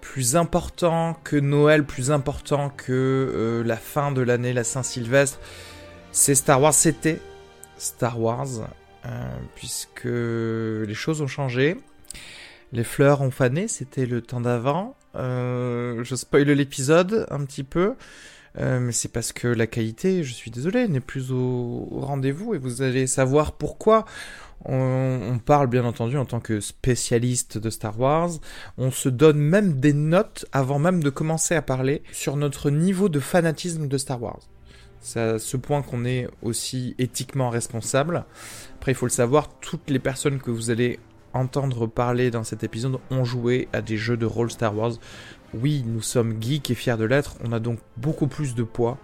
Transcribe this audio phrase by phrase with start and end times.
[0.00, 5.38] Plus important que Noël, plus important que euh, la fin de l'année, la Saint-Sylvestre,
[6.10, 6.72] c'est Star Wars.
[6.72, 7.20] C'était
[7.76, 8.48] Star Wars,
[9.04, 9.08] euh,
[9.54, 11.76] puisque les choses ont changé.
[12.72, 14.96] Les fleurs ont fané, c'était le temps d'avant.
[15.16, 17.94] Euh, je spoil l'épisode un petit peu.
[18.58, 22.80] Mais c'est parce que la qualité, je suis désolé, n'est plus au rendez-vous et vous
[22.80, 24.06] allez savoir pourquoi.
[24.64, 28.30] On, parle bien entendu en tant que spécialiste de Star Wars.
[28.78, 33.08] On se donne même des notes avant même de commencer à parler sur notre niveau
[33.08, 34.40] de fanatisme de Star Wars.
[35.00, 38.24] C'est à ce point qu'on est aussi éthiquement responsable.
[38.76, 40.98] Après, il faut le savoir, toutes les personnes que vous allez
[41.32, 44.94] entendre parler dans cet épisode ont joué à des jeux de rôle Star Wars.
[45.54, 48.98] Oui, nous sommes geeks et fiers de l'être, on a donc beaucoup plus de poids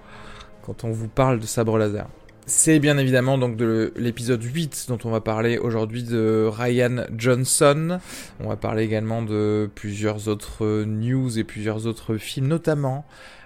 [0.62, 2.08] quand on vous parle de sabre laser.
[2.46, 8.00] C'est bien évidemment donc de l'épisode 8 dont on va parler aujourd'hui de Ryan Johnson.
[8.40, 13.04] On va parler également de plusieurs autres news et plusieurs autres films, notamment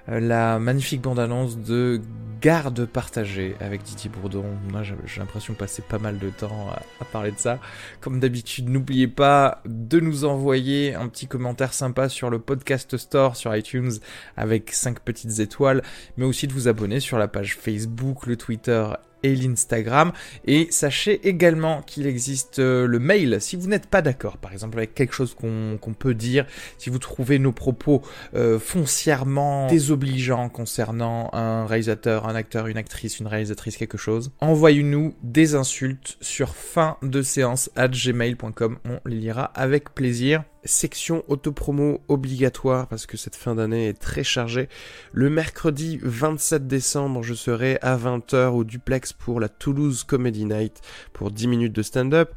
[0.09, 2.01] la magnifique bande-annonce de
[2.41, 4.45] Garde partagée avec Didier Bourdon.
[4.71, 7.59] Moi, j'ai l'impression de passer pas mal de temps à, à parler de ça.
[8.01, 13.37] Comme d'habitude, n'oubliez pas de nous envoyer un petit commentaire sympa sur le podcast store
[13.37, 13.93] sur iTunes
[14.37, 15.83] avec 5 petites étoiles,
[16.19, 18.87] mais aussi de vous abonner sur la page Facebook, le Twitter
[19.35, 20.13] l'Instagram.
[20.47, 23.39] Et sachez également qu'il existe le mail.
[23.41, 26.47] Si vous n'êtes pas d'accord, par exemple, avec quelque chose qu'on qu peut dire,
[26.79, 28.03] si vous trouvez nos propos
[28.35, 35.15] euh, foncièrement désobligeants concernant un réalisateur, un acteur, une actrice, une réalisatrice, quelque chose, envoyez-nous
[35.23, 38.79] des insultes sur fin de séance at gmail.com.
[38.85, 44.25] On les lira avec plaisir section autopromo obligatoire parce que cette fin d'année est très
[44.25, 44.69] chargée.
[45.13, 50.81] Le mercredi 27 décembre, je serai à 20h au duplex pour la Toulouse Comedy Night
[51.13, 52.31] pour 10 minutes de stand-up.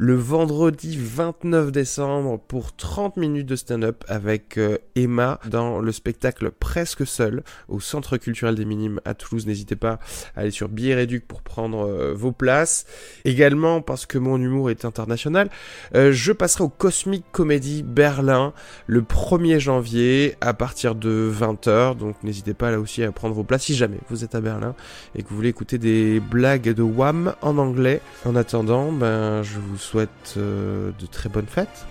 [0.00, 6.52] Le vendredi 29 décembre pour 30 minutes de stand-up avec euh, Emma dans le spectacle
[6.52, 9.48] Presque Seul au Centre culturel des Minimes à Toulouse.
[9.48, 9.98] N'hésitez pas
[10.36, 12.86] à aller sur Billet Réduc pour prendre euh, vos places.
[13.24, 15.50] Également parce que mon humour est international,
[15.96, 18.52] euh, je passerai au Cosmic Comedy Berlin
[18.86, 21.96] le 1er janvier à partir de 20h.
[21.96, 24.76] Donc n'hésitez pas là aussi à prendre vos places si jamais vous êtes à Berlin
[25.16, 28.00] et que vous voulez écouter des blagues de Wham en anglais.
[28.24, 31.86] En attendant, ben je vous souhaite euh, de très bonnes fêtes,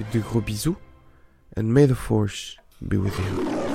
[0.00, 0.76] et de gros bisous,
[1.56, 3.69] and may the force be with you.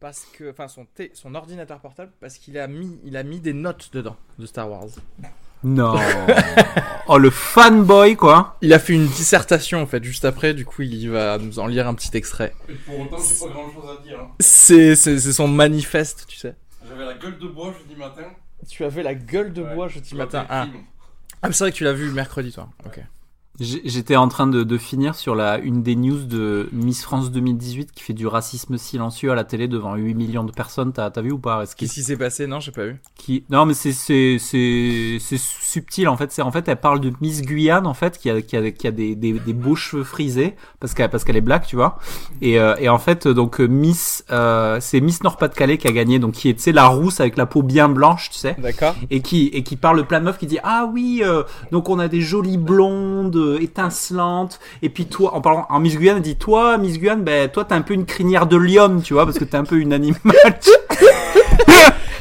[0.00, 3.40] Parce que enfin son t son ordinateur portable parce qu'il a mis il a mis
[3.40, 4.88] des notes dedans de Star Wars.
[5.64, 5.96] Non.
[7.08, 8.56] oh le fanboy quoi.
[8.60, 11.66] Il a fait une dissertation en fait juste après du coup il va nous en
[11.66, 12.54] lire un petit extrait.
[12.68, 14.20] Et pour autant j'ai pas grand chose à dire.
[14.20, 14.30] Hein.
[14.38, 16.54] C'est c'est son manifeste tu sais.
[16.88, 18.22] J'avais la gueule de bois jeudi matin.
[18.68, 19.74] Tu avais la gueule de Ouais.
[19.74, 20.46] bois jeudi Je matin.
[20.48, 20.66] Ah,
[21.42, 22.68] ah c'est vrai que tu l'as vu mercredi toi.
[22.84, 23.00] Ok.
[23.58, 27.90] J'étais en train de, de finir sur la une des news de Miss France 2018
[27.92, 30.92] qui fait du racisme silencieux à la télé devant 8 millions de personnes.
[30.92, 32.46] T'as as vu ou pas Qu'est-ce qui s'est passé?
[32.46, 32.96] Non j'ai pas vu.
[33.16, 37.00] qui non mais c'est c'est c'est c'est subtil en fait c'est en fait elle parle
[37.00, 39.74] de Miss Guyane en fait qui a qui a qui a des des, des beaux
[39.76, 41.98] cheveux frisés parce qu'elle parce qu'elle est black tu vois
[42.42, 46.34] et euh, et en fait donc Miss euh, c'est Miss Nord-Pas-de-Calais qui a gagné donc
[46.34, 48.94] qui est tu sais la rousse avec la peau bien blanche tu sais D'accord.
[49.10, 51.42] et qui et qui parle plein de meufs qui dit ah oui euh,
[51.72, 55.96] donc on a des jolies blondes euh, étincelantes et puis toi en parlant en Miss
[55.96, 59.00] Guyane elle dit toi Miss Guyane ben toi t'as un peu une crinière de lion
[59.00, 60.20] tu vois parce que t'es un peu une animal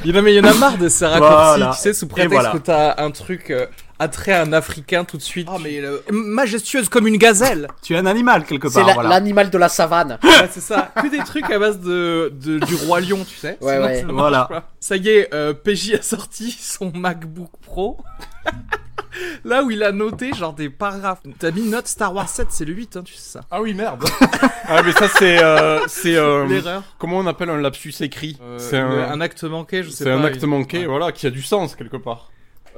[0.07, 1.72] Il y en a, mais il y en a marre de ces raccourcis, Voilà.
[1.74, 2.51] tu sais, sous prétexte voilà.
[2.51, 3.66] que t'as un truc euh,
[3.98, 5.48] attrait à un Africain tout de suite.
[5.51, 7.69] Oh, mais euh, majestueuse comme une gazelle.
[7.81, 8.88] Tu es un animal quelque C'est part.
[8.88, 9.10] la- voilà.
[9.10, 10.19] l'animal de la savane.
[10.24, 10.92] Ouais, c'est ça.
[11.01, 13.57] Que des trucs à base de, de- du roi lion, tu sais.
[13.62, 13.95] Ouais, Sinon, ouais.
[13.95, 14.45] ça ne marche Voilà.
[14.45, 14.69] pas.
[14.80, 17.98] Ça y est, euh, PJ a sorti son MacBook Pro.
[19.45, 21.21] Là où il a noté genre des paragraphes.
[21.39, 23.41] T'as mis note Star Wars 7, c'est le 8, hein, tu sais ça.
[23.51, 24.03] Ah oui, merde.
[24.67, 25.41] ah, mais ça, c'est.
[25.44, 26.15] euh, c'est.
[26.15, 26.83] euh, L'erreur.
[26.97, 28.89] comment on appelle un lapsus écrit Euh, C'est un.
[28.89, 30.15] un acte manqué, je sais C'est pas.
[30.15, 30.85] un acte il- manqué, Ouais.
[30.85, 32.31] voilà, qui a du sens quelque part.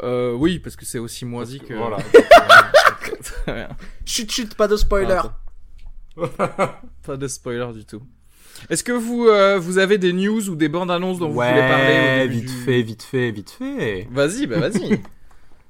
[0.04, 1.74] Euh, oui, parce que c'est aussi moisi que.
[1.74, 1.98] Voilà.
[3.46, 3.70] Très bien.
[4.06, 5.20] Chut, chut, pas de spoiler.
[6.40, 8.02] Ah, Pas de spoiler du tout.
[8.70, 11.46] Est-ce que vous, euh, vous avez des news ou des bandes annonces dont vous voulez
[11.48, 14.08] parler au Ouais, vite du- fait, vite fait, vite fait.
[14.12, 15.00] Vas-y, bah vas-y.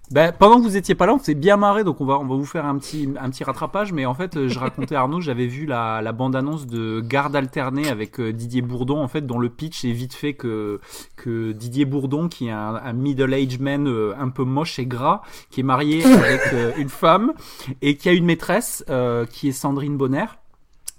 [0.09, 2.25] Ben, pendant que vous étiez pas là, on s'est bien marré, donc on va, on
[2.25, 3.91] va vous faire un petit, un petit rattrapage.
[3.91, 7.35] Mais en fait, euh, je racontais à Arnaud, j'avais vu la, la bande-annonce de Garde
[7.35, 10.79] alternée avec euh, Didier Bourdon, en fait, dont le pitch est vite fait que,
[11.17, 15.21] que Didier Bourdon, qui est un, un middle-aged man euh, un peu moche et gras,
[15.49, 17.33] qui est marié avec une femme
[17.81, 18.85] et qui a une maîtresse
[19.31, 20.25] qui est Sandrine Bonner.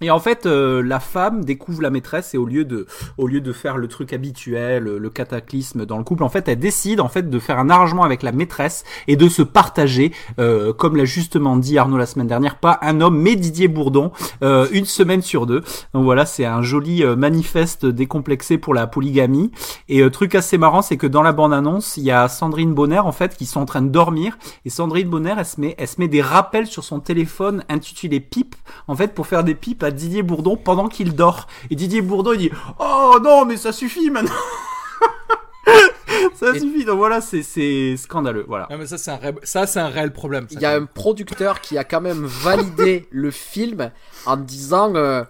[0.00, 2.86] Et en fait, euh, la femme découvre la maîtresse et au lieu de,
[3.16, 6.48] au lieu de faire le truc habituel, le, le cataclysme dans le couple, en fait,
[6.48, 10.12] elle décide en fait de faire un arrangement avec la maîtresse et de se partager,
[10.38, 14.12] euh, comme l'a justement dit Arnaud la semaine dernière, pas un homme mais Didier Bourdon,
[14.42, 15.62] euh, une semaine sur deux.
[15.94, 19.50] Donc voilà, c'est un joli euh, manifeste décomplexé pour la polygamie.
[19.88, 22.98] Et euh, truc assez marrant, c'est que dans la bande-annonce, il y a Sandrine Bonner
[22.98, 25.88] en fait qui sont en train de dormir et Sandrine Bonner, elle se met, elle
[25.88, 28.54] se met des rappels sur son téléphone intitulé pipe
[28.86, 31.46] en fait pour faire des pipes Didier Bourdon pendant qu'il dort.
[31.70, 34.32] Et Didier Bourdon il dit "Oh non, mais ça suffit maintenant."
[36.34, 36.84] ça Et- suffit.
[36.84, 38.66] Donc voilà, c'est c'est scandaleux, voilà.
[38.70, 40.46] Non, mais ça, c'est un, ré- ça, c'est un réel problème.
[40.50, 43.90] Il y a un producteur qui a quand même validé le film
[44.26, 45.22] en disant euh,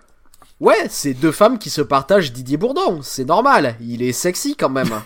[0.61, 4.71] Ouais, c'est deux femmes qui se partagent Didier Bourdon, c'est normal, il est sexy quand
[4.71, 4.91] même.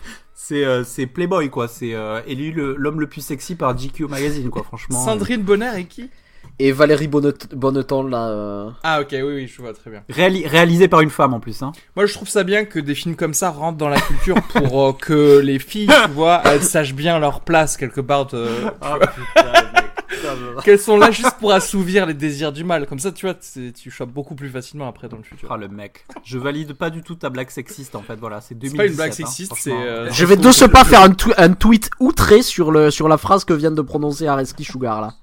[0.44, 4.08] C'est euh, c'est Playboy quoi, c'est euh, élu le- l'homme le plus sexy par GQ
[4.08, 5.02] magazine quoi, franchement.
[5.04, 6.10] Sandrine Bonner et qui?
[6.58, 8.28] Et Valérie Bonnet- Bonneton là.
[8.28, 10.02] euh, Ah, ok, oui, oui, je vois très bien.
[10.10, 11.72] Réali- réalisé par une femme en plus hein.
[11.96, 14.88] Moi, je trouve ça bien que des films comme ça rentrent dans la culture pour
[14.88, 18.26] euh, que les filles, tu vois, elles sachent bien leur place quelque part.
[18.26, 18.48] de-
[20.62, 22.86] Qu'elles sont là juste pour assouvir les désirs du mal.
[22.86, 25.48] Comme ça, tu vois, tu chopes beaucoup plus facilement après dans le futur.
[25.50, 26.04] Ah le mec.
[26.22, 28.70] Je valide pas du tout ta blague sexiste en fait, voilà, c'est 2017.
[28.70, 29.72] C'est pas une blague hein, sexiste, c'est.
[29.72, 31.02] euh, Je vais de ce pas faire
[31.38, 35.14] un tweet outré sur, le, sur la phrase que vient de prononcer Areski Sugar là.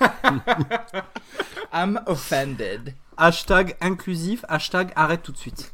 [1.72, 2.94] I'm offended.
[3.16, 5.72] Hashtag inclusif, hashtag arrête tout de suite.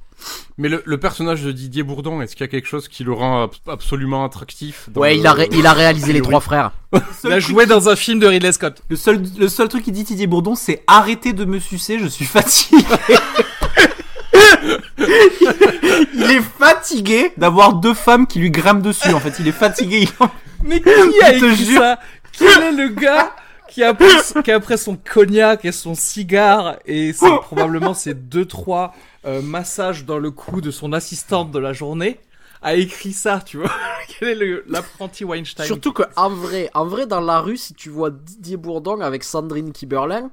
[0.56, 3.12] Mais le, le personnage de Didier Bourdon, est-ce qu'il y a quelque chose qui le
[3.12, 6.40] rend ab- absolument attractif dans Ouais, le- il a, ré- il a réalisé les trois
[6.40, 6.72] frères.
[7.24, 8.82] Il a joué dans un film de Ridley Scott.
[8.88, 12.06] Le seul, le seul truc qu'il dit Didier Bourdon, c'est arrêtez de me sucer, je
[12.06, 12.82] suis fatigué.
[14.98, 19.12] il est fatigué d'avoir deux femmes qui lui grimpent dessus.
[19.12, 20.00] En fait, il est fatigué.
[20.02, 20.30] Il en-
[20.64, 20.88] Mais qui
[21.22, 21.98] a écrit ça?
[22.32, 23.34] Quel est le gars?
[23.68, 24.06] Qui a, pris,
[24.44, 27.12] qui a pris son cognac et son cigare et
[27.42, 28.94] probablement ses deux trois
[29.24, 32.18] euh, massages dans le cou de son assistante de la journée
[32.60, 33.70] a écrit ça, tu vois
[34.18, 35.64] Quel est l'apprenti Weinstein?
[35.66, 39.22] Surtout que en vrai, en vrai, dans la rue, si tu vois Didier Bourdon avec
[39.22, 40.30] Sandrine Kiberlin,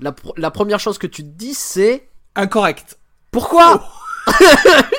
[0.00, 2.98] la, pr- la première chose que tu te dis c'est Incorrect.
[3.30, 3.82] Pourquoi?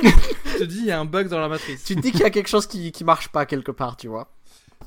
[0.01, 1.83] Je te dis, il y a un bug dans la matrice.
[1.83, 4.07] Tu te dis qu'il y a quelque chose qui, qui marche pas quelque part, tu
[4.07, 4.29] vois.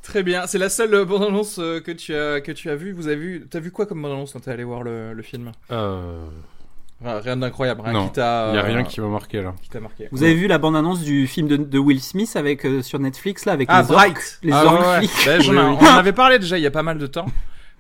[0.03, 2.93] Très bien, c'est la seule euh, bande-annonce euh, que tu as que tu as vue.
[2.93, 5.53] Vous avez vu T'as vu quoi comme bande-annonce quand t'es allé voir le, le film
[5.71, 6.25] Euh,
[7.03, 8.51] Rien rien d'incroyable, rien Non, qui t'a.
[8.53, 9.55] Il y a euh, rien qui m'a marqué là.
[9.63, 10.09] qui t'a marqué.
[10.13, 13.45] Vous avez vu la bande-annonce du film de, de Will Smith avec euh, sur Netflix
[13.47, 15.09] là avec Ah, les orques, Bright les Ah, orques ouais.
[15.27, 15.57] Ben, Oui, oui.
[15.59, 17.27] On en avait parlé déjà il y a pas mal de temps.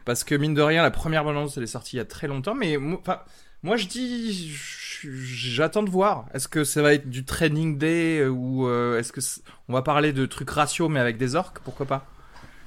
[0.06, 2.26] Parce que mine de rien, la première bande-annonce elle est sortie il y a très
[2.28, 2.54] longtemps.
[2.54, 3.18] Mais mo- enfin,
[3.62, 6.26] moi je dis, je- j'attends de voir.
[6.35, 9.21] Est-ce que ça va être du training day euh, ou euh, est-ce que
[9.69, 12.07] on va parler de trucs ratio mais avec des orques Pourquoi pas?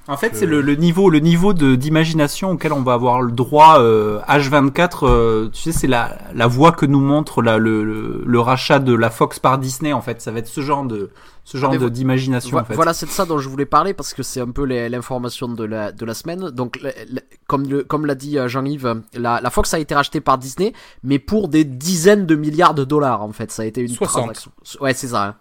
[0.09, 3.31] En fait, c'est le, le niveau, le niveau de d'imagination auquel on va avoir le
[3.31, 4.99] droit euh, H24.
[5.07, 8.79] euh, tu sais, c'est la la voie que nous montre la, le, le le rachat
[8.79, 9.93] de la Fox par Disney.
[9.93, 11.09] En fait, ça va être ce genre de
[11.45, 12.57] ce genre vo- d'imagination.
[12.57, 12.73] Vo- en fait.
[12.75, 15.63] Voilà, c'est de ça dont je voulais parler parce que c'est un peu l'information de
[15.63, 16.49] la, de la semaine.
[16.49, 19.95] Donc, le- le- comme, le- comme l'a dit euh, Jean-Yves, la, la Fox a été
[19.95, 23.51] rachetée par Disney, mais pour des dizaines de milliards de dollars en fait.
[23.51, 24.21] Ça a été une 60.
[24.21, 24.51] transaction.
[24.81, 25.23] Ouais, c'est ça.
[25.27, 25.35] hein.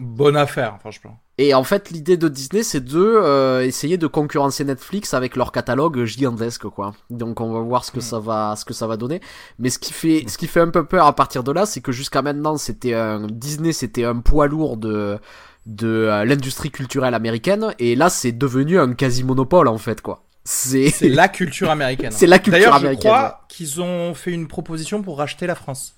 [0.00, 1.20] Bonne affaire, franchement.
[1.42, 5.52] Et en fait, l'idée de Disney, c'est de euh, essayer de concurrencer Netflix avec leur
[5.52, 6.92] catalogue gigantesque, quoi.
[7.08, 9.22] Donc, on va voir ce que ça va, ce que ça va donner.
[9.58, 11.80] Mais ce qui fait, ce qui fait un peu peur à partir de là, c'est
[11.80, 15.18] que jusqu'à maintenant, c'était un Disney, c'était un poids lourd de
[15.64, 20.24] de euh, l'industrie culturelle américaine, et là, c'est devenu un quasi monopole, en fait, quoi.
[20.44, 22.10] C'est la culture américaine.
[22.12, 23.10] c'est la culture D'ailleurs, je américaine.
[23.12, 25.94] crois qu'ils ont fait une proposition pour racheter la France.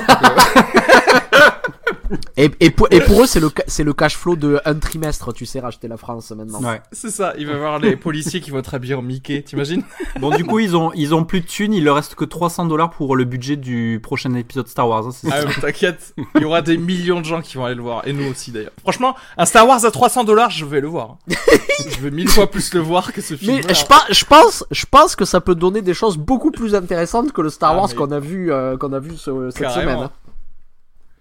[2.37, 4.75] Et, et, pour, et pour eux, c'est le, ca- c'est le cash flow de un
[4.75, 6.63] trimestre, tu sais, racheter la France maintenant.
[6.63, 6.81] Ouais.
[6.93, 9.83] C'est ça, il va y avoir les policiers qui vont être habillés en Mickey, t'imagines?
[10.21, 11.73] Bon, du coup, ils ont, ils ont plus de thunes.
[11.73, 15.07] Il leur reste que 300 dollars pour le budget du prochain épisode Star Wars.
[15.07, 15.61] hein, Ah ça.
[15.61, 18.31] t'inquiète, il y aura des millions de gens qui vont aller le voir, et nous
[18.31, 18.73] aussi d'ailleurs.
[18.81, 21.19] Franchement, un Star Wars à 300 dollars, je vais le voir.
[21.29, 23.57] je vais mille fois plus le voir que ce film.
[23.67, 26.75] Mais je, pa- je pense, je pense que ça peut donner des choses beaucoup plus
[26.75, 29.51] intéressantes que le Star Ah, Wars mais- qu'on a vu, euh, qu'on a vu ce-
[29.51, 29.81] cette Carrément.
[29.93, 30.05] semaine.
[30.05, 30.11] hein.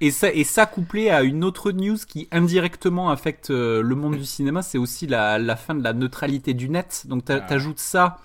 [0.05, 4.15] Et ça, et ça couplé à une autre news qui indirectement affecte euh, le monde
[4.17, 7.03] du cinéma, c'est aussi la, la fin de la neutralité du net.
[7.07, 7.39] Donc Ah.
[7.39, 8.17] t'ajoutes ça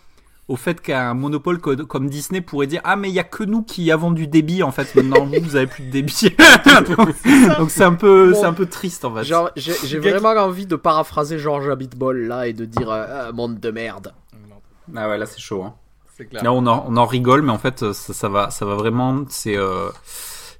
[0.49, 3.45] au fait qu'un monopole co- comme Disney pourrait dire ah mais il y a que
[3.45, 6.31] nous qui avons du débit en fait maintenant vous vous avez plus de débit
[7.59, 8.41] donc c'est un peu Bon.
[8.41, 12.47] c'est un peu triste en fait Genre, j'ai vraiment envie de paraphraser George Abitbol là
[12.49, 14.15] et de dire euh, Ah, monde de merde.
[14.97, 15.75] ah ouais là c'est chaud hein.
[16.31, 16.43] Clair.
[16.43, 18.75] là on en, on en rigole mais en fait euh, ça, ça va ça va
[18.75, 19.91] vraiment c'est euh,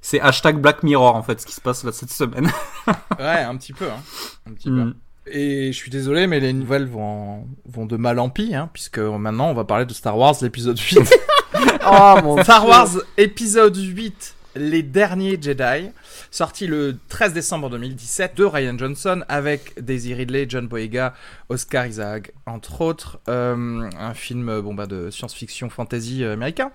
[0.01, 2.49] c'est hashtag Black Mirror en fait ce qui se passe là cette semaine
[3.19, 4.01] Ouais, un petit peu, hein.
[4.49, 4.91] Un petit Mm.
[4.93, 5.31] peu.
[5.31, 8.97] Et je suis désolé, mais les nouvelles vont, vont de mal en pis, hein, puisque
[8.97, 10.99] maintenant on va parler de Star Wars l'épisode 8.
[11.85, 12.69] Oh mon Star Dieu.
[12.69, 15.89] Wars épisode 8, Les Derniers Jedi,
[16.31, 21.13] sorti le 13 décembre 2017 de Ryan Johnson avec Daisy Ridley, John Boyega,
[21.49, 23.19] Oscar Isaac, entre autres.
[23.27, 26.71] Euh, un film bon, bah, de science-fiction fantasy euh, américain.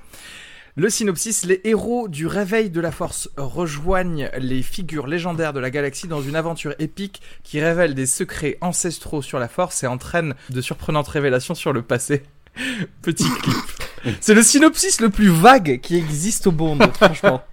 [0.77, 5.71] Le synopsis, les héros du réveil de la force rejoignent les figures légendaires de la
[5.71, 10.35] galaxie dans une aventure épique qui révèle des secrets ancestraux sur la force et entraîne
[10.51, 12.25] de surprenantes révélations sur le passé.
[13.03, 14.17] Petit clip.
[14.21, 17.45] C'est le synopsis le plus vague qui existe au monde, franchement.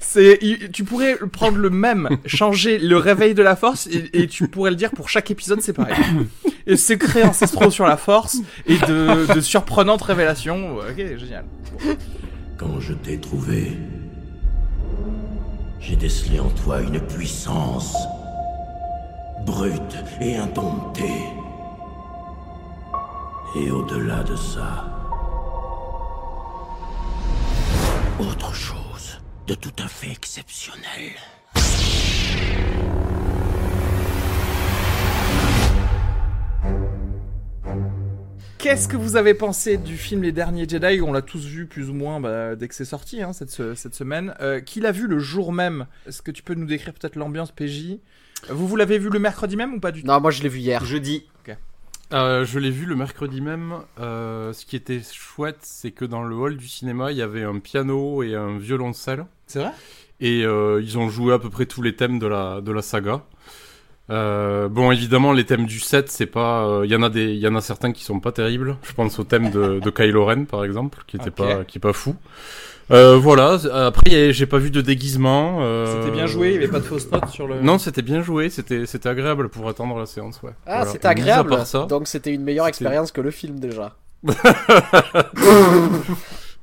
[0.00, 0.40] C'est,
[0.72, 4.70] tu pourrais prendre le même, changer le réveil de la force et, et tu pourrais
[4.70, 5.94] le dire pour chaque épisode, c'est pareil.
[6.66, 10.78] Et secrets ancestraux sur la force et de, de surprenantes révélations.
[10.78, 11.44] Ok, génial.
[12.56, 13.76] Quand je t'ai trouvé,
[15.80, 17.96] j'ai décelé en toi une puissance
[19.44, 21.24] brute et indomptée.
[23.56, 24.86] Et au-delà de ça,
[28.20, 31.12] autre chose de tout à fait exceptionnel.
[38.64, 41.90] Qu'est-ce que vous avez pensé du film Les Derniers Jedi On l'a tous vu plus
[41.90, 44.34] ou moins bah, dès que c'est sorti hein, cette, se- cette semaine.
[44.40, 45.86] Euh, qui l'a vu le jour même?
[46.08, 47.98] Est-ce que tu peux nous décrire peut-être l'ambiance PJ
[48.48, 50.06] Vous, vous l'avez vu le mercredi même ou pas du tout?
[50.06, 50.82] Non, moi je l'ai vu hier.
[50.82, 51.26] jeudi
[52.14, 53.74] Euh, je l'ai vu le mercredi même.
[54.00, 57.42] Euh, ce qui était chouette, c'est que dans le hall du cinéma, il y avait
[57.42, 59.26] un piano et un violoncelle.
[59.46, 59.72] C'est vrai?
[60.20, 62.80] Et euh, ils ont joué à peu près tous les thèmes de la, de la
[62.80, 63.24] saga.
[64.10, 66.66] Euh, bon, évidemment, les thèmes du set, c'est pas.
[66.66, 68.76] euh, Il y en a des, il y en a certains qui sont pas terribles.
[68.82, 71.80] Je pense au thème de, de Kylo Ren, par exemple, qui était pas, qui est
[71.80, 72.14] pas fou.
[72.90, 73.56] Euh, voilà.
[73.86, 75.60] Après, y a- j'ai pas vu de déguisement.
[75.62, 77.62] euh, C'était bien joué, il n'y avait pas de fausses notes sur le.
[77.62, 78.50] Non, c'était bien joué.
[78.50, 80.50] C'était, c'était agréable pour attendre la séance, ouais.
[80.66, 80.90] Ah, Voilà.
[80.92, 81.48] c'était agréable.
[81.48, 83.96] part ça, Donc c'était une meilleure expérience que le film déjà.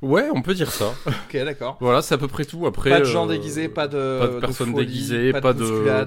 [0.02, 0.92] ouais, on peut dire ça.
[1.06, 1.76] Ok, d'accord.
[1.80, 2.66] Voilà, c'est à peu près tout.
[2.66, 4.18] Après, Pas de gens euh, déguisés, pas de.
[4.20, 6.06] pas de personnes folie, déguisées, pas pas de.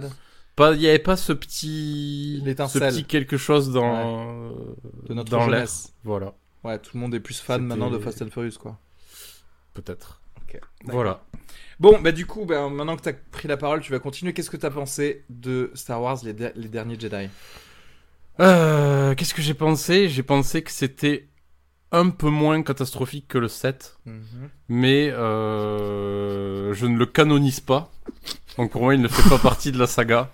[0.55, 4.51] Pas, il y avait pas ce petit, ce petit quelque chose dans,
[5.07, 5.67] De notre dans l'air.
[6.03, 6.33] Voilà,
[6.63, 8.79] Ouais, tout le monde est plus fan maintenant de Fast and Furious, quoi.
[9.73, 10.21] peut-être.
[10.41, 10.59] Ok.
[10.85, 11.21] Voilà.
[11.79, 14.33] Bon, bah du coup, bah, maintenant que t'as pris la parole, tu vas continuer.
[14.33, 17.27] Qu'est-ce que t'as pensé de Star Wars, les, les derniers Jedi?
[18.39, 20.07] Euh, qu'est-ce que j'ai pensé?
[20.09, 21.27] J'ai pensé que c'était
[21.91, 23.97] un peu moins catastrophique que le 7,
[24.67, 27.91] mais euh, je ne le canonise pas.
[28.57, 30.31] Donc pour moi, il ne fait pas partie de la saga.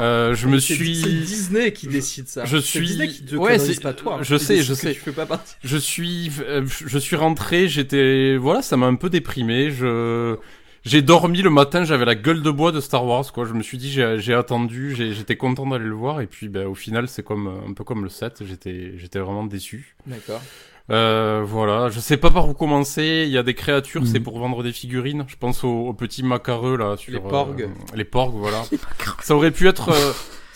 [0.00, 0.96] Euh, je me suis...
[0.96, 2.44] C'est Disney qui décide ça.
[2.44, 4.18] Je suis- Disney qui te Ouais, c'est- pas toi.
[4.22, 4.92] je sais, je sais.
[4.92, 5.54] Tu fais pas partie.
[5.62, 9.70] Je suis, euh, je suis rentré, j'étais, voilà, ça m'a un peu déprimé.
[9.70, 10.36] Je,
[10.84, 13.44] j'ai dormi le matin, j'avais la gueule de bois de Star Wars, quoi.
[13.46, 16.74] Je me suis dit, j'ai, attendu, j'étais content d'aller le voir, et puis, ben, au
[16.74, 18.42] final, c'est comme un peu comme le 7.
[18.44, 19.94] J'étais, j'étais vraiment déçu.
[20.06, 20.42] D'accord.
[20.90, 23.24] Euh, voilà, je sais pas par où commencer.
[23.26, 25.24] Il y a des créatures, c'est pour vendre des figurines.
[25.28, 27.62] Je pense aux, aux petits macareux là, sur Les porgs.
[27.62, 28.62] euh, les porgs, voilà.
[29.22, 30.12] ça aurait pu être, euh,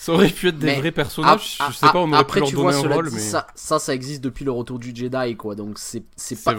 [0.09, 1.59] ça aurait pu être des Mais, vrais personnages.
[1.69, 3.21] je sais pas, on aurait Après, pu leur tu donner vois, un rôle, dit, mais.
[3.21, 5.55] ça, ça, ça existe depuis le retour du Jedi, quoi.
[5.55, 6.03] Donc c'est
[6.45, 6.55] pas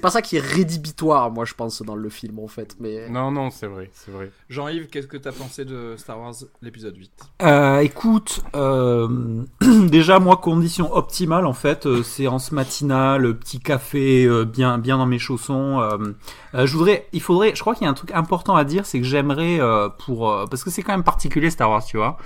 [0.00, 2.76] pas- ça qui est rédhibitoire, moi, je pense, dans le film, en fait.
[2.80, 4.30] Mais Non, non, c'est vrai, c'est vrai.
[4.48, 7.10] Jean-Yves, qu'est-ce que t'as pensé de Star Wars, l'épisode 8
[7.42, 9.42] Euh, écoute, euh,
[9.88, 15.06] déjà moi condition optimale en fait, euh, séance matinale, petit café euh, bien bien dans
[15.06, 15.80] mes chaussons.
[15.80, 15.98] euh,
[16.54, 18.86] euh, je voudrais, il faudrait, je crois qu'il y a un truc important à dire,
[18.86, 21.96] c'est que j'aimerais euh, pour euh, parce que c'est quand même particulier Star Wars, tu
[21.96, 22.16] vois.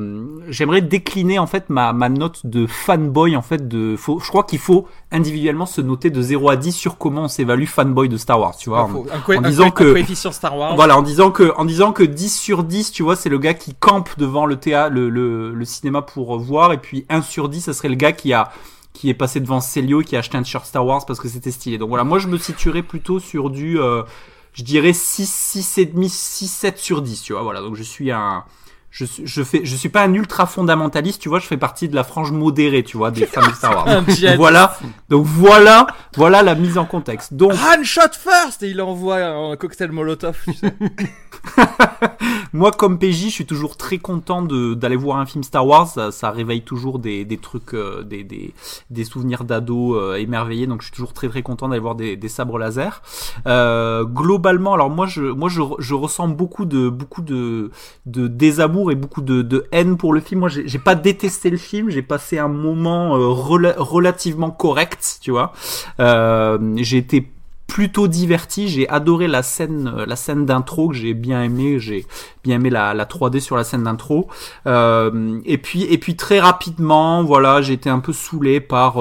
[0.00, 4.28] Euh, j'aimerais décliner en fait ma, ma note de fanboy en fait de faut, je
[4.28, 8.08] crois qu'il faut individuellement se noter de 0 à 10 sur comment on s'évalue fanboy
[8.08, 8.86] de Star Wars, tu vois.
[8.88, 10.74] Faut- un, en disant que- coefficient Star Wars.
[10.76, 13.54] Voilà, en disant que en disant que 10 sur 10, tu vois, c'est le gars
[13.54, 17.48] qui campe devant le théâtre le, le, le cinéma pour voir et puis 1 sur
[17.48, 18.50] 10, ça serait le gars qui a
[18.92, 21.28] qui est passé devant Célio et qui a acheté un t-shirt Star Wars parce que
[21.28, 21.76] c'était stylé.
[21.76, 24.02] Donc voilà, moi je me situerais plutôt sur du euh,
[24.54, 27.42] je dirais 6 6 et demi 6 7 sur 10, tu vois.
[27.42, 28.44] Voilà, donc je suis un
[28.90, 31.88] je, suis- je fais je suis pas un ultra fondamentaliste, tu vois, je fais partie
[31.88, 34.02] de la frange modérée, tu vois, des fans de Star Wars.
[34.36, 34.76] Voilà.
[35.08, 37.34] Donc voilà, voilà la mise en contexte.
[37.34, 40.36] Donc Han shot first et il envoie un cocktail Molotov.
[40.44, 40.74] tu sais.
[42.52, 45.86] Moi, comme PJ, je suis toujours très content de- d'aller voir un film Star Wars.
[45.88, 48.54] Ça, ça réveille toujours des, des trucs, euh, des, des,
[48.90, 50.66] des souvenirs d'ado euh, émerveillés.
[50.66, 53.02] Donc, je suis toujours très très content d'aller voir des, des sabres laser.
[53.46, 57.70] Euh, globalement, alors moi, je, moi, je, je ressens beaucoup de, beaucoup de,
[58.06, 60.40] de désamour et beaucoup de, de haine pour le film.
[60.40, 61.90] Moi, j'ai pas détesté le film.
[61.90, 65.52] J'ai passé un moment euh, rela- relativement correct, tu vois.
[66.00, 67.30] Euh, j'ai été
[67.66, 68.68] plutôt diverti.
[68.68, 71.78] J'ai adoré la scène, euh, la scène d'intro que j'ai bien aimé.
[71.78, 72.06] J'ai
[72.44, 74.28] bien aimé la, la 3D sur la scène d'intro.
[74.66, 78.98] Et puis, et puis très rapidement, voilà, j'ai été un peu saoulé par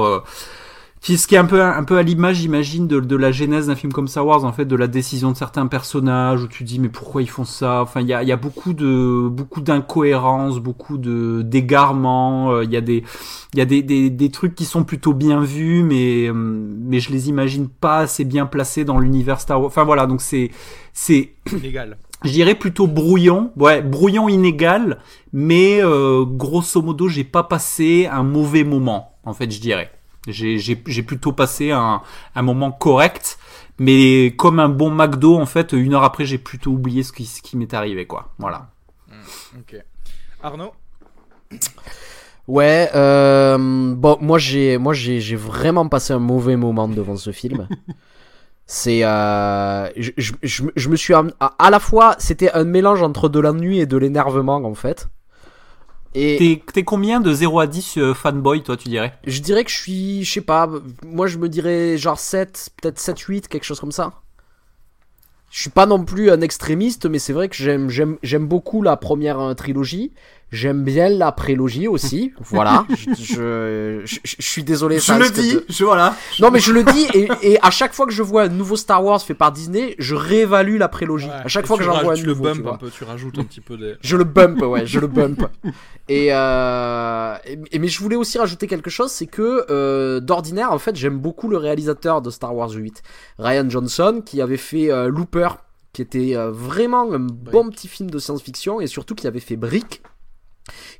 [1.09, 3.31] euh, qui- ce qui est un peu un peu à l'image, j'imagine, de, de la
[3.31, 6.47] genèse d'un film comme Star Wars, en fait, de la décision de certains personnages où
[6.47, 7.81] tu dis mais pourquoi ils font ça?
[7.81, 12.51] Enfin, il y a, il y a beaucoup de beaucoup d'incohérences, beaucoup de d'égarements.
[12.51, 13.03] euh, Il y a des
[13.53, 16.99] il y a des, des, des trucs qui sont plutôt bien vus, mais hum, mais
[16.99, 19.67] je les imagine pas assez bien placés dans l'univers Star Wars.
[19.67, 20.51] Enfin voilà, donc c'est
[20.93, 21.97] c'est Légal.
[22.23, 24.99] je dirais plutôt brouillon, ouais, brouillon inégal,
[25.33, 29.91] mais euh, grosso modo, j'ai pas passé un mauvais moment, en fait, je dirais.
[30.27, 32.01] J'ai plutôt passé un,
[32.35, 33.37] un moment correct,
[33.79, 37.25] mais comme un bon McDo, en fait, une heure après, j'ai plutôt oublié ce qui,
[37.25, 38.29] ce qui m'est arrivé, quoi.
[38.39, 38.69] Voilà.
[39.57, 39.75] Ok.
[40.43, 40.71] Arnaud?
[42.47, 43.57] Ouais, euh,
[43.95, 47.67] bon, moi j'ai, moi j'ai, j'ai vraiment passé un mauvais moment devant ce film.
[48.67, 53.01] C'est, euh, je, je, je, me- je me suis à la fois, c'était un mélange
[53.03, 55.07] entre de l'ennui et de l'énervement en fait.
[56.15, 59.13] Et T'es combien de 0 à 10 euh, fanboy, toi, tu dirais?
[59.27, 60.69] Je dirais que je suis, je sais pas,
[61.05, 64.13] moi je me dirais genre 7, peut-être 7, 8, quelque chose comme ça.
[65.51, 69.39] Je suis pas non plus un extrémiste, mais c'est vrai que j'aime beaucoup la première
[69.39, 70.11] euh, trilogie.
[70.55, 72.33] J'aime bien la prélogie aussi.
[72.39, 72.85] Voilà.
[72.89, 74.99] je, je, je- je suis désolé.
[74.99, 76.15] ça risque de- je voilà.
[76.39, 78.75] Non, mais je le dis, et, et à chaque fois que je vois un nouveau
[78.75, 81.29] Star Wars fait par Disney, je réévalue la prélogie.
[81.29, 82.73] à chaque fois que j'en vois un tu le tu bump vois.
[82.75, 83.95] un peu, tu rajoutes un petit peu des.
[84.01, 85.45] Je le bump, ouais, je le bump.
[86.07, 90.71] Et, euh, et- et- mais je voulais aussi rajouter quelque chose, c'est que euh, d'ordinaire,
[90.71, 93.01] en fait, j'aime beaucoup le réalisateur de Star Wars 8,
[93.39, 95.49] Ryan Johnson, qui avait fait euh, Looper,
[95.93, 99.55] qui était euh, vraiment un bon petit film de science-fiction, et surtout qui avait fait
[99.55, 100.01] Brick,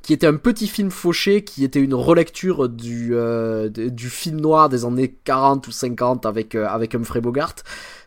[0.02, 4.70] qui était un petit film fauché, qui était une relecture du, euh, du film noir
[4.70, 7.56] des années 40 ou 50 avec, euh, avec Humphrey Bogart.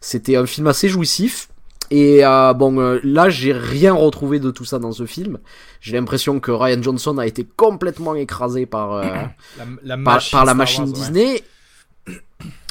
[0.01, 1.49] C'était un film assez jouissif.
[1.91, 5.39] Et euh, bon, euh, là, j'ai rien retrouvé de tout ça dans ce film.
[5.81, 9.03] J'ai l'impression que Ryan Johnson a été complètement écrasé par,
[9.57, 10.99] La, la par, machine par la machine Wars, ouais.
[10.99, 11.43] Disney.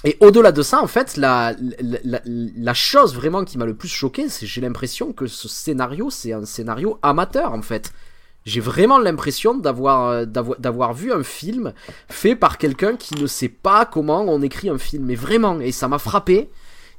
[0.04, 3.74] Et au-delà de ça, en fait, la, la, la- la chose vraiment qui m'a le
[3.76, 7.92] plus choqué, c'est j'ai l'impression que ce scénario, c'est un scénario amateur, en fait.
[8.48, 11.74] J'ai vraiment l'impression d'avoir euh, d'avoir d'avoir vu un film
[12.08, 15.04] fait par quelqu'un qui ne sait pas comment on écrit un film.
[15.04, 16.50] Mais vraiment, et ça m'a frappé.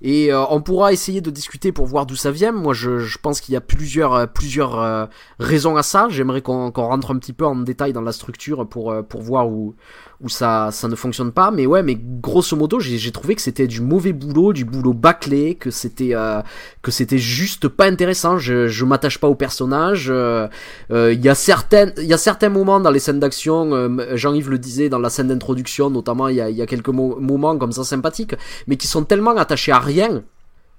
[0.03, 2.53] Et euh, on pourra essayer de discuter pour voir d'où ça vient.
[2.53, 5.09] Moi, je, pense qu'il y a plusieurs, euh, plusieurs
[5.41, 6.09] raisons à ça.
[6.11, 9.75] J'aimerais qu'on rentre un petit peu en détail dans la structure pour, pour voir où,
[10.21, 11.51] où ça, ça ne fonctionne pas.
[11.53, 15.55] Mais ouais, mais grosso modo, j'ai trouvé que c'était du mauvais boulot, du boulot bâclé,
[15.55, 16.43] que c'était euh,
[16.83, 18.37] que c'était juste pas intéressant.
[18.39, 20.09] Je, je m'attache pas au personnage.
[20.11, 20.49] euh,
[20.91, 23.73] euh, Il y a certaines, il y a certains moments dans les scènes d'action.
[23.75, 26.67] euh, Jean-Yves le disait dans la scène d'introduction, notamment, il y a, il y a
[26.67, 28.35] quelques mo- moments comme ça sympathiques,
[28.67, 30.23] mais qui sont tellement attachés à rien,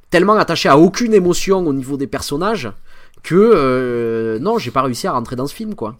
[0.09, 2.71] tellement attachés à aucune émotion au niveau des personnages
[3.23, 5.95] que euh, non, j'ai pas réussi à rentrer dans ce film quoi.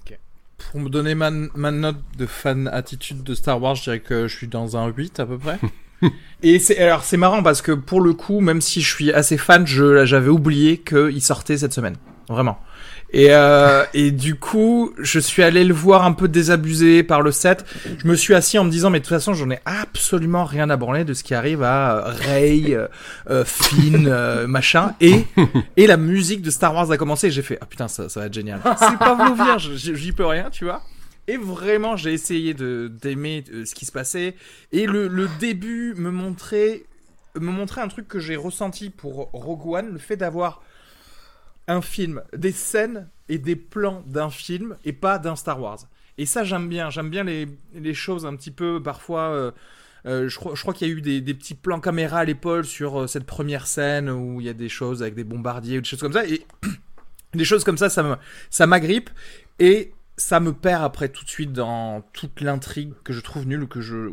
[0.72, 4.28] Pour me donner ma, ma note de fan attitude de Star Wars, je dirais que
[4.28, 5.60] je suis dans un 8 à peu près.
[6.44, 9.38] Et c'est alors c'est marrant parce que pour le coup, même si je suis assez
[9.38, 11.98] fan, je j'avais oublié qu'il sortait cette semaine,
[12.30, 12.60] vraiment.
[13.12, 17.32] Et euh, et du coup, je suis allé le voir un peu désabusé par le
[17.32, 17.66] set.
[17.98, 20.70] Je me suis assis en me disant mais de toute façon, j'en ai absolument rien
[20.70, 22.78] à branler de ce qui arrive à euh, Rey,
[23.30, 24.94] euh, Finn, machin.
[25.02, 25.26] Et
[25.78, 27.32] et la musique de Star Wars a commencé.
[27.32, 28.62] J'ai fait ah putain ça va être génial.
[28.78, 30.84] C'est Pavlo Vierge, j'y j'y peux rien, tu vois.
[31.28, 34.36] Et vraiment, j'ai essayé de d'aimer ce qui se passait.
[34.72, 36.84] Et le, le début me montrait,
[37.36, 40.64] me montrait un truc que j'ai ressenti pour Rogue One, le fait d'avoir
[41.70, 45.80] un film, des scènes et des plans d'un film et pas d'un Star Wars.
[46.18, 46.90] Et ça, j'aime bien.
[46.90, 49.30] J'aime bien les, les choses un petit peu, parfois.
[49.30, 49.52] euh,
[50.06, 53.02] euh, je crois, qu'il y a eu des, des petits plans caméra à l'épaule sur
[53.02, 55.88] euh, cette première scène où il y a des choses avec des bombardiers ou des
[55.88, 56.26] choses comme ça.
[56.26, 56.46] Et
[57.34, 58.16] des choses comme ça, ça me-
[58.50, 59.10] ça m'agrippe.
[59.60, 63.68] Et ça me perd après tout de suite dans toute l'intrigue que je trouve nulle,
[63.68, 64.10] que je,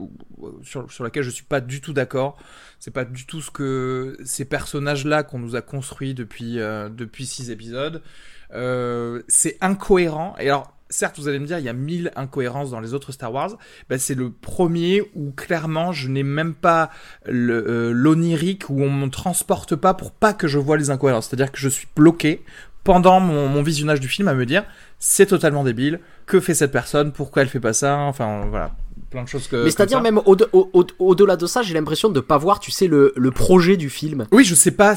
[0.63, 2.39] sur, laquelle je suis pas du tout d'accord.
[2.79, 7.27] C'est pas du tout ce que ces personnages-là qu'on nous a construits depuis, euh, depuis
[7.27, 8.03] six épisodes.
[8.55, 10.37] Euh, c'est incohérent.
[10.39, 13.11] Et alors, certes, vous allez me dire, il y a mille incohérences dans les autres
[13.11, 13.59] Star Wars.
[13.91, 16.91] Ben, c'est le premier où clairement je n'ai même pas
[17.27, 21.27] euh, l'onirique où on me transporte pas pour pas que je vois les incohérences.
[21.29, 22.45] C'est-à-dire que je suis bloqué
[22.87, 24.65] pendant mon, mon visionnage du film à me dire
[24.99, 26.01] c'est totalement débile.
[26.25, 28.73] Que fait cette personne Pourquoi elle fait pas ça Enfin voilà,
[29.11, 29.57] plein de choses que.
[29.65, 30.03] Mais c'est-à-dire ça.
[30.03, 33.13] même au- au- au- au-delà de ça, j'ai l'impression de pas voir, tu sais, le,
[33.15, 34.25] le projet du film.
[34.33, 34.95] Oui, je sais pas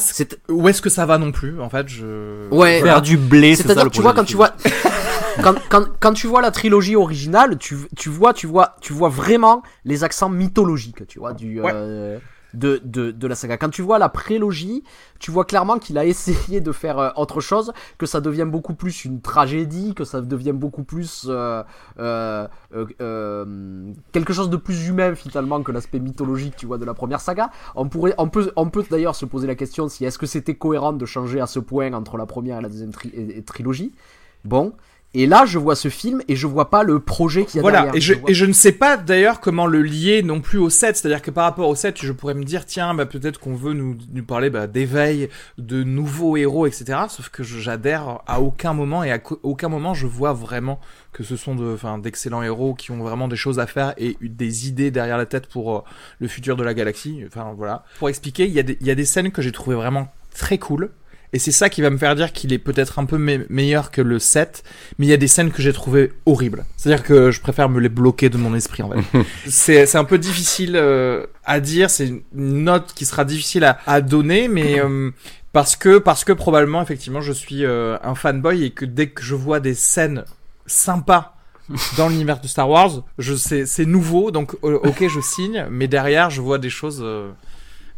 [0.47, 1.59] où est-ce que ça va non plus.
[1.59, 2.49] En fait, je.
[2.49, 2.81] Ouais.
[2.81, 4.53] Faire du blé, c'est ça C'est-à-dire le que tu vois quand tu vois
[5.43, 9.09] quand, quand, quand tu vois la trilogie originale, tu, tu vois tu vois tu vois
[9.09, 12.17] vraiment les accents mythologiques, tu vois du euh,
[12.53, 13.57] de, de, de la saga.
[13.57, 14.83] Quand tu vois la prélogie,
[15.19, 18.73] tu vois clairement qu'il a essayé de faire euh, autre chose, que ça devient beaucoup
[18.73, 21.63] plus une tragédie, que ça devient beaucoup plus euh,
[21.99, 26.85] euh, euh, euh, quelque chose de plus humain finalement que l'aspect mythologique, tu vois, de
[26.85, 27.49] la première saga.
[27.75, 30.55] On pourrait, on peut, on peut d'ailleurs se poser la question si est-ce que c'était
[30.55, 32.91] cohérent de changer à ce point entre la première et la deuxième
[33.45, 33.93] trilogie.
[34.45, 34.73] Bon.
[35.15, 37.61] Et là, je vois ce film et je vois pas le projet qu'il y a
[37.63, 37.95] Voilà, derrière.
[37.95, 40.69] et je, vois- et je ne sais pas d'ailleurs comment le lier non plus au
[40.69, 43.55] 7, c'est-à-dire que par rapport au 7, je pourrais me dire, tiens, bah, peut-être qu'on
[43.55, 46.99] veut nous, nous parler bah, d'éveil, de nouveaux héros, etc.
[47.09, 50.79] Sauf que j'adhère à aucun moment et à aucun moment je vois vraiment
[51.11, 54.67] que ce sont de, d'excellents héros qui ont vraiment des choses à faire et des
[54.67, 55.81] idées derrière la tête pour euh,
[56.19, 57.23] le futur de la galaxie.
[57.25, 57.83] Enfin voilà.
[57.97, 60.07] Pour expliquer, il y, a des- il y a des scènes que j'ai trouvées vraiment
[60.35, 60.91] très cool.
[61.31, 63.91] Et c'est ça qui va me faire dire qu'il est peut-être un peu me- meilleur
[63.91, 64.63] que le 7,
[64.97, 66.65] mais il y a des scènes que j'ai trouvées horribles.
[66.75, 69.23] C'est-à-dire que je préfère me les bloquer de mon esprit, en fait.
[69.47, 74.01] c'est, un peu difficile euh, à dire, c'est une note qui sera difficile à, à
[74.01, 75.11] donner, mais euh,
[75.53, 79.21] parce que parce que probablement, effectivement, je suis euh, un fanboy et que dès que
[79.21, 80.25] je vois des scènes
[80.65, 81.35] sympas
[81.97, 86.41] dans l'univers de Star Wars, je c'est nouveau, donc ok, je signe, mais derrière, je
[86.41, 87.05] vois des choses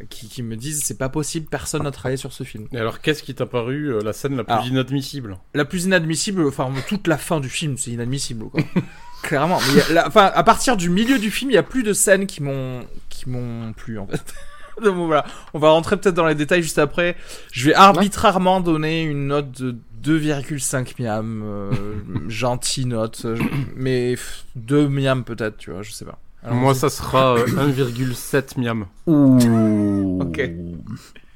[0.09, 2.67] qui, qui me disent c'est pas possible, personne n'a travaillé sur ce film.
[2.71, 4.65] Et alors, qu'est-ce qui t'a paru euh, la scène la plus Alors.
[4.67, 8.61] inadmissible la plus inadmissible, enfin toute la fin du film, c'est inadmissible quoi.
[9.23, 11.93] Clairement, mais la- enfin à partir du milieu du film, il y a plus de
[11.93, 14.33] scènes qui m'ont qui m'ont plu en fait.
[14.83, 17.15] Donc voilà, on va rentrer peut-être dans les détails juste après.
[17.51, 21.71] Je vais arbitrairement donner une note de 2,5 miam, euh,
[22.29, 23.37] gentille note, euh,
[23.75, 26.17] mais pff, 2 miam peut-être, tu vois, je sais pas.
[26.43, 28.85] Alors, Moi, ça sera euh, 1,7 miam.
[29.07, 30.19] Ouh.
[30.21, 30.41] Ok.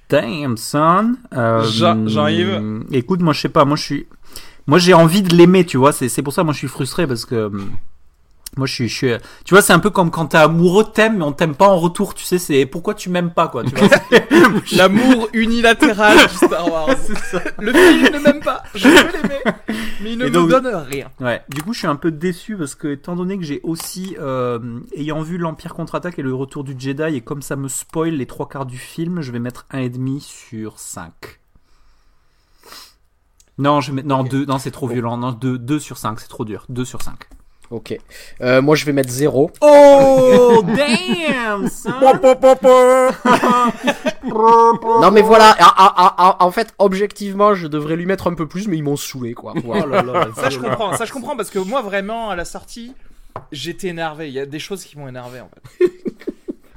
[0.10, 1.16] Damn, son.
[1.34, 3.66] Euh, Jean- Jean-Yves Écoute, moi, je sais pas.
[3.66, 4.08] Moi, je suis.
[4.68, 5.92] Moi, j'ai envie de l'aimer, tu vois.
[5.92, 7.52] C'est c'est pour ça, moi, je suis frustré parce que.
[8.58, 9.12] Moi, je suis, je suis.
[9.44, 11.78] Tu vois, c'est un peu comme quand t'es amoureux, t'aimes, mais on t'aime pas en
[11.78, 12.14] retour.
[12.14, 13.64] Tu sais, c'est pourquoi tu m'aimes pas, quoi.
[13.66, 13.90] Tu vois.
[14.78, 16.88] L'amour unilatéral du Star Wars.
[17.60, 19.42] Le film ne m'aime pas, je veux l'aimer,
[20.02, 21.10] mais il ne Et me donc- donne rien.
[21.20, 24.16] Ouais, du coup, je suis un peu déçu parce que, étant donné que j'ai aussi,
[24.22, 24.60] euh,
[24.96, 28.26] ayant vu l'Empire contre-attaque et le retour du Jedi, et comme ça me spoil les
[28.26, 31.12] trois quarts du film, je vais mettre 1,5 sur 5.
[33.58, 35.18] Non, je vais mettre, non, deux, non, c'est trop violent.
[35.18, 36.66] Non, 2, 2 sur 5, c'est trop dur.
[36.70, 37.16] 2 sur 5.
[37.72, 37.98] Ok.
[38.42, 39.52] Euh, moi, je vais mettre 0.
[39.62, 41.68] Oh, damn,
[45.02, 45.56] Non, mais voilà.
[45.60, 48.84] ah, ah, ah, en fait, objectivement, je devrais lui mettre un peu plus, mais ils
[48.84, 49.54] m'ont saoulé, quoi.
[49.64, 50.28] Voilà.
[50.36, 52.94] Ça je comprends, ça je comprends parce que moi vraiment à la sortie,
[53.52, 54.28] j'étais énervé.
[54.28, 55.86] Il y a des choses qui m'ont énervé en fait.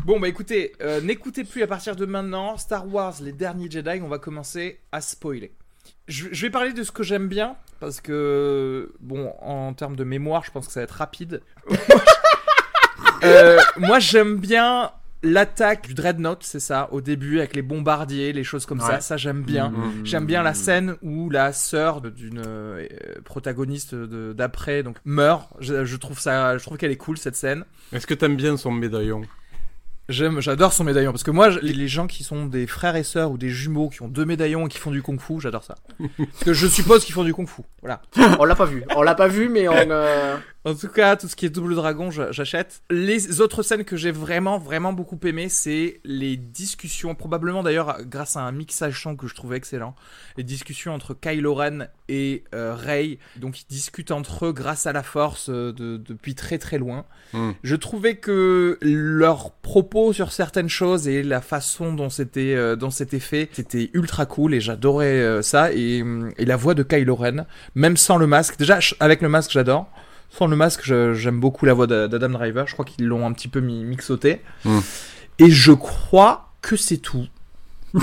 [0.04, 4.00] Bon bah écoutez, euh, n'écoutez plus à partir de maintenant Star Wars les derniers Jedi,
[4.02, 5.52] on va commencer à spoiler.
[6.08, 10.04] Je, je vais parler de ce que j'aime bien parce que bon en termes de
[10.04, 11.42] mémoire, je pense que ça va être rapide.
[13.24, 14.92] Euh, moi j'aime bien
[15.24, 19.00] l'attaque du Dreadnought, c'est ça, au début avec les bombardiers, les choses comme ça, Ouais.
[19.00, 19.70] ça j'aime bien.
[19.70, 19.92] Mm.
[20.06, 22.86] J'aime bien la scène où la sœur d'une euh,
[23.24, 25.48] protagoniste d'après donc meurt.
[25.58, 27.64] Je, je trouve ça, je trouve qu'elle est cool cette scène.
[27.92, 29.22] Est-ce que t'aimes bien son médaillon?
[30.08, 32.96] J'aime, j'adore son médaillon parce que moi, je- les, les gens qui sont des frères
[32.96, 35.64] et sœurs ou des jumeaux qui ont deux médaillons et qui font du kung-fu, j'adore
[35.64, 35.74] ça.
[35.98, 37.60] parce que je suppose qu'ils font du kung-fu.
[37.82, 38.00] Voilà.
[38.38, 38.84] on l'a pas vu.
[38.96, 39.74] On l'a pas vu, mais on.
[39.74, 40.36] euh,
[40.68, 42.82] En tout cas, tout ce qui est Double Dragon, j'achète.
[42.90, 48.36] Les autres scènes que j'ai vraiment, vraiment beaucoup aimé, c'est les discussions, probablement d'ailleurs grâce
[48.36, 49.94] à un mixage son que je trouvais excellent,
[50.36, 53.18] les discussions entre Kylo Ren et euh, Rey.
[53.36, 57.06] Donc ils discutent entre eux grâce à la Force euh, de- depuis très très loin.
[57.32, 57.52] Hmm.
[57.62, 62.90] Je trouvais que leurs propos sur certaines choses et la façon dont c'était euh, dont
[62.90, 66.04] c'était fait, c'était ultra cool et j'adorais euh, ça et,
[66.36, 68.58] et la voix de Kylo Ren, même sans le masque.
[68.58, 69.90] Déjà avec le masque, j'adore.
[70.30, 72.66] Sans le masque, j'aime beaucoup la voix d'A- d'Adam Driver.
[72.66, 74.42] Je crois qu'ils l'ont un petit peu mi mixoté.
[74.64, 74.80] Hmm.
[75.38, 77.26] Et je crois que c'est tout.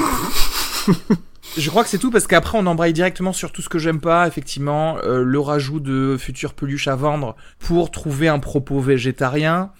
[1.57, 4.01] Je crois que c'est tout parce qu'après on embraye directement sur tout ce que j'aime
[4.01, 9.71] pas, effectivement, euh, le rajout de futures peluches à vendre pour trouver un propos végétarien.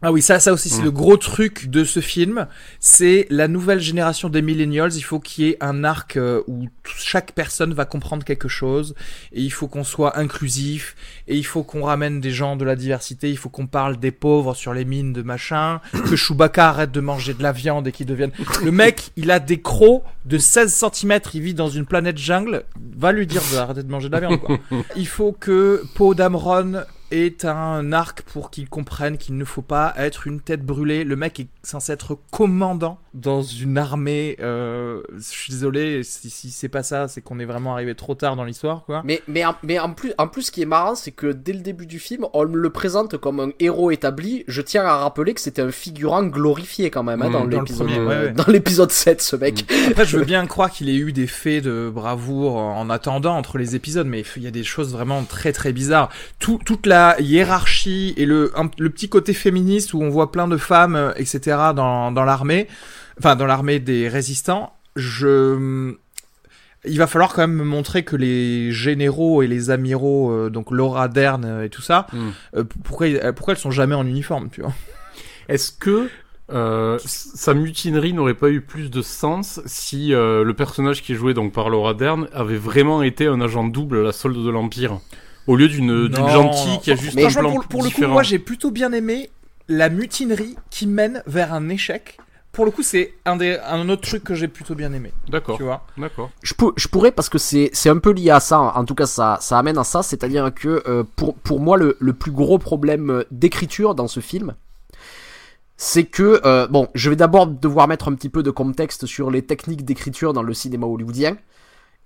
[0.00, 0.84] Ah oui, ça, ça aussi, c'est Mm.
[0.84, 2.46] le gros truc de ce film.
[2.78, 4.94] C'est la nouvelle génération des millennials.
[4.94, 8.94] Il faut qu'il y ait un arc euh, où chaque personne va comprendre quelque chose.
[9.32, 10.94] Et il faut qu'on soit inclusif.
[11.26, 13.28] Et il faut qu'on ramène des gens de la diversité.
[13.28, 15.80] Il faut qu'on parle des pauvres sur les mines de machin.
[16.08, 18.30] Que Chewbacca arrête de manger de la viande et qu'il devienne...
[18.62, 21.18] Le mec, il a des crocs de 16 cm.
[21.34, 22.62] Il vit dans une planète jungle.
[22.96, 24.58] Va lui dire d'arrêter de manger de la viande, quoi.
[24.96, 29.94] Il faut que Poe Dameron est un arc pour qu'il comprenne qu'il ne faut pas
[29.96, 31.04] être une tête brûlée.
[31.04, 34.36] Le mec est censé être commandant dans une armée.
[34.40, 38.14] Euh, je suis désolé, si, si c'est pas ça, c'est qu'on est vraiment arrivé trop
[38.14, 39.02] tard dans l'histoire, quoi.
[39.04, 41.52] Mais, mais, en, mais en, plus, en plus, ce qui est marrant, c'est que dès
[41.52, 44.44] le début du film, on le présente comme un héros établi.
[44.48, 47.44] Je tiens à rappeler que c'était un figurant glorifié quand même hein, Mmh, dans dans
[47.46, 48.32] le l'épisode premier, ouais, ouais.
[48.32, 49.64] dans l'épisode 7, ce mec.
[49.90, 53.58] Après, je veux bien croire qu'il ait eu des faits de bravoure en attendant entre
[53.58, 56.08] les épisodes, mais il y a des choses vraiment très très bizarres.
[56.38, 60.48] Tout, toute la hiérarchie et le, un- le petit côté féministe où on voit plein
[60.48, 61.56] de femmes, euh, etc.
[61.74, 62.68] dans, dans l'armée,
[63.18, 65.94] enfin dans l'armée des résistants, je...
[66.84, 70.70] Il va falloir quand même me montrer que les généraux et les amiraux, euh, donc
[70.70, 72.28] Laura Dern euh, et tout ça, Mm.
[72.56, 74.72] euh, pourquoi, pourquoi elles sont jamais en uniforme, tu vois?
[75.48, 76.08] Est-ce que
[76.50, 81.16] euh, sa mutinerie n'aurait pas eu plus de sens si euh, le personnage qui est
[81.16, 84.50] joué donc par Laura Dern avait vraiment été un agent double à la solde de
[84.50, 85.00] l'Empire?
[85.48, 86.78] Au lieu d'une gentille non.
[86.78, 89.30] qui a juste Mais un plan pour, pour le coup, moi j'ai plutôt bien aimé
[89.66, 92.18] la mutinerie qui mène vers un échec.
[92.58, 95.12] Pour le coup, c'est un, des, un autre truc que j'ai plutôt bien aimé.
[95.28, 96.28] D'accord, Tu vois d'accord.
[96.42, 98.58] Je, pour- je pourrais parce que c'est c'est un peu lié à ça.
[98.58, 100.02] En tout cas, ça ça amène à ça.
[100.02, 104.18] C'est-à-dire que euh, pour pour moi le, le plus gros problème euh, d'écriture dans ce
[104.18, 104.56] film,
[105.76, 109.30] c'est que euh, bon, je vais d'abord devoir mettre un petit peu de contexte sur
[109.30, 111.36] les techniques d'écriture dans le cinéma hollywoodien.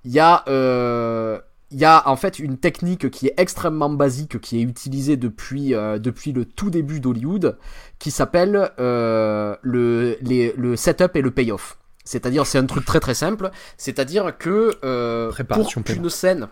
[0.04, 1.40] Il y a euh,
[1.72, 5.74] il y a en fait une technique qui est extrêmement basique, qui est utilisée depuis,
[5.74, 7.56] euh, depuis le tout début d'Hollywood,
[7.98, 11.78] qui s'appelle euh, le, les- le setup et le payoff.
[12.04, 13.50] C'est-à-dire, c'est un truc très très simple.
[13.76, 15.30] C'est-à-dire que euh,
[15.62, 16.48] pour qu'une scène,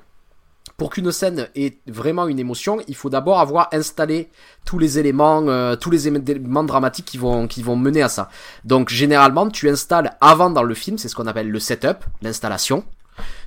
[0.77, 4.31] pour qu'une scène ait vraiment une émotion, il faut d'abord avoir installé
[4.65, 8.29] tous les éléments, euh, tous les éléments dramatiques qui vont qui vont mener à ça.
[8.65, 12.85] Donc généralement, tu installes avant dans le film, c'est ce qu'on appelle le setup, l'installation.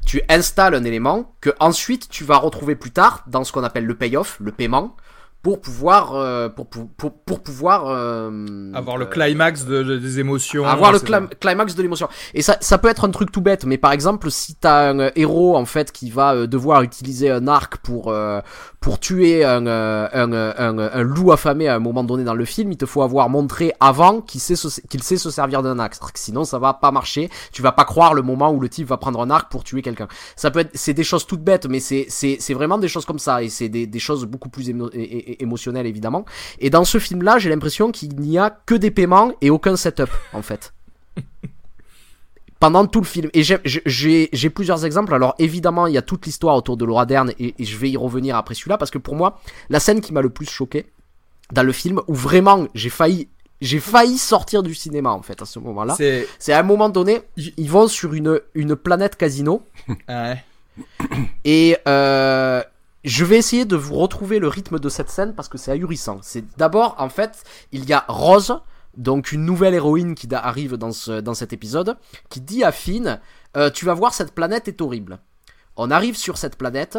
[0.05, 3.85] Tu installes un élément que ensuite tu vas retrouver plus tard dans ce qu'on appelle
[3.85, 4.95] le payoff, le paiement,
[5.41, 9.97] pour pouvoir euh, pour, pour, pour, pour pouvoir euh, Avoir le euh, climax de, de-
[9.97, 10.65] des émotions.
[10.65, 12.07] avoir le clim- climax de l'émotion.
[12.33, 15.11] Et ça, ça peut être un truc tout bête, mais par exemple, si t'as un
[15.17, 18.39] héros en fait qui va devoir utiliser un arc pour euh,
[18.83, 22.33] pour tuer un, euh, un, euh, un, un loup affamé à un moment donné dans
[22.33, 25.63] le film, il te faut avoir montré avant qu'il sait se, qu'il sait se servir
[25.63, 25.95] d'un arc.
[26.15, 27.29] Sinon, ça va pas marcher.
[27.53, 29.81] Tu vas pas croire le moment où le type va prendre un arc pour tuer
[29.81, 30.09] quelqu'un.
[30.35, 33.05] Ça peut être, c'est des choses toutes bêtes, mais c'est c'est c'est vraiment des choses
[33.05, 34.69] comme ça et c'est des des choses beaucoup plus
[35.39, 36.25] émotionnelles évidemment.
[36.59, 40.09] Et dans ce film-là, j'ai l'impression qu'il n'y a que des paiements et aucun setup,
[40.33, 40.73] en fait.
[42.63, 43.29] Pendant tout le film.
[43.33, 45.13] Et j'ai- plusieurs exemples.
[45.13, 47.89] Alors évidemment, il y a toute l'histoire autour de Laura Dern et, et je vais
[47.89, 50.85] y revenir après celui-là parce que pour moi, la scène qui m'a le plus choqué
[51.51, 53.27] dans le film, où vraiment j'ai failli,
[53.59, 55.95] j'ai failli sortir du cinéma en fait à ce moment-là.
[55.97, 56.25] C'est.
[56.39, 59.63] C'est à un moment donné, ils vont sur une, une planète casino
[60.07, 60.41] Ouais.
[61.43, 62.63] et euh,
[63.03, 66.19] je vais essayer de vous retrouver le rythme de cette scène parce que c'est ahurissant.
[66.21, 68.57] C'est d'abord, en fait, il y a Rose,
[68.97, 71.97] donc une nouvelle héroïne qui arrive dans, dans cet épisode,
[72.29, 73.19] qui dit à Finn,
[73.57, 75.19] euh, tu vas voir, cette planète est horrible.
[75.75, 76.97] On arrive sur cette planète,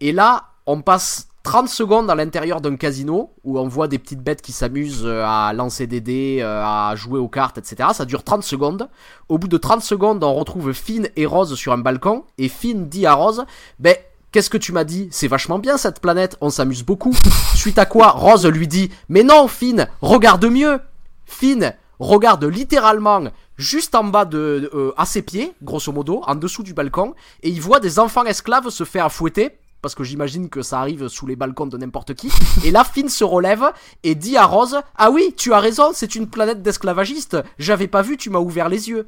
[0.00, 4.22] et là, on passe 30 secondes à l'intérieur d'un casino, où on voit des petites
[4.22, 7.90] bêtes qui s'amusent euh, à lancer des dés, euh, à jouer aux cartes, etc.
[7.92, 8.88] Ça dure 30 secondes.
[9.28, 12.88] Au bout de 30 secondes, on retrouve Finn et Rose sur un balcon, et Finn
[12.88, 13.44] dit à Rose,
[13.78, 13.96] ben,
[14.32, 15.06] Qu'est-ce que tu m'as dit?
[15.12, 17.14] C'est vachement bien cette planète, on s'amuse beaucoup.
[17.54, 20.80] Suite à quoi, Rose lui dit Mais non, Finn, regarde mieux
[21.26, 23.24] Finn regarde littéralement
[23.56, 27.48] juste en bas de, euh, à ses pieds, grosso modo, en dessous du balcon, et
[27.48, 31.26] il voit des enfants esclaves se faire fouetter parce que j'imagine que ça arrive sous
[31.26, 32.32] les balcons de n'importe qui.
[32.64, 33.70] Et là, Finn se relève
[34.02, 37.36] et dit à Rose Ah oui, tu as raison, c'est une planète d'esclavagistes.
[37.58, 39.06] J'avais pas vu, tu m'as ouvert les yeux.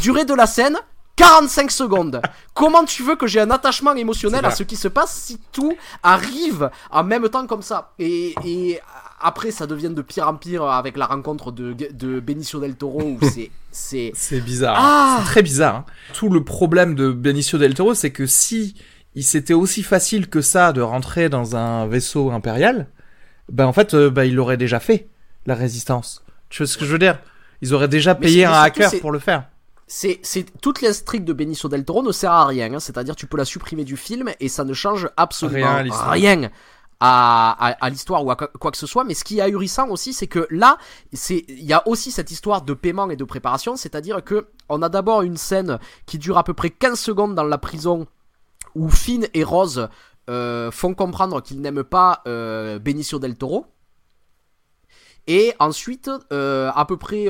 [0.00, 0.78] Durée de la scène
[1.16, 2.22] 45 secondes.
[2.54, 5.76] Comment tu veux que j'ai un attachement émotionnel à ce qui se passe si tout
[6.04, 7.92] arrive en même temps comme ça?
[7.98, 8.80] Et, et
[9.22, 13.00] après, ça devient de pire en pire avec la rencontre de, de Benicio del Toro
[13.02, 14.76] où c'est c'est C'est bizarre.
[14.78, 15.76] Ah C'est très bizarre.
[15.76, 15.84] hein.
[16.14, 18.74] Tout le problème de Benicio del Toro, c'est que si
[19.14, 22.88] il s'était aussi facile que ça de rentrer dans un vaisseau impérial,
[23.50, 25.08] ben en fait, euh, ben, il l'aurait déjà fait,
[25.46, 26.24] la résistance.
[26.48, 27.18] Tu vois ce que je veux dire?
[27.60, 29.44] Ils auraient déjà Mais payé un hacker c'est- pour le faire.
[29.86, 32.72] c'est c'est toute l'intrigue de Benicio del Toro ne sert à rien.
[32.74, 32.80] hein.
[32.80, 36.50] C'est-à-dire tu peux la supprimer du film et ça ne change absolument Rien à rien
[37.04, 39.04] à, l'histoire ou à quoi, que ce soit.
[39.04, 40.78] Mais ce qui est ahurissant aussi, c'est que là,
[41.30, 43.76] il y a aussi cette histoire de paiement et de préparation.
[43.76, 47.44] C'est-à-dire que on a d'abord une scène qui dure à peu près 15 secondes dans
[47.44, 48.06] la prison
[48.74, 49.88] où Finn et Rose
[50.30, 53.66] euh, font comprendre qu'ils n'aiment pas euh, Benicio del Toro.
[55.28, 57.26] Et ensuite, euh, à peu près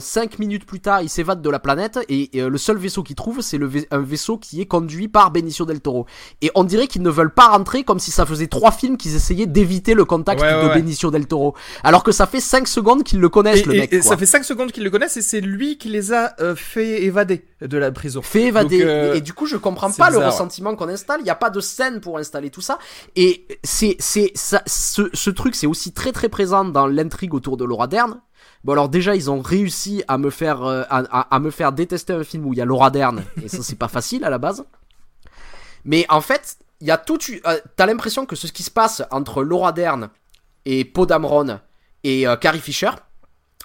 [0.00, 3.02] 5 minutes plus tard, ils s'évadent de la planète et, et, euh, le seul vaisseau
[3.02, 6.06] qu'ils trouvent, c'est le vai- un vaisseau qui est conduit par Benicio del Toro.
[6.42, 9.14] Et on dirait qu'ils ne veulent pas rentrer comme si ça faisait trois films qu'ils
[9.14, 10.74] essayaient d'éviter le contact Ouais, de ouais.
[10.74, 11.54] Benicio del Toro.
[11.84, 13.92] Alors que ça fait 5 secondes qu'ils le connaissent, Et, le mec.
[13.92, 14.10] et quoi.
[14.10, 17.04] ça fait 5 secondes qu'ils le connaissent et c'est lui qui les a euh, fait
[17.04, 18.22] évader de la prison.
[18.22, 18.78] fait évader.
[18.80, 20.26] Donc, euh, et, du coup, je comprends pas le ouais.
[20.26, 21.20] ressentiment qu'on installe.
[21.20, 22.78] Il n'y a pas de scène pour installer tout ça.
[23.14, 27.56] Et c'est, c'est, ça, ce, ce truc, c'est aussi très très présent dans l'intrigue autour
[27.56, 28.20] de Laura Dern.
[28.64, 31.72] Bon alors déjà ils ont réussi à me faire euh, à, à- à me faire
[31.72, 34.30] détester un film où il y a Laura Dern et ça c'est pas facile à
[34.30, 34.64] la base.
[35.84, 39.02] Mais en fait il y a tout euh, t'as l'impression que ce qui se passe
[39.10, 40.08] entre Laura Dern
[40.64, 41.60] et Poe Dameron
[42.04, 42.90] et euh, Carrie Fisher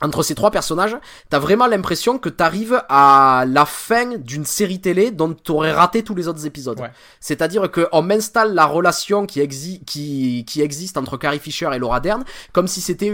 [0.01, 0.95] entre ces trois personnages,
[1.29, 6.15] t'as vraiment l'impression que t'arrives à la fin d'une série télé dont t'aurais raté tous
[6.15, 6.79] les autres épisodes.
[6.79, 6.91] Ouais.
[7.19, 11.79] C'est-à-dire que on m'installe la relation qui, exi qui, qui existe entre Carrie Fisher et
[11.79, 13.11] Laura Dern comme si c'était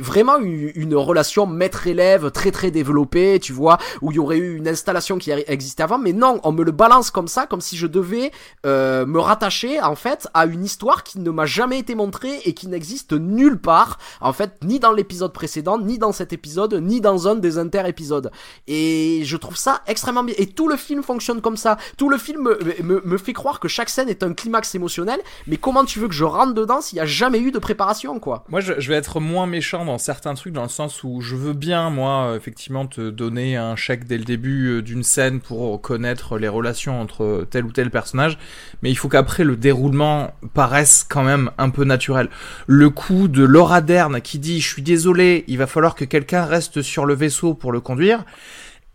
[0.00, 4.56] vraiment eu- une relation maître-élève très très développée, tu vois, où il y aurait eu
[4.56, 5.98] une installation qui existait avant.
[5.98, 8.32] Mais non, on me le balance comme ça, comme si je devais
[8.66, 12.54] euh, me rattacher en fait à une histoire qui ne m'a jamais été montrée et
[12.54, 17.00] qui n'existe nulle part, en fait, ni dans l'épisode précédent, ni dans cet épisode, ni
[17.00, 18.30] dans un des inter-épisodes.
[18.66, 20.34] Et je trouve ça extrêmement bien.
[20.38, 21.78] Et tout le film fonctionne comme ça.
[21.96, 22.48] Tout le film
[22.82, 25.20] me, fait croire que chaque scène est un climax émotionnel.
[25.46, 28.18] Mais comment tu veux que je rentre dedans s'il n'y a jamais eu de préparation,
[28.20, 28.44] quoi?
[28.48, 31.36] Moi, je, je vais être moins méchant dans certains trucs, dans le sens où je
[31.36, 35.40] veux bien, moi, euh, effectivement, te donner un chèque dès le début euh, d'une scène
[35.40, 38.38] pour connaître les relations entre tel ou tel personnage,
[38.82, 42.28] mais il faut qu'après le déroulement paraisse quand même un peu naturel.
[42.66, 46.44] Le coup de Laura Dern qui dit «Je suis désolé, il va falloir que quelqu'un
[46.44, 48.24] reste sur le vaisseau pour le conduire»,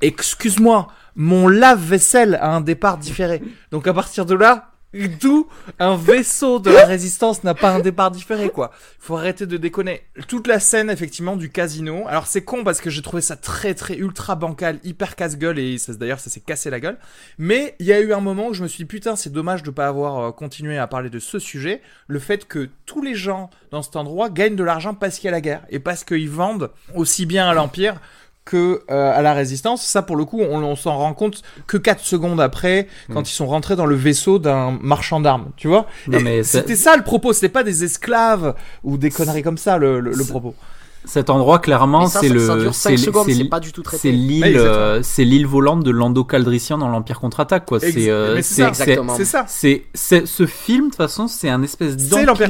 [0.02, 3.44] excuse-moi, mon lave-vaisselle a un départ différé.
[3.72, 5.48] Donc à partir de là, d'où
[5.80, 8.72] un vaisseau de la résistance n'a pas un départ différé, quoi.
[9.00, 10.02] Faut arrêter de déconner.
[10.28, 12.04] Toute la scène, effectivement, du casino.
[12.08, 15.78] Alors c'est con parce que j'ai trouvé ça très très ultra bancal, hyper casse-gueule et
[15.90, 16.98] d'ailleurs ça s'est cassé la gueule.
[17.38, 19.64] Mais il y a eu un moment où je me suis dit putain c'est dommage
[19.64, 21.82] de pas avoir euh, continué à parler de ce sujet.
[22.08, 25.30] Le fait que tous les gens dans cet endroit gagnent de l'argent parce qu'il y
[25.30, 28.00] a la guerre et parce qu'ils vendent aussi bien à l'Empire
[28.46, 29.84] que euh, à la résistance.
[29.86, 33.34] Ça, pour le coup, on, on s'en rend compte que 4 secondes après, quand ils
[33.34, 35.86] sont rentrés dans le vaisseau d'un marchand d'armes, tu vois.
[36.44, 38.54] C'était ça le propos, c'était pas des esclaves
[38.84, 40.56] ou des conneries comme ça, le, le, le propos.
[41.06, 42.40] Cet endroit, clairement, c'est le.
[42.40, 42.98] ça dure 5
[43.98, 47.80] c'est- l'île, euh, c'est l'île volante de Lando Calrissian dans l'Empire contre-attaque, quoi.
[47.80, 48.68] C'est, euh, c'est ça.
[49.18, 49.46] C'est ça.
[49.48, 51.98] C'est, c'est, ce film, de toute façon, c'est un espèce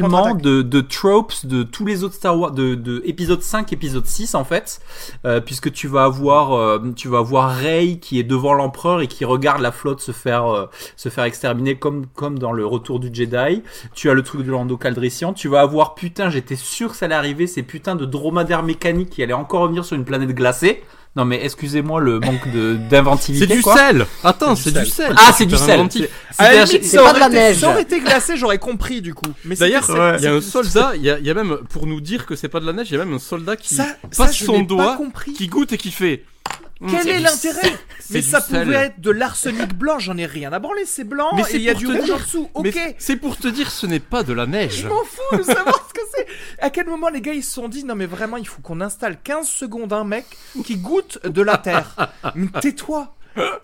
[0.06, 4.06] d'empilement de, de tropes de tous les autres Star Wars, de, de épisode 5, épisode
[4.06, 4.80] 6, en fait,
[5.26, 9.08] euh, puisque tu vas avoir, euh, tu vas avoir Rey qui est devant l'empereur et
[9.08, 13.00] qui regarde la flotte se faire, euh, se faire exterminer comme, comme dans le retour
[13.00, 13.64] du Jedi.
[13.96, 15.34] Tu as le truc de Lando Calrissian.
[15.34, 19.10] Tu vas avoir, putain, j'étais sûr que ça allait arriver, ces putains de dromadaires mécaniques
[19.10, 20.84] qui allaient encore revenir sur une planète glacée.
[21.16, 23.46] Non mais excusez-moi le manque de d'inventivité.
[23.48, 23.78] C'est du quoi.
[23.78, 25.80] sel Attends, C'est c'est du sel Ah c'est du sel.
[25.80, 27.58] un- limite, c'est pas de la été- neige.
[27.60, 29.30] Ça aurait été glacé, j'aurais compris du coup.
[29.46, 30.16] Mais D'ailleurs, ouais.
[30.18, 32.26] il y a un soldat, il y a, il y a même, pour nous dire
[32.26, 33.86] que c'est pas de la neige, il y a même un soldat qui ça,
[34.18, 34.98] passe son doigt,
[35.38, 36.24] qui goûte et qui fait.
[36.84, 37.74] Hum, Quel est l'intérêt.
[38.10, 38.64] Mais ça sel.
[38.66, 41.62] pouvait être de l'arsenic blanc, j'en ai rien à branler, c'est blanc Mais et il
[41.62, 42.16] y a pour du te rouge dire.
[42.16, 42.50] en dessous.
[42.54, 42.96] Ok.
[42.98, 44.82] c'est pour te dire, ce n'est pas de la neige.
[44.82, 46.28] Je m'en fous de savoir ce que c'est.
[46.60, 48.82] À quel moment les gars ils se sont dit non mais vraiment il faut qu'on
[48.82, 50.26] installe 15 secondes un mec
[50.66, 51.96] qui goûte de la terre.
[52.36, 53.16] Mais tais-toi.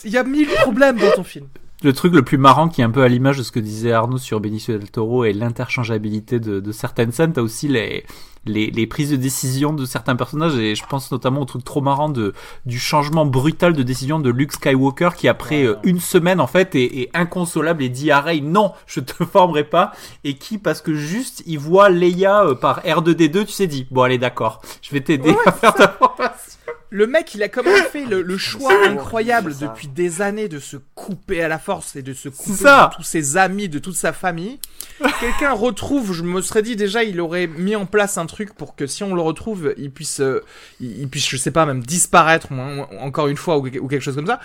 [0.06, 1.48] Il y a mille problèmes dans ton film.
[1.84, 3.92] le truc le plus marrant qui est un peu à l'image de ce que disait
[3.92, 8.04] Arnaud sur Benicio del Toro et l'interchangeabilité de, de certaines scènes, t'as aussi les,
[8.46, 11.82] les, les prises de décision de certains personnages et je pense notamment au truc trop
[11.82, 12.34] marrant de
[12.66, 16.76] du changement brutal de décision de Luke Skywalker qui après euh, une semaine en fait
[16.76, 19.92] est, est inconsolable et dit à Rey non je te formerai pas.
[20.24, 24.04] Et qui parce que juste il voit Leia euh, par R2D2 tu sais dit bon
[24.04, 26.59] allez d'accord je vais t'aider à faire ta formation
[26.92, 30.60] Le mec, il a quand même fait le, le choix incroyable depuis des années de
[30.60, 32.90] se couper à la force et de se couper ça.
[32.92, 34.60] de tous ses amis, de toute sa famille.
[35.20, 38.76] Quelqu'un retrouve, je me serais dit déjà, il aurait mis en place un truc pour
[38.76, 40.44] que si on le retrouve, il puisse, euh,
[40.82, 43.88] il, il puisse, je sais pas, même disparaître ou- ou- encore une fois ou, ou
[43.88, 44.40] quelque chose comme ça.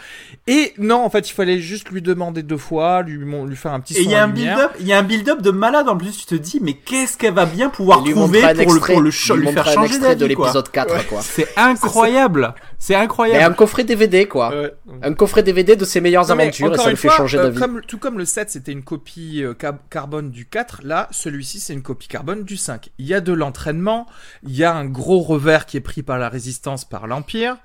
[0.46, 3.72] Et non, en fait, il fallait juste lui demander deux fois, lui, mon- lui faire
[3.72, 5.88] un petit et il y a un build-up il y a un build-up de malade
[5.88, 9.00] en plus tu te dis mais qu'est-ce qu'elle va bien pouvoir trouver pour le, pour
[9.00, 11.20] le lui faire changer extrait de d'avis quoi l'épisode 4, quoi.
[11.22, 12.33] c'est incroyable
[12.78, 14.50] c'est Et incroyable un coffret DVD, quoi.
[14.50, 14.74] Ouais.
[15.02, 17.16] Un coffret DVD de ses meilleures Non, mais aventures et encore ça le fait fois,
[17.16, 17.58] changer euh, d'avis.
[17.58, 21.60] comme, tout comme le 7 c'était une copie euh, ca- carbone du 4, là celui-ci
[21.60, 22.90] c'est une copie carbone du 5.
[22.98, 24.06] Il y a de l'entraînement,
[24.42, 27.56] il y a un gros revers qui est pris par la résistance, par l'Empire,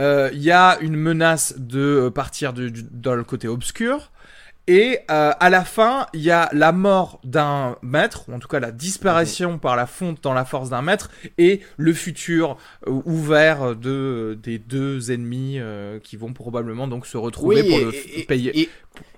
[0.00, 4.10] euh, il y a une menace de partir du- du- dans le côté obscur.
[4.66, 8.48] Et euh, à la fin, il y a la mort d'un maître, ou en tout
[8.48, 12.56] cas la disparition par la fonte dans la force d'un maître, et le futur
[12.86, 17.78] euh, ouvert de des deux ennemis euh, qui vont probablement donc se retrouver Oui, pour
[17.78, 18.58] et- le et- payer.
[18.60, 18.68] Et,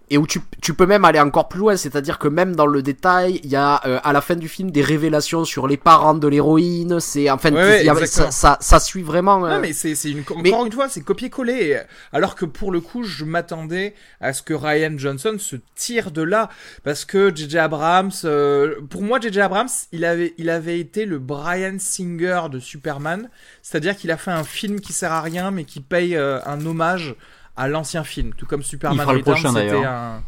[0.08, 2.80] et où tu, tu peux même aller encore plus loin, c'est-à-dire que même dans le
[2.80, 6.14] détail, il y a euh, à la fin du film des révélations sur les parents
[6.14, 7.00] de l'héroïne.
[7.00, 9.44] C'est enfin, Ouais, y a- ça, ça, ça suit vraiment.
[9.44, 11.80] euh, Non mais c'est c'est une encore mais- une fois c'est copier-coller
[12.12, 16.22] alors que pour le coup je m'attendais à ce que Ryan Johnson se tire de
[16.22, 16.50] là
[16.84, 21.18] parce que JJ Abrams euh, pour moi JJ Abrams il avait il avait été le
[21.18, 23.28] Brian Singer de Superman
[23.62, 26.64] c'est-à-dire qu'il a fait un film qui sert à rien mais qui paye euh, un
[26.64, 27.14] hommage
[27.56, 29.92] à l'ancien film tout comme Superman Il fera le Returns, prochain, c'était d'ailleurs.
[29.92, 30.22] un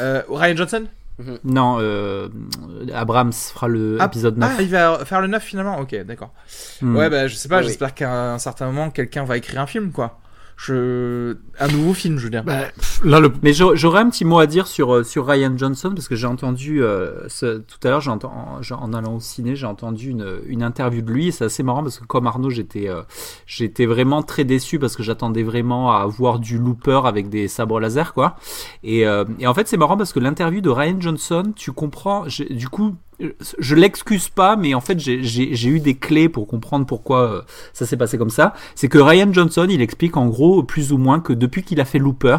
[0.00, 0.84] euh, Ryan Johnson
[1.44, 2.28] Non, euh,
[2.94, 4.50] Abrams fera le Ah, épisode 9.
[4.58, 6.32] Ah, il va faire le 9 finalement Ok, d'accord.
[6.82, 6.96] Hmm.
[6.96, 9.66] Ouais, bah je sais pas, Oui, j'espère qu'à un certain moment, quelqu'un va écrire un
[9.66, 10.18] film, quoi.
[10.60, 11.36] Je...
[11.60, 12.42] Un nouveau film, je veux dire.
[12.42, 12.62] Bah,
[13.04, 15.92] là, le, Mais j'aurais j'aurais un petit mot à dire sur, euh, sur Ryan Johnson,
[15.94, 19.54] parce que j'ai entendu, euh, ce- tout à l'heure, en, j'ai- en allant au ciné,
[19.54, 22.50] j'ai entendu une, une interview de lui, et c'est assez marrant, parce que comme Arnaud,
[22.50, 23.02] j'étais euh,
[23.46, 27.78] j'étais vraiment très déçu, parce que j'attendais vraiment à voir du looper avec des sabres
[27.78, 28.34] laser, quoi.
[28.82, 32.28] Et, euh, et en fait, c'est marrant, parce que l'interview de Ryan Johnson, tu comprends,
[32.28, 32.96] j'ai- du coup,
[33.58, 37.42] je l'excuse pas, mais en fait, j'ai- eu des clés pour comprendre pourquoi euh,
[37.72, 38.54] ça s'est passé comme ça.
[38.74, 41.84] C'est que Ryan Johnson, il explique en gros, plus ou moins, que depuis qu'il a
[41.84, 42.38] fait Looper,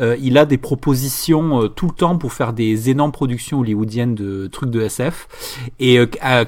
[0.00, 4.14] euh, il a des propositions euh, tout le temps pour faire des énormes productions hollywoodiennes
[4.14, 5.28] de trucs de SF
[5.80, 5.98] et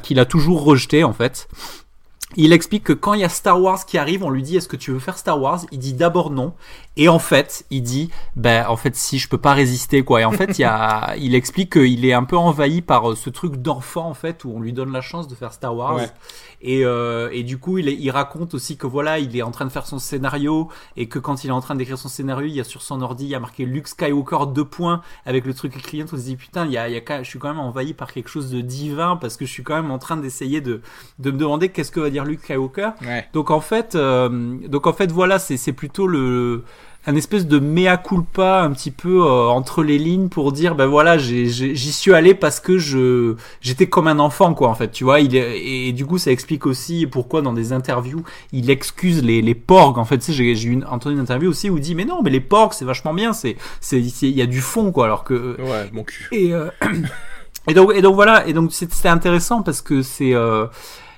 [0.03, 1.49] qu'il a toujours rejeté en fait.
[2.37, 4.69] Il explique que quand il y a Star Wars qui arrive, on lui dit est-ce
[4.69, 5.61] que tu veux faire Star Wars?
[5.71, 6.55] Il dit d'abord non.
[6.97, 10.21] Et en fait, il dit ben en fait si je peux pas résister quoi.
[10.21, 13.17] Et en fait, il y a il explique qu'il est un peu envahi par euh,
[13.17, 15.97] ce truc d'enfant en fait où on lui donne la chance de faire Star Wars.
[15.97, 16.09] Ouais.
[16.65, 19.51] Et, euh, et du coup, il, est- il raconte aussi que voilà, il est en
[19.51, 22.47] train de faire son scénario et que quand il est en train d'écrire son scénario,
[22.47, 25.45] il y a sur son ordi, il y a marqué Luke Skywalker deux points avec
[25.45, 26.07] le truc client.
[26.13, 27.95] On se dit putain, il y a, il y a je suis quand même envahi
[27.95, 30.83] par quelque chose de divin parce que je suis quand même en train d'essayer de,
[31.19, 32.91] de me demander qu'est-ce que va dire Luke Skywalker.
[33.07, 33.27] Ouais.
[33.33, 34.29] Donc en fait, euh,
[34.69, 36.65] donc en fait voilà, c'est c'est plutôt le
[37.05, 40.87] un espèce de mea culpa un petit peu euh, entre les lignes pour dire ben
[40.87, 45.03] voilà j'y suis allé parce que je j'étais comme un enfant quoi en fait tu
[45.03, 48.71] vois il est, et, et du coup ça explique aussi pourquoi dans des interviews il
[48.71, 51.71] excuse les les porgs en fait tu sais j'ai j'ai eu entendu une interview aussi
[51.71, 54.43] où il dit mais non mais les porgs c'est vachement bien c'est c'est il y
[54.43, 56.29] a du fond quoi alors que Ouais, mon cul.
[56.31, 56.69] et, euh,
[57.69, 60.67] et donc et donc voilà et donc c'était intéressant parce que c'est euh,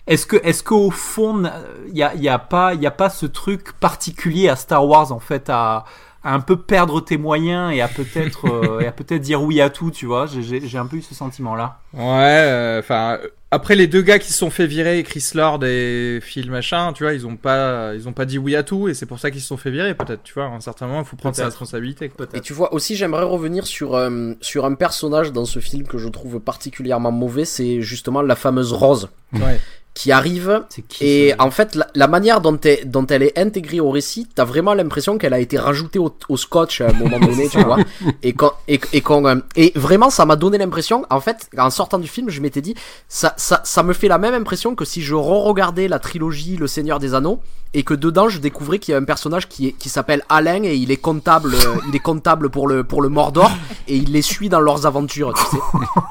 [0.06, 1.44] est-ce que est-ce qu'au fond
[1.88, 4.56] il y a il y a pas il y a pas ce truc particulier à
[4.56, 5.84] Star Wars en fait à
[6.26, 9.60] à un peu perdre tes moyens et à peut-être euh, et à peut-être dire oui
[9.60, 10.26] à tout tu vois?
[10.26, 13.18] J'ai- j'ai j'ai un peu eu ce sentiment là Ouais, enfin,
[13.50, 17.04] après les deux gars qui se sont fait virer, Chris Lord et Phil machin, tu
[17.04, 19.30] vois, ils ont pas, ils ont pas dit oui à tout et c'est pour ça
[19.30, 21.36] qu'ils se sont fait virer, peut-être, tu vois, à un certain moment, il faut prendre
[21.36, 22.08] sa responsabilité.
[22.08, 22.26] quoi.
[22.34, 25.98] Et tu vois aussi, j'aimerais revenir sur euh, sur un personnage dans ce film que
[25.98, 29.60] je trouve particulièrement mauvais, c'est justement la fameuse Rose Ouais.
[29.94, 33.78] Qui arrive qui Et en fait, la, la manière dont, elle- dont elle est intégrée
[33.78, 37.20] au récit, t'as vraiment l'impression qu'elle a été rajoutée au, au scotch à un moment
[37.20, 37.78] donné, tu vois.
[38.24, 41.70] Et quand, et, et quand, euh, et vraiment, ça m'a donné l'impression, en fait, en
[41.70, 42.74] sortant du film, je m'étais dit,
[43.08, 46.66] ça, ça, ça me fait la même impression que si je re-regardais la trilogie Le
[46.66, 47.40] Seigneur des Anneaux
[47.76, 50.62] et que dedans, je découvrais qu'il y a un personnage qui est, qui s'appelle Alain
[50.62, 53.50] et il est comptable, euh, il est comptable pour le, pour le Mordor
[53.88, 55.62] et il les suit dans leurs aventures, tu sais.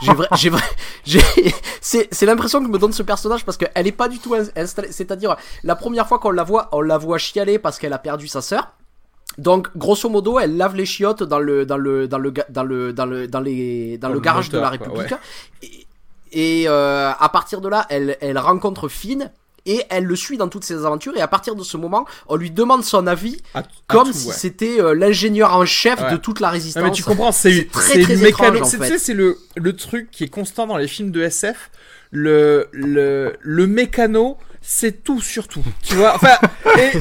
[0.02, 0.62] J'ai vrai, j'ai vrai,
[1.82, 4.50] c'est, c'est l'impression que me donne ce personnage parce qu'elle est pas du tout ins-
[4.56, 4.92] installée.
[4.92, 8.28] C'est-à-dire, la première fois qu'on la voit, on la voit chialer parce qu'elle a perdu
[8.28, 8.74] sa sœur.
[9.38, 12.94] Donc, grosso modo, elle lave les chiottes dans le dans le dans le dans le
[12.94, 15.14] dans le dans les dans le garage de la République.
[16.32, 19.32] Et, euh, à partir de là, elle elle rencontre Finn
[19.66, 21.16] et elle le suit dans toutes ses aventures.
[21.16, 24.14] Et à partir de ce moment, on lui demande son avis À- à comme tout,
[24.14, 24.34] si ouais.
[24.34, 26.12] c'était euh, l'ingénieur en chef Ouais.
[26.12, 26.84] de toute la résistance.
[26.84, 28.78] mais tu comprends, c'est très, très étrange, en fait.
[28.80, 31.70] Tu sais, c'est le, le truc qui est constant dans les films de SF.
[32.16, 35.64] Le, le, le mécano, c'est tout sur tout.
[35.84, 36.38] Tu vois, enfin,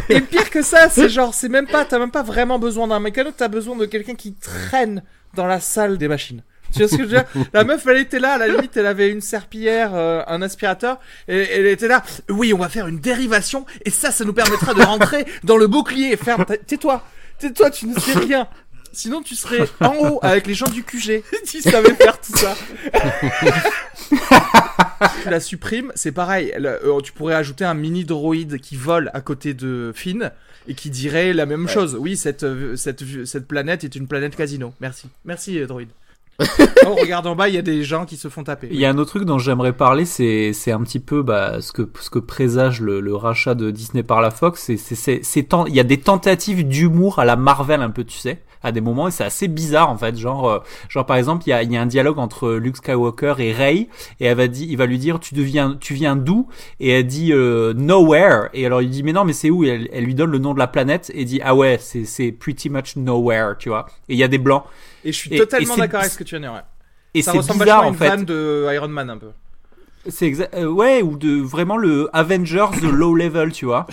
[0.08, 2.88] et, et pire que ça, c'est genre, c'est même pas, t'as même pas vraiment besoin
[2.88, 5.02] d'un mécano, t'as besoin de quelqu'un qui traîne
[5.34, 6.42] dans la salle des machines.
[6.72, 7.24] Tu vois ce que je veux dire?
[7.52, 10.98] La meuf, elle était là, à la limite, elle avait une serpillière, euh, un aspirateur,
[11.28, 12.02] et elle était là.
[12.30, 15.66] Oui, on va faire une dérivation, et ça, ça nous permettra de rentrer dans le
[15.66, 16.16] bouclier.
[16.16, 17.04] Ferme, ta- tais-toi,
[17.38, 18.48] tais-toi, tu ne sais rien.
[18.94, 21.22] Sinon, tu serais en haut avec les gens du QG.
[21.46, 22.54] tu savais faire tout ça.
[25.22, 26.53] Tu la supprimes, c'est pareil.
[26.59, 30.30] Euh, tu pourrais ajouter un mini droïde qui vole à côté de Finn
[30.68, 31.96] et qui dirait la même chose.
[31.98, 34.74] Oui, cette, euh, cette, cette planète est une planète casino.
[34.80, 35.09] Merci.
[35.24, 35.90] Merci, euh, droïde.
[36.86, 38.68] oh, regarde en bas, il y a des gens qui se font taper.
[38.70, 41.61] Il y a un autre truc dont j'aimerais parler, c'est c'est un petit peu bah,
[41.61, 44.62] ce que ce que présage le, le rachat de Disney par la Fox.
[44.62, 48.18] C'est c'est c'est il y a des tentatives d'humour à la Marvel un peu, tu
[48.18, 50.16] sais, à des moments et c'est assez bizarre en fait.
[50.16, 52.76] Genre euh, genre par exemple il y a il y a un dialogue entre Luke
[52.76, 53.88] Skywalker et Rey
[54.20, 56.49] et elle va dire il va lui dire tu deviens tu viens d'où?
[56.80, 59.64] Et elle dit euh, nowhere et alors il dit mais non mais c'est où?
[59.64, 62.05] Et elle, elle lui donne le nom de la planète et dit ah ouais c'est
[62.05, 64.64] c'est pretty much nowhere tu vois et il y a des blancs
[65.05, 66.55] Et je suis et- totalement d'accord avec ce que tu viens de dire.
[66.55, 66.62] ouais.
[67.14, 69.30] et Ça ressemble bizarre à en une fait vanne de Iron Man un peu.
[70.09, 70.55] C'est exact.
[70.55, 73.86] euh, ouais, ou de vraiment le Avengers de low level, tu vois.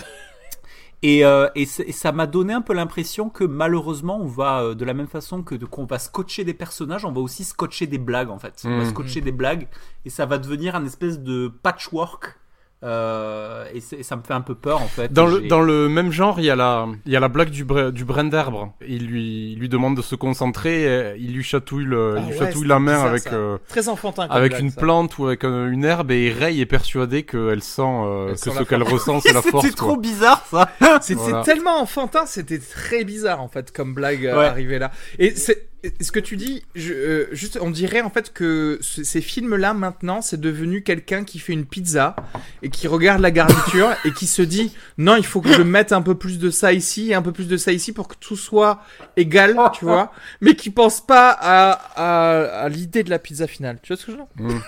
[1.02, 4.60] Et, euh, et, c'est- et ça m'a donné un peu l'impression que malheureusement, on va
[4.62, 7.86] euh, de la même façon que qu'on va scotcher des personnages, on va aussi scotcher
[7.86, 8.60] des blagues en fait.
[8.64, 8.90] On va Mhm.
[8.90, 9.66] scotcher des blagues
[10.04, 12.36] et ça va devenir un espèce de patchwork.
[12.82, 15.12] Euh, et, c'est- et ça me fait un peu peur en fait.
[15.12, 17.50] Dans le, dans le même genre, il y a la, il y a la blague
[17.50, 18.72] du, du brin d'arbre.
[18.86, 22.26] Il lui, il lui demande de se concentrer, et il lui chatouille, le, Ah il
[22.32, 24.26] lui ouais, chatouille la main bizarre, avec, euh, Très enfantin.
[24.30, 24.80] avec blague, une ça.
[24.80, 28.40] plante ou avec euh, une herbe et Rey est persuadé qu'elle sent, euh, Elle que
[28.40, 28.92] sent ce qu'elle force.
[28.92, 29.64] ressent c'est la force.
[29.64, 30.70] C'était trop bizarre ça.
[31.02, 31.42] C'était Voilà.
[31.42, 34.46] tellement enfantin, c'était très bizarre en fait comme blague euh, Ouais.
[34.46, 34.90] arrivée là.
[35.18, 35.68] Et c'est
[36.00, 39.72] ce que tu dis, je, euh, juste, on dirait en fait que ce- ces films-là
[39.74, 42.16] maintenant, c'est devenu quelqu'un qui fait une pizza
[42.62, 45.92] et qui regarde la garniture et qui se dit non, il faut que je mette
[45.92, 48.14] un peu plus de ça ici et un peu plus de ça ici pour que
[48.20, 48.82] tout soit
[49.16, 53.78] égal, tu vois, mais qui pense pas à, à, à l'idée de la pizza finale.
[53.82, 54.60] Tu vois ce que je veux dire Mm.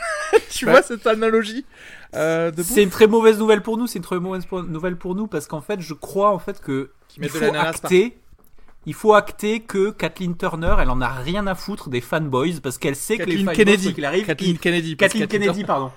[0.50, 1.64] Tu vois cette analogie
[2.14, 3.86] euh, C'est une très mauvaise nouvelle pour nous.
[3.86, 6.90] C'est une très mauvaise nouvelle pour nous parce qu'en fait, je crois en fait que
[7.08, 8.16] Qui il met de faut par- acter.
[8.86, 12.78] Il faut acter que Kathleen Turner, elle en a rien à foutre des fanboys parce
[12.78, 13.84] qu'elle sait que les Kathleen fanboys, Kennedy.
[13.84, 14.96] quoi qu'il arrive, Kathleen Kennedy.
[14.96, 15.90] Kathleen Kennedy, pardon.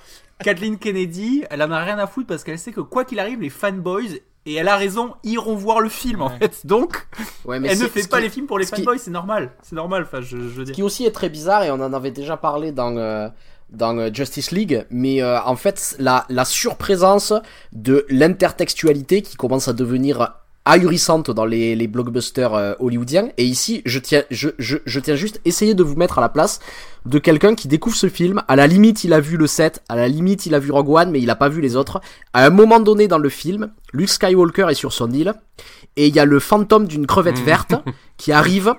[0.44, 3.42] Kathleen Kennedy, elle en a rien à foutre parce qu'elle sait que quoi qu'il arrive,
[3.42, 6.66] les fanboys, et elle a raison, iront voir le film en fait.
[6.68, 7.08] Donc,
[7.46, 9.00] Ouais, mais elle ne fait ce pas qui- les films pour les ce qui- fanboys,
[9.00, 9.52] c'est normal.
[9.64, 10.76] C'est normal, enfin, je, je veux Ce dire.
[10.76, 13.28] qui aussi est très bizarre, et on en avait déjà parlé dans, euh,
[13.72, 17.34] dans euh, Justice League, mais euh, en fait, la, la surprésence
[17.72, 20.34] de l'intertextualité qui commence à devenir
[20.66, 23.30] ahurissante dans les, les blockbusters euh, hollywoodiens.
[23.38, 26.30] Et ici, je tiens, je, je, je tiens juste essayer de vous mettre à la
[26.30, 26.60] place
[27.06, 28.42] de quelqu'un qui découvre ce film.
[28.48, 30.90] À la limite, il a vu le 7, à la limite, il a vu Rogue
[30.90, 32.02] One, mais il a pas vu les autres.
[32.34, 35.34] À un moment donné dans le film, Luke Skywalker est sur son île,
[35.96, 37.46] et il y a le fantôme d'une crevette Mm.
[37.46, 37.76] verte
[38.18, 38.74] qui arrive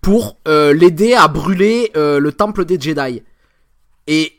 [0.00, 3.22] pour euh, l'aider à brûler euh, le temple des Jedi.
[4.06, 4.32] Et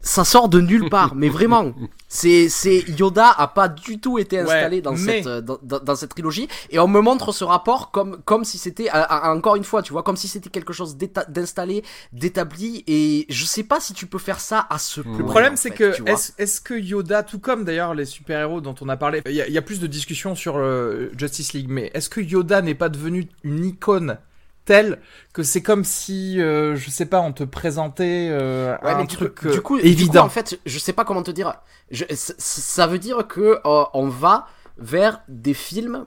[0.00, 1.72] ça sort de nulle part, mais vraiment.
[2.16, 5.96] C'est, c'est Yoda a pas du tout été installé Ouais, dans mais- cette euh, dans,
[5.96, 9.56] cette trilogie et on me montre ce rapport comme comme si c'était à- à- encore
[9.56, 13.80] une fois, tu vois, comme si c'était quelque chose d'installé, d'établi et je sais pas
[13.80, 15.18] si tu peux faire ça à ce point.
[15.18, 18.88] Le problème, c'est que est-ce est-ce que Yoda, tout comme d'ailleurs les super-héros dont on
[18.88, 21.66] a parlé, il y, a- il y a plus de discussions sur euh, Justice League,
[21.68, 24.18] mais est-ce que Yoda n'est pas devenu une icône
[24.64, 25.00] telle
[25.32, 29.06] que c'est comme si, euh, je sais pas, on te présentait euh, Ouais, un mais
[29.06, 30.24] truc euh, du coup, du coup, évident.
[30.24, 31.54] en fait, je sais pas comment te dire.
[31.90, 34.46] Je, ça veut dire que euh, on va
[34.78, 36.06] vers des films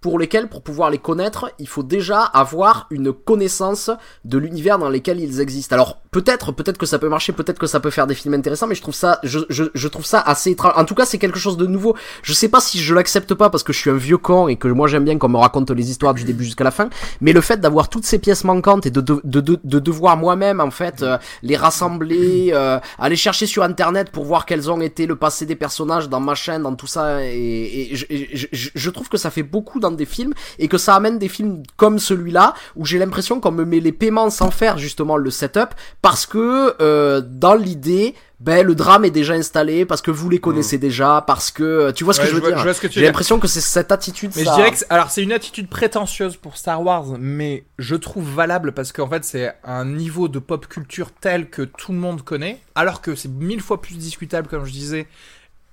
[0.00, 3.90] pour lesquels, pour pouvoir les connaître, il faut déjà avoir une connaissance
[4.24, 5.74] de l'univers dans lequel ils existent.
[5.74, 8.68] Alors peut-être, peut-être que ça peut marcher, peut-être que ça peut faire des films intéressants,
[8.68, 10.72] mais je trouve ça, je, je, je trouve ça assez étrange.
[10.76, 11.96] En tout cas, c'est quelque chose de nouveau.
[12.22, 14.56] Je sais pas si je l'accepte pas parce que je suis un vieux con et
[14.56, 16.88] que moi j'aime bien qu'on me raconte les histoires du début jusqu'à la fin.
[17.20, 20.16] Mais le fait d'avoir toutes ces pièces manquantes et de, de, de, de, de devoir
[20.16, 24.80] moi-même en fait euh, les rassembler, euh, aller chercher sur internet pour voir quels ont
[24.80, 28.04] été le passé des personnages dans ma chaîne, dans tout ça, et, je,
[28.52, 31.62] je, je- trouve que ça fait beaucoup des films et que ça amène des films
[31.76, 35.70] comme celui-là où j'ai l'impression qu'on me met les paiements sans faire justement le setup
[36.02, 40.38] parce que euh, dans l'idée ben le drame est déjà installé parce que vous les
[40.38, 42.56] connaissez déjà, parce que tu vois ce que je veux dire.
[42.58, 44.30] je vois J'ai l'impression que c'est cette attitude.
[44.36, 44.52] Mais ça...
[44.52, 48.72] je dirais que alors c'est une attitude prétentieuse pour Star Wars, mais je trouve valable
[48.72, 52.60] parce qu'en fait c'est un niveau de pop culture tel que tout le monde connaît,
[52.76, 55.08] alors que c'est mille fois plus discutable, comme je disais,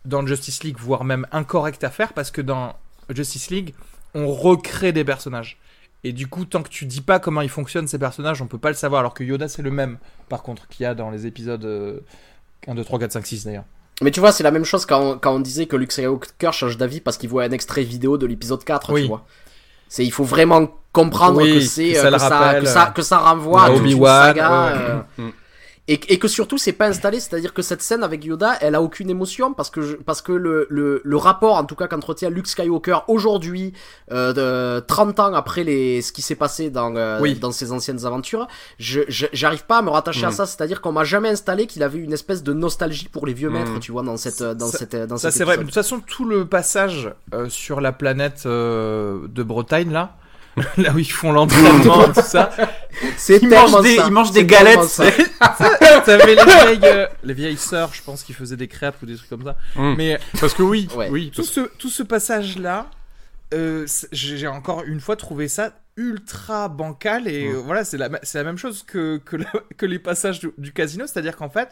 [0.04, 2.76] dans Justice League, voire même incorrect à faire, parce que dans
[3.10, 3.76] Justice League,
[4.16, 5.60] on recrée des personnages.
[6.04, 8.58] Et du coup, tant que tu dis pas comment ils fonctionnent ces personnages, on peut
[8.58, 9.98] pas le savoir, alors que Yoda c'est le même,
[10.30, 12.00] par contre, qu'il y a dans les épisodes euh,
[12.68, 13.64] 1, 2, 3, 4, 5, 6 d'ailleurs.
[14.02, 16.52] Mais tu vois, c'est la même chose quand on, quand on disait que Luke Skywalker
[16.52, 19.04] change d'avis parce qu'il voit un extrait vidéo de l'épisode 4, Oui.
[19.04, 19.26] tu vois.
[19.88, 22.66] C'est, il faut vraiment comprendre Oui, que c'est, que euh, ça le que, ça, que,
[22.68, 24.74] ça, euh, que ça renvoie à toute une saga, ouais.
[24.78, 25.30] euh, Mm.
[25.88, 28.82] Et, et que surtout c'est pas installé, c'est-à-dire que cette scène avec Yoda, elle a
[28.82, 32.30] aucune émotion parce que je- parce que le, le, le rapport en tout cas qu'entretient
[32.32, 33.74] Luke Skywalker aujourd'hui,
[34.12, 34.34] euh,
[34.80, 37.36] de 30 ans après les ce qui s'est passé dans euh, Oui.
[37.36, 38.48] dans ses anciennes aventures,
[38.80, 40.34] je je- j'arrive pas à me rattacher à Mm.
[40.34, 43.50] ça, c'est-à-dire qu'on m'a jamais installé qu'il avait une espèce de nostalgie pour les vieux
[43.50, 43.54] Mm.
[43.54, 45.58] maîtres, tu vois, dans cette dans Ça- cette dans Ça c'est vrai.
[45.58, 50.16] De toute façon, tout le passage euh, sur la planète euh, de Bretagne là,
[50.78, 52.50] là où ils font l'entraînement, tout ça,
[53.18, 54.04] C'est Il tellement mange des, ça.
[54.08, 55.02] il mange C'est des galettes.
[56.06, 59.16] t'avais les vieilles, euh, les vieilles sœurs, je pense, qui faisaient des crêpes ou des
[59.16, 59.56] trucs comme ça.
[59.76, 59.96] Mm.
[59.98, 61.10] Mais Parce que oui, Ouais.
[61.10, 61.32] oui.
[61.34, 62.88] tout ce tout ce passage là,
[64.12, 67.56] j'ai encore une fois trouvé ça ultra bancal et Mm.
[67.56, 69.46] euh, voilà c'est la c'est la même chose que que, le-
[69.78, 71.70] que les passages du, du casino, c'est-à-dire qu'en fait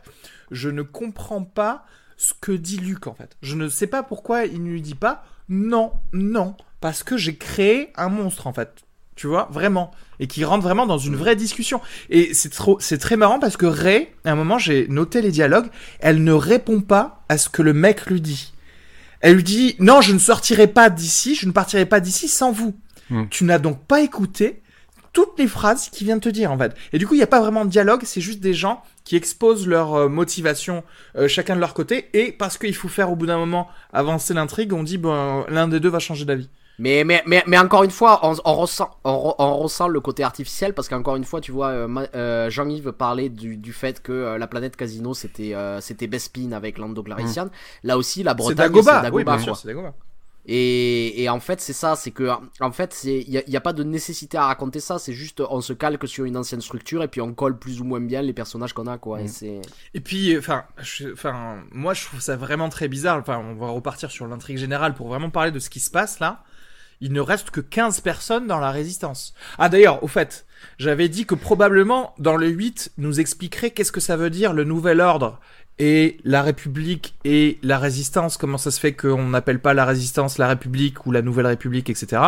[0.51, 3.35] je ne comprends pas ce que dit Luc en fait.
[3.41, 7.35] Je ne sais pas pourquoi il ne lui dit pas non non parce que j'ai
[7.35, 8.69] créé un monstre en fait.
[9.15, 9.91] Tu vois, vraiment.
[10.23, 11.81] Et qui rentre vraiment dans une vraie discussion.
[12.09, 15.31] Et c'est trop, c'est très marrant parce que Ray, à un moment, j'ai noté les
[15.31, 15.67] dialogues,
[15.99, 18.53] elle ne répond pas à ce que le mec lui dit.
[19.19, 22.53] Elle lui dit, non, je ne sortirai pas d'ici, je ne partirai pas d'ici sans
[22.53, 22.73] vous.
[23.09, 23.25] Hmm.
[23.29, 24.61] Tu n'as donc pas écouté
[25.11, 26.73] toutes les phrases qu'il vient de te dire, en fait.
[26.93, 29.17] Et du coup, il n'y a pas vraiment de dialogue, c'est juste des gens qui
[29.17, 30.85] exposent leur euh, motivation,
[31.17, 34.33] euh, chacun de leur côté, et parce qu'il faut faire au bout d'un moment avancer
[34.33, 36.49] l'intrigue, on dit, ben, l'un des deux va changer d'avis.
[36.79, 40.23] Mais, mais, mais, mais encore une fois, on, on ressent, on, on ressent le côté
[40.23, 44.11] artificiel parce qu'encore une fois, tu vois, euh, euh, Jean-Yves parlait du, du fait que
[44.11, 47.49] euh, la planète Casino c'était euh, c'était Bespin avec Lando Clarician.
[47.83, 49.55] Là aussi, la C'est Bretagne, Dagoba, c'est oui, Dagobah, bien sûr, quoi.
[49.55, 49.93] c'est Dagoba.
[50.45, 53.55] Et, et en fait, c'est ça, c'est que en fait, c'est il y a, y
[53.55, 56.59] a pas de nécessité à raconter ça, c'est juste on se calque sur une ancienne
[56.61, 59.21] structure et puis on colle plus ou moins bien les personnages qu'on a, quoi.
[59.21, 59.29] Et Mm.
[59.29, 59.61] c'est
[59.93, 60.65] Et puis, enfin,
[61.13, 63.17] enfin, moi je trouve ça vraiment très bizarre.
[63.19, 66.19] Enfin, on va repartir sur l'intrigue générale pour vraiment parler de ce qui se passe
[66.19, 66.43] là.
[67.03, 69.33] Il ne reste que 15 personnes dans la résistance.
[69.57, 70.45] Ah d'ailleurs, au fait,
[70.77, 74.63] j'avais dit que probablement dans le 8 nous expliquerait qu'est-ce que ça veut dire le
[74.63, 75.41] nouvel ordre
[75.79, 80.37] et la République et la résistance, comment ça se fait qu'on n'appelle pas la résistance
[80.37, 82.21] la République ou la nouvelle République, etc.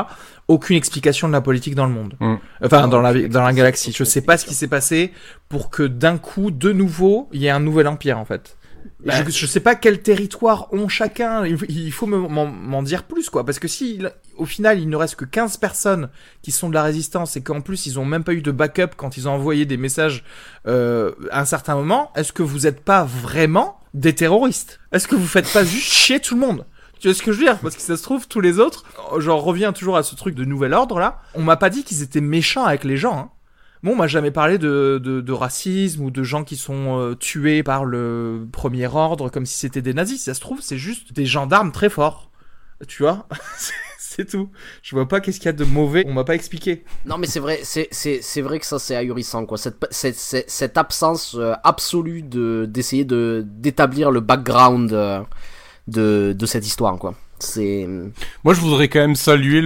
[0.49, 2.15] Aucune explication de la politique dans le monde.
[2.19, 2.35] Mm.
[2.61, 3.93] Enfin, dans la, dans la galaxie.
[3.95, 5.13] Je sais pas ce qui s'est passé
[5.47, 8.57] pour que d'un coup, de nouveau, il y ait un nouvel empire, en fait.
[9.05, 9.23] Bah.
[9.27, 11.45] Je, sais pas quel territoire ont chacun.
[11.45, 13.45] Il, faut me- m'en dire plus, quoi.
[13.45, 14.01] Parce que si,
[14.37, 16.09] au final, il ne reste que 15 personnes
[16.41, 18.95] qui sont de la résistance et qu'en plus, ils ont même pas eu de backup
[18.97, 20.23] quand ils ont envoyé des messages
[20.67, 24.79] euh, à un certain moment, est-ce que vous êtes pas vraiment des terroristes?
[24.91, 26.65] Est-ce que vous faites pas juste chier tout le monde?
[26.99, 27.59] Tu vois ce que je veux dire?
[27.59, 28.85] Parce que ça se trouve, tous les autres,
[29.17, 32.01] j'en reviens toujours à ce truc de nouvel ordre là, on m'a pas dit qu'ils
[32.01, 33.17] étaient méchants avec les gens.
[33.17, 33.29] Hein.
[33.85, 37.61] Bon, on m'a jamais parlé de, de, racisme ou de gens qui sont euh, tués
[37.61, 40.23] par le premier ordre comme si c'était des nazis.
[40.23, 42.31] Ça se trouve, c'est juste des gendarmes très forts.
[42.87, 43.27] Tu vois?
[43.99, 44.49] C'est- tout.
[44.81, 46.03] Je vois pas qu'est-ce qu'il y a de mauvais.
[46.07, 46.85] On m'a pas expliqué.
[47.05, 47.61] Non mais c'est vrai,
[48.37, 49.57] vrai que ça c'est ahurissant quoi.
[49.57, 55.21] Cette cette cette, absence euh, absolue de d'essayer de d'établir le background euh,
[55.89, 57.13] de de cette histoire quoi.
[57.39, 57.87] C'est
[58.43, 59.61] Moi, je voudrais quand même saluer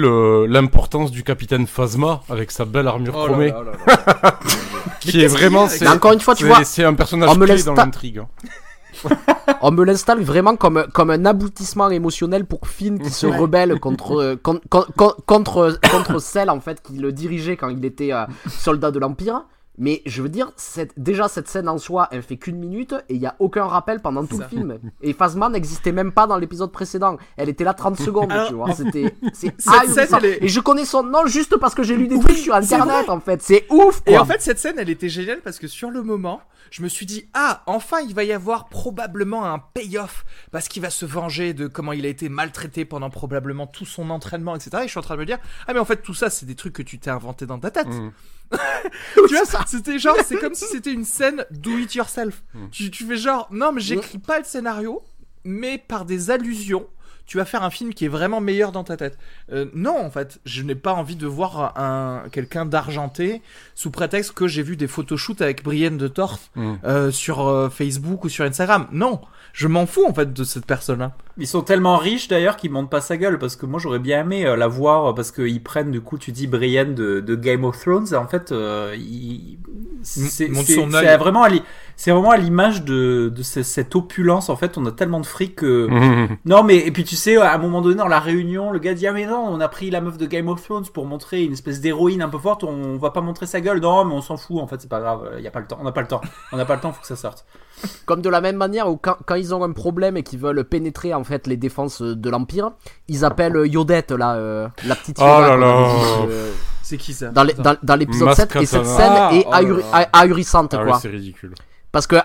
[0.47, 3.53] l'importance du capitaine Phasma avec sa belle armure Oh chromée,
[3.85, 3.93] Mais
[4.99, 7.73] qui est vraiment encore une fois tu vois, c'est un personnage on me clé dans
[7.75, 8.19] l'intrigue.
[8.19, 8.27] hein.
[9.61, 14.19] on me l'installe vraiment comme comme un aboutissement émotionnel pour Finn qui se rebelle contre
[14.19, 18.11] euh, con- con- con- contre contre celle en fait qui le dirigeait quand il était
[18.11, 19.43] euh, soldat de l'empire.
[19.81, 23.15] Mais je veux dire, cette, déjà cette scène en soi, elle fait qu'une minute et
[23.15, 24.43] il y a aucun rappel pendant tout Ça.
[24.43, 24.77] le film.
[25.01, 27.17] Et Phasma n'existait même pas dans l'épisode précédent.
[27.37, 28.73] Elle était là 30 secondes, Alors, tu vois.
[28.73, 32.15] C'était, c'est scène, est- Et je connais son nom juste parce que j'ai lu des
[32.15, 33.41] Oui, trucs sur internet en fait.
[33.41, 34.13] C'est ouf quoi.
[34.13, 36.41] Et en fait, cette scène, elle était géniale parce que sur le moment,
[36.71, 40.81] je me suis dit, ah, enfin, il va y avoir probablement un payoff parce qu'il
[40.81, 44.71] va se venger de comment il a été maltraité pendant probablement tout son entraînement, etc.
[44.79, 46.45] Et je suis en train de me dire, ah, mais en fait, tout ça, c'est
[46.45, 47.87] des trucs que tu t'es inventé dans ta tête.
[47.87, 48.11] Mm.
[49.27, 52.43] tu vois, c'était genre, c'est comme si c'était une scène do it yourself.
[52.53, 52.69] Mm.
[52.71, 55.03] Tu, tu fais genre, non, mais j'écris pas le scénario,
[55.43, 56.87] mais par des allusions,
[57.25, 59.17] tu vas faire un film qui est vraiment meilleur dans ta tête.
[59.53, 63.41] Euh, non, en fait, je n'ai pas envie de voir un quelqu'un d'argenté
[63.75, 66.73] sous prétexte que j'ai vu des photoshoots avec Brienne de Torf Mm.
[66.85, 68.87] euh, sur euh, Facebook ou sur Instagram.
[68.91, 69.21] Non,
[69.53, 71.11] je m'en fous en fait de cette personne-là.
[71.37, 74.21] Ils sont tellement riches d'ailleurs qu'ils montent pas sa gueule parce que moi j'aurais bien
[74.21, 77.63] aimé euh, la voir parce qu'ils prennent du coup tu dis Brienne de, de Game
[77.63, 79.57] of Thrones et en fait euh, il-
[80.03, 80.47] c'est
[81.17, 81.45] vraiment
[81.95, 85.25] c'est vraiment à l'image de, de ce- cette opulence en fait on a tellement de
[85.25, 86.37] fric que Mhm.
[86.45, 88.93] non mais et puis tu sais à un moment donné dans la réunion le gars
[88.93, 91.43] dit ah mais non on a pris la meuf de Game of Thrones pour montrer
[91.43, 94.21] une espèce d'héroïne un peu forte on va pas montrer sa gueule non mais on
[94.21, 95.91] s'en fout en fait c'est pas grave il y a pas le temps on n'a
[95.91, 96.21] pas le temps
[96.51, 97.45] on n'a pas le temps faut que ça sorte
[98.05, 100.63] Comme de la même manière où quand, quand ils ont un problème et qu'ils veulent
[100.65, 102.71] pénétrer en fait les défenses de l'Empire,
[103.07, 105.87] ils appellent Yodette là, euh, la petite Oh Yoda là là.
[106.27, 106.51] euh,
[106.83, 107.29] C'est qui ça?
[107.29, 110.99] dans l'épisode 7 et cette scène Ah, est oh ah- ahurissante Ah quoi.
[110.99, 111.53] c'est ridicule.
[111.93, 112.17] Parce que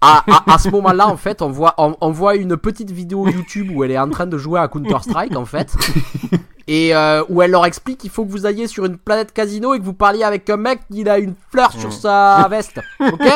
[0.00, 3.28] à, à, à ce moment-là, en fait, on voit, on, on voit une petite vidéo
[3.28, 5.74] YouTube où elle est en train de jouer à Counter-Strike, en fait.
[6.68, 9.74] Et euh, où elle leur explique qu'il faut que vous alliez sur une planète casino
[9.74, 12.80] et que vous parliez avec un mec qui a une fleur sur sa veste.
[13.00, 13.26] Ok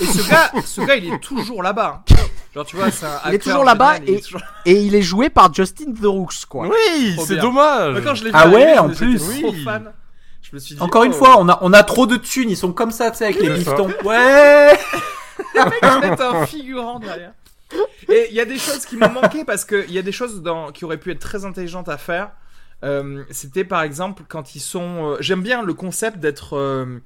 [0.00, 2.02] Et ce gars, ce gars, il est toujours là-bas.
[2.10, 2.14] hein.
[2.52, 5.30] Genre, tu vois, c'est un Il est toujours là-bas et- toujours- Et il est joué
[5.30, 6.66] par Justin Theroux, quoi.
[6.66, 7.92] Oui, c'est dommage.
[7.92, 9.40] Moi, quand je l'ai vu Ah ouais, en plus.
[9.40, 9.92] trop fan.
[10.42, 12.50] Je me suis dit, Encore une oh, fois, on a, on a trop de thunes,
[12.50, 13.90] ils sont comme ça, tu sais, avec les bifetons.
[14.04, 14.76] Ouais
[15.54, 17.32] Le mec, c'est un figurant derrière.
[18.08, 20.42] Et il y a des choses qui m'ont manqué parce qu'il y a des choses
[20.42, 22.30] dans, qui auraient pu être très intelligentes à faire.
[22.82, 25.10] Euh, C'était par exemple quand ils sont.
[25.12, 27.00] euh, J'aime bien le concept d'être euh,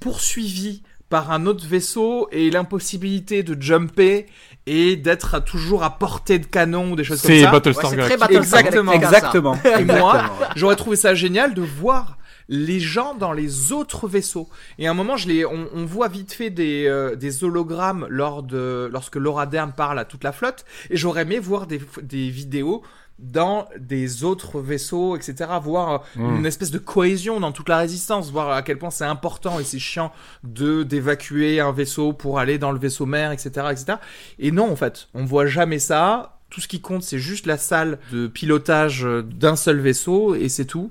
[0.00, 4.26] poursuivi par un autre vaisseau et l'impossibilité de jumper
[4.66, 7.50] et d'être toujours à portée de canon ou des choses comme C'est ça.
[7.50, 8.26] Battlestar Ouais, c'est Galactica.
[8.26, 8.92] Battlestar Exactement.
[8.92, 9.16] Galactica, ça.
[9.18, 9.54] Exactement.
[9.78, 10.48] Et moi, Exactement.
[10.56, 12.16] j'aurais trouvé ça génial de voir
[12.48, 14.48] les gens dans les autres vaisseaux.
[14.78, 18.06] Et à un moment, je les, on, on voit vite fait des, euh, des hologrammes
[18.08, 20.64] lors de, lorsque Laura Dern parle à toute la flotte.
[20.90, 22.82] Et j'aurais aimé voir des, des vidéos
[23.18, 25.50] dans des autres vaisseaux, etc.
[25.62, 26.36] Voir euh, Mm.
[26.38, 29.64] une espèce de cohésion dans toute la résistance, voir à quel point c'est important et
[29.64, 30.12] c'est chiant
[30.44, 33.98] de d'évacuer un vaisseau pour aller dans le vaisseau mère, etc., etc.
[34.38, 36.38] Et non, en fait, on voit jamais ça.
[36.50, 40.48] Tout ce qui compte, c'est juste la salle de pilotage euh, d'un seul vaisseau et
[40.48, 40.90] c'est tout.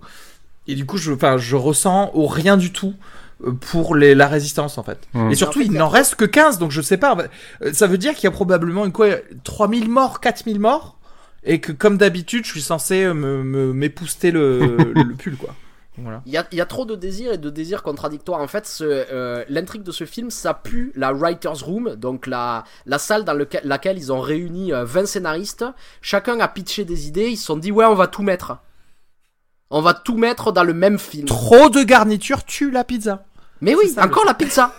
[0.67, 2.93] Et du coup, je, enfin, je ressens au rien du tout
[3.45, 4.99] euh, pour les, la résistance en fait.
[5.13, 5.31] Mm.
[5.31, 7.17] Et surtout, En fait, il n'en reste que 15, donc je sais pas.
[7.63, 9.07] Euh, Ça veut dire qu'il y a probablement une quoi
[9.43, 10.97] 3000 morts, 4000 morts
[11.43, 14.59] et que comme d'habitude, je suis censé euh, me me- m'épouster le,
[14.95, 15.55] le pull quoi.
[15.97, 16.21] Voilà.
[16.25, 18.39] Il y a, il y a trop de désirs et de désirs contradictoires.
[18.39, 22.97] En fait, euh, l'intrigue de ce film, ça pue la writer's room, donc la, la
[22.97, 25.65] salle dans lequel- laquelle ils ont réuni euh, 20 scénaristes.
[26.01, 27.27] Chacun a pitché des idées.
[27.27, 28.57] Ils se sont dit, ouais, on va tout mettre.
[29.71, 31.25] On va tout mettre dans le même film.
[31.25, 33.23] Trop de garniture tue la pizza.
[33.61, 34.73] Mais oui, ça, encore la pizza.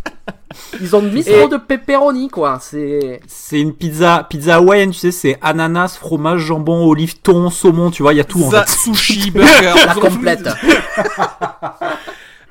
[0.80, 2.58] ils ont mis trop de pepperoni, quoi.
[2.60, 3.20] C'est.
[3.26, 8.02] C'est une pizza, pizza hawaïenne, tu sais, c'est ananas, fromage, jambon, olive, thon, saumon, tu
[8.02, 8.70] vois, il y a tout en Ça, fait.
[8.92, 10.48] sushi, burger, La complète.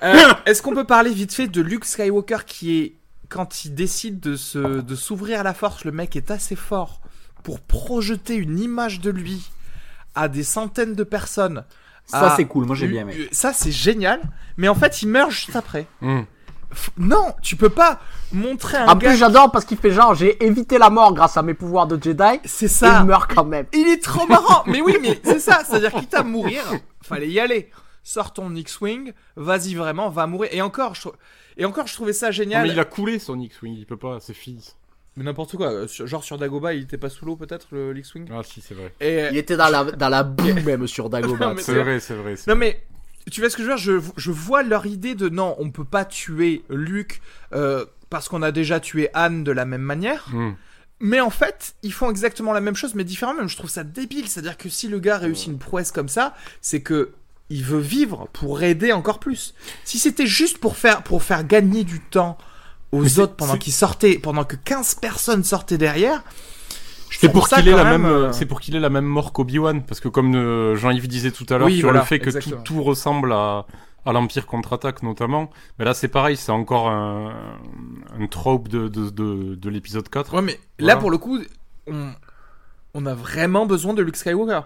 [0.03, 2.95] Euh, Est-ce qu'on peut parler vite fait de Luke Skywalker qui est
[3.29, 7.01] quand il décide de se de s'ouvrir à la force, le mec est assez fort
[7.43, 9.51] pour projeter une image de lui
[10.15, 11.63] à des centaines de personnes.
[12.05, 13.29] Ça c'est cool, moi j'ai bien aimé.
[13.31, 14.21] Ça c'est génial,
[14.57, 15.85] mais en fait il meurt juste après.
[16.01, 16.21] Mm.
[16.73, 17.99] F- Non, tu peux pas
[18.31, 19.09] montrer un En gars.
[19.09, 22.01] plus, j'adore parce qu'il fait genre, j'ai évité la mort grâce à mes pouvoirs de
[22.01, 22.39] Jedi.
[22.45, 22.99] C'est Et ça.
[23.01, 23.65] il meurt quand même.
[23.73, 24.63] Il est trop marrant.
[24.67, 25.63] mais oui, mais c'est ça.
[25.65, 26.63] C'est-à-dire quitte à mourir,
[27.01, 27.69] fallait y aller.
[28.03, 30.49] Sors ton X-wing, vas-y vraiment, va mourir.
[30.53, 31.09] Et encore, je
[31.57, 32.63] et encore, je trouvais ça Non, génial.
[32.65, 34.65] mais il a coulé son X-Wing, il peut pas, c'est fini.
[35.17, 35.71] Mais n'importe quoi.
[35.71, 38.27] euh, sur- Genre sur Dagoba, il était pas sous l'eau peut-être le X-wing.
[38.31, 38.93] Ah si, c'est vrai.
[39.01, 41.09] Et Il était dans la, dans la boue même sur
[41.55, 42.35] mais C'est vrai, c'est vrai.
[42.47, 42.55] non vrai.
[42.55, 42.83] mais
[43.29, 43.83] tu vois ce que je veux dire?
[43.83, 47.21] Je, je vois leur idée de non, on peut pas tuer Luke
[47.53, 50.27] euh, parce qu'on a déjà tué Anne de la même manière.
[50.31, 50.51] Mm.
[51.03, 53.39] Mais en fait, ils font exactement la même chose, mais différemment.
[53.39, 54.27] Même je trouve ça débile.
[54.27, 57.11] C'est-à-dire que si le gars réussit une prouesse comme ça, c'est que
[57.49, 59.53] il veut vivre pour aider encore plus.
[59.83, 62.37] Si c'était juste pour faire pour faire gagner du temps
[62.91, 66.23] aux autres pendant qu'ils sortaient, pendant que 15 personnes sortaient derrière,
[67.09, 69.83] C'est pour qu'il ait la même, euh, c'est pour qu'il ait la même mort qu'Obi-Wan,
[69.83, 72.29] parce que comme euh, Jean-Yves disait tout à l'heure Oui, sur voilà, le fait que
[72.63, 73.65] tout, ressemble à,
[74.05, 77.33] à l'Empire contre-attaque notamment, mais là c'est pareil, c'est encore un,
[78.19, 80.33] un trope de, de, de, de l'épisode 4.
[80.33, 80.95] Ouais, mais Voilà.
[80.95, 81.39] là, pour le coup,
[81.87, 82.11] on,
[82.93, 84.61] on a vraiment besoin de Luke Skywalker.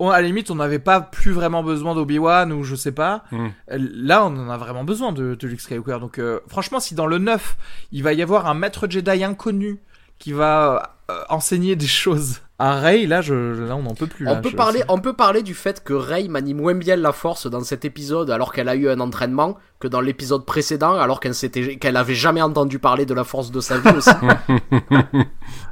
[0.00, 3.24] On, à la limite, on n'avait pas plus vraiment besoin d'Obi-Wan ou je sais pas.
[3.32, 3.46] Mm.
[3.72, 5.98] Euh, Là, on en a vraiment besoin de, de Luke Skywalker.
[6.00, 7.56] Donc, euh, franchement, si dans le 9,
[7.92, 9.80] il va y avoir un maître Jedi inconnu
[10.18, 13.34] qui va euh, enseigner des choses à Rey, là, je,
[13.66, 14.26] là on n'en peut plus.
[14.26, 17.12] On peut, je- parler, on peut parler du fait que Rey manie moins bien la
[17.12, 21.20] force dans cet épisode alors qu'elle a eu un entraînement que dans l'épisode précédent alors
[21.20, 24.10] qu'elle s'était qu'elle avait jamais entendu parler de la force de sa vie aussi.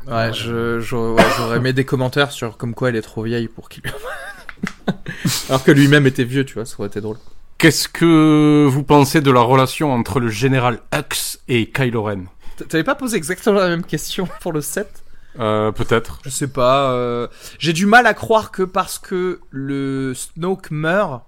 [0.08, 3.48] Ouais, je, je- ouais, j'aurais aimé des commentaires sur comme quoi elle est trop vieille
[3.48, 3.82] pour qu'il.
[5.48, 7.16] Alors que lui-même était vieux, tu vois, ça aurait été drôle.
[7.58, 12.24] Qu'est-ce que vous pensez de la relation entre le général Hux et Kylo Ren?
[12.68, 15.04] T'avais pas posé exactement la même question pour le 7
[15.38, 16.20] euh, Peut-être.
[16.24, 16.90] Je sais pas.
[16.92, 17.28] euh,
[17.58, 21.24] J'ai du mal à croire que parce que le Snoke meurt,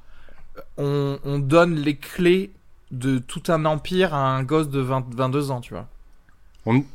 [0.77, 2.53] on, on donne les clés
[2.91, 5.87] de tout un empire à un gosse de 20 22 ans, tu vois.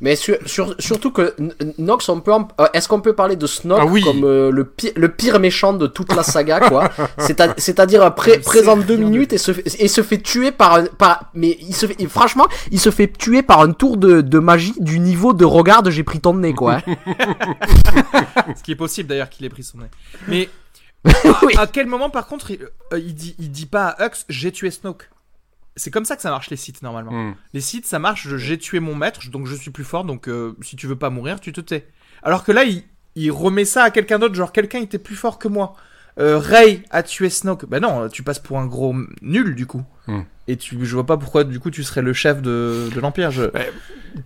[0.02, 1.36] Mais sur- sur- surtout que
[1.78, 4.02] Nox, on peut en- euh, est-ce qu'on peut parler de Snoke Ah oui.
[4.04, 8.32] comme euh, le, pire, le pire méchant de toute la saga, quoi C'est-à- C'est-à-dire pré-
[8.32, 11.32] Je sais présent deux minutes et se, fait, et se fait tuer par un, par,
[11.34, 14.40] mais il se fait, et franchement, il se fait tuer par un tour de, de
[14.40, 16.80] magie du niveau de regarde j'ai pris ton nez, quoi.
[18.56, 19.86] Ce qui est possible d'ailleurs qu'il ait pris son nez.
[20.28, 20.50] Mais
[21.44, 21.54] Oui.
[21.58, 22.60] à quel moment par contre il,
[22.94, 25.10] euh, il dit il dit pas à Hux j'ai tué Snoke?
[25.76, 27.12] C'est comme ça que ça marche les sites normalement.
[27.12, 27.36] Hmm.
[27.54, 30.56] Les sites ça marche j'ai tué mon maître donc je suis plus fort donc euh,
[30.62, 31.88] si tu veux pas mourir tu te tais.
[32.22, 32.84] Alors que là il,
[33.16, 35.76] il remet ça à quelqu'un d'autre genre quelqu'un était plus fort que moi.
[36.20, 37.66] Euh, Rey a tué Snoke.
[37.66, 39.84] Bah non, tu passes pour un gros nul du coup.
[40.08, 40.22] Hmm.
[40.48, 43.32] Et tu, je vois pas pourquoi du coup tu serais le chef de, de l'empire.
[43.32, 43.46] Je...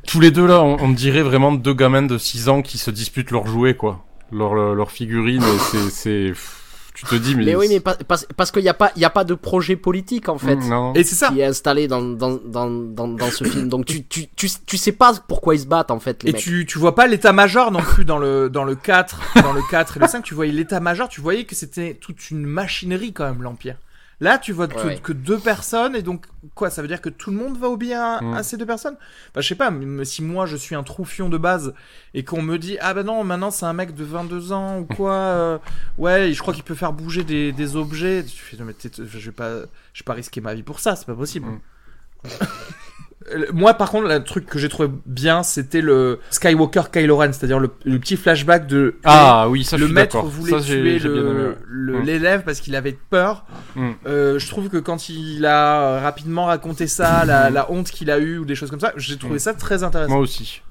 [0.06, 2.92] Tous les deux là, on, on dirait vraiment deux gamins de 6 ans qui se
[2.92, 4.06] disputent leurs jouets, quoi.
[4.32, 5.44] Leur, leur, leur figurine,
[5.92, 6.34] c'est,
[6.98, 7.46] tu te dis, mais.
[7.46, 9.34] Mais oui, mais pas- parce, parce qu'il n'y a pas, il y a pas de
[9.36, 10.56] projet politique en fait.
[10.56, 10.94] Non.
[10.94, 11.30] Et c'est ça.
[11.30, 13.70] Qui est installé dans, dans, dans, dans, dans ce film.
[13.70, 16.34] Donc tu, tu, tu, tu sais pas pourquoi ils se battent en fait, les Et
[16.34, 16.42] mecs.
[16.42, 19.98] tu, tu vois pas l'état-major non plus dans le, dans le 4, dans le 4
[19.98, 23.44] et le 5, tu voyais l'état-major, tu voyais que c'était toute une machinerie quand même,
[23.44, 23.76] l'Empire.
[24.20, 24.98] Là, tu vois que, Ouais.
[24.98, 28.02] que deux personnes, et donc, quoi, ça veut dire que tout le monde va obéir
[28.02, 28.34] à, Mm.
[28.34, 28.96] à ces deux personnes?
[29.36, 31.76] Bah, je sais pas, mais si moi je suis un troufion de base,
[32.16, 34.86] et qu'on me dit, ah bah non, maintenant c'est un mec de 22 ans, ou
[34.86, 35.58] quoi, euh,
[36.00, 38.90] ouais, je crois qu'il peut faire bouger des, des objets, tu fais, non, mais t'es-
[38.96, 39.52] je vais pas,
[39.94, 41.46] je vais pas risquer ma vie pour ça, c'est pas possible.
[41.48, 41.60] Mm.
[43.34, 47.34] Euh, Moi, par contre, le truc que j'ai trouvé bien, c'était le Skywalker Kylo Ren,
[47.34, 50.66] c'est-à-dire le, le petit flashback de Ah oui, ça je le suis maître voulait Ça,
[50.66, 51.00] tuer
[51.70, 52.04] Mm.
[52.04, 53.46] l'élève parce qu'il avait peur.
[53.76, 53.90] Mm.
[54.08, 58.20] Euh, je trouve que quand il a rapidement raconté ça, la, la honte qu'il a
[58.20, 59.40] eue ou des choses comme ça, j'ai trouvé Mm.
[59.40, 60.14] ça très intéressant.
[60.14, 60.62] Moi aussi.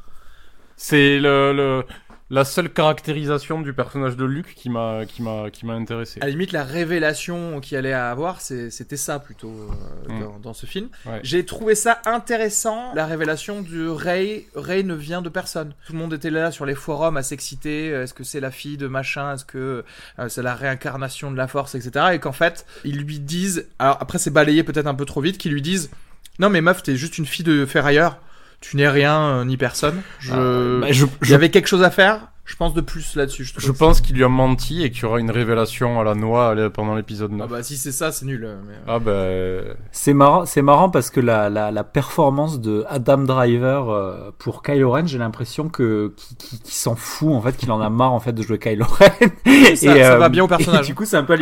[0.77, 1.85] C'est le, le,
[2.29, 6.20] la seule caractérisation du personnage de Luke qui m'a, qui m'a, qui m'a intéressé.
[6.20, 10.20] À la limite, la révélation qu'il allait avoir, c'était ça plutôt euh, Mm.
[10.20, 10.89] dans, dans ce film.
[11.05, 11.20] Ouais.
[11.22, 14.47] J'ai trouvé ça intéressant, la révélation du Rey.
[14.55, 15.72] Rey ne vient de personne.
[15.87, 17.89] Tout le monde était là sur les forums à s'exciter.
[17.89, 19.85] Est-ce que c'est la fille de machin Est-ce que
[20.18, 22.07] euh, c'est la réincarnation de la force, etc.
[22.14, 23.66] Et qu'en fait, ils lui disent.
[23.79, 25.39] Alors après, c'est balayé peut-être un peu trop vite.
[25.39, 25.91] Qu'ils lui disent
[26.39, 28.18] Non, mais meuf, t'es juste une fille de ferrailleur.
[28.61, 30.01] Tu n'es rien euh, ni personne.
[30.19, 30.33] Je...
[30.35, 32.29] Euh, bah, je, Il je, y avait quelque chose à faire.
[32.45, 33.45] Je pense de plus là-dessus.
[33.57, 36.51] Je, pense qu'il lui a menti et qu'il y aura une révélation à la noix
[36.51, 37.41] allez, pendant l'épisode 9.
[37.45, 38.45] Ah bah si c'est ça, c'est nul.
[38.45, 39.75] euh, mais- Ah bah...
[39.91, 44.63] C'est marrant, c'est marrant parce que la, la, la performance de Adam Driver euh, pour
[44.63, 48.21] Kylo Ren, j'ai l'impression que qu'il s'en fout en fait, qu'il en a marre en
[48.21, 49.75] fait de jouer Kylo Ren.
[49.75, 50.85] Ça, ça va bien au personnage.
[50.85, 51.37] Et du coup, c'est un peu.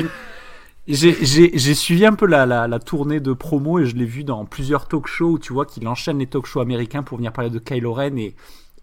[0.86, 4.44] J'ai suivi un peu la, la, la tournée de promo et je l'ai vu dans
[4.44, 7.50] plusieurs talk shows où tu vois qu'il enchaîne les talk shows américains pour venir parler
[7.50, 8.34] de Kylo Ren et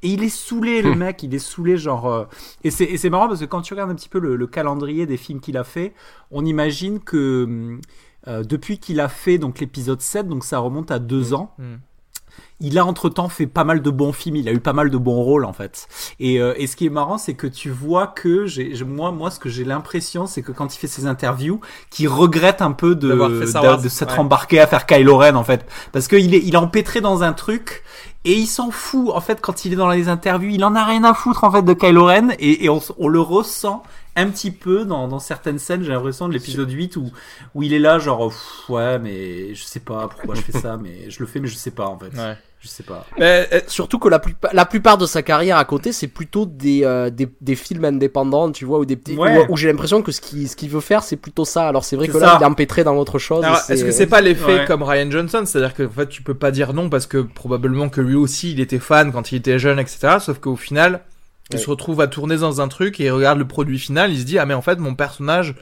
[0.03, 2.25] et il est saoulé le mec, il est saoulé genre euh,
[2.63, 5.15] et c'est marrant parce que quand tu regardes un petit peu le, le calendrier des
[5.17, 5.93] films qu'il a fait,
[6.31, 7.77] on imagine que
[8.27, 11.75] euh, depuis qu'il a fait donc l'épisode 7, donc ça remonte à deux ans, Mm.
[12.59, 14.97] Il a entre-temps fait pas mal de bons films, il a eu pas mal de
[14.97, 15.87] bons rôles en fait.
[16.19, 19.31] Et, euh, et ce qui est marrant, c'est que tu vois que j'ai, moi, moi,
[19.31, 21.59] ce que j'ai l'impression, c'est que quand il fait ses interviews,
[21.89, 23.29] qu'il regrette un peu de, Wars,
[23.81, 24.19] de s'être ouais.
[24.19, 27.33] embarqué à faire Kylo Ren en fait, parce qu'il est, il est empêtré dans un
[27.33, 27.83] truc.
[28.23, 30.85] Et il s'en fout, en fait, quand il est dans les interviews, il en a
[30.85, 33.81] rien à foutre, en fait, de Kylo Ren, et, et on, s- on le ressent
[34.15, 37.11] un petit peu dans, dans certaines scènes, j'ai l'impression, de l'épisode 8, où,
[37.55, 40.77] où il est là, genre, Pff, ouais, mais je sais pas pourquoi je fais ça,
[40.77, 42.15] mais je le fais, mais je sais pas, en fait.
[42.17, 42.37] Ouais.
[42.63, 43.07] Je sais pas.
[43.17, 46.45] Mais, euh, Surtout que la, plupart la plupart de sa carrière à côté, c'est plutôt
[46.45, 49.15] des, euh, des, des films indépendants, tu vois, ou des petits.
[49.17, 49.47] Ouais.
[49.49, 51.67] Où, où j'ai l'impression que ce qu'il ce qu'il veut faire, c'est plutôt ça.
[51.67, 52.19] Alors c'est vrai que ça.
[52.19, 53.43] là, il est empêtré dans autre chose.
[53.67, 54.65] Est-ce que c'est pas l'effet Ouais.
[54.67, 55.41] comme Ryan Johnson?
[55.43, 58.51] C'est-à-dire que en fait, tu peux pas dire non parce que probablement que lui aussi,
[58.51, 60.17] il était fan quand il était jeune, etc.
[60.19, 61.01] Sauf qu'au final,
[61.51, 61.63] il Ouais.
[61.63, 64.25] se retrouve à tourner dans un truc et il regarde le produit final, il se
[64.25, 65.55] dit ah mais en fait mon personnage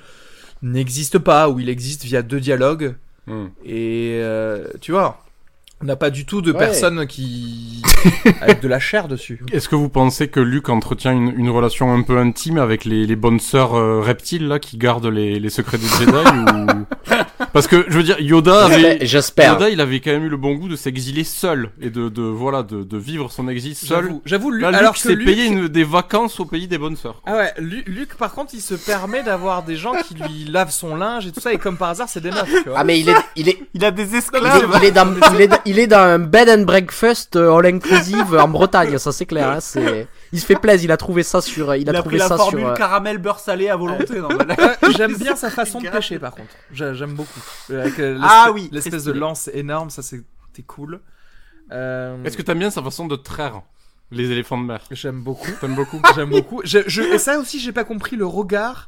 [0.62, 2.96] n'existe pas ou il existe via deux dialogues
[3.28, 3.46] hmm.
[3.66, 5.24] et euh, tu vois.
[5.82, 6.58] On n'a pas du tout de Ouais.
[6.58, 7.82] personnes qui
[8.42, 9.40] avec de la chair dessus.
[9.54, 13.06] Est-ce que vous pensez que Luke entretient une, une relation un peu intime avec les,
[13.08, 17.14] les bonnes sœurs euh, reptiles là qui gardent les, les secrets des Jedi ou...
[17.54, 19.54] Parce que je veux dire, Yoda avait, J'espère.
[19.54, 22.22] Yoda, il avait quand même eu le bon goût de s'exiler seul et de, de
[22.22, 23.88] voilà, de, de vivre son exil seul.
[24.06, 26.68] J'avoue, j'avoue, Lu- Là, alors Luke que s'est Luke- payé une- des vacances au pays
[26.68, 27.22] des bonnes sœurs.
[27.26, 30.72] Ah ouais, Lu- Luc par contre il se permet d'avoir des gens qui lui lavent
[30.72, 32.50] son linge et tout ça et comme par hasard c'est des meufs.
[32.76, 34.70] Ah mais il est, il est, Il a des il est, esclaves.
[34.82, 37.66] il est dans, il est, dans- il est dans un bed and breakfast euh, all
[37.66, 39.50] inclusive en Bretagne, ça c'est clair.
[39.50, 42.00] Hein, c'est, il se fait plaisir, il a trouvé ça sur, il a, Il a
[42.02, 42.70] trouvé pris la ça formule sur.
[42.70, 44.22] euh, caramel beurre salé à volonté.
[44.98, 46.50] J'aime bien sa façon de pêcher par contre.
[46.72, 47.40] J'a- J'aime beaucoup.
[47.70, 50.22] Avec euh, l'espèce- Ah oui, l'espèce de lance énorme, ça c'est
[50.52, 51.00] c'était cool.
[51.72, 53.62] Euh, Est-ce que t'aimes bien sa façon de traire
[54.12, 54.82] les éléphants de mer?
[54.92, 55.52] J'aime beaucoup.
[55.62, 56.02] T'aimes beaucoup?
[56.16, 56.62] J'aime beaucoup.
[56.64, 58.88] Je, je- et ça aussi j'ai pas compris le regard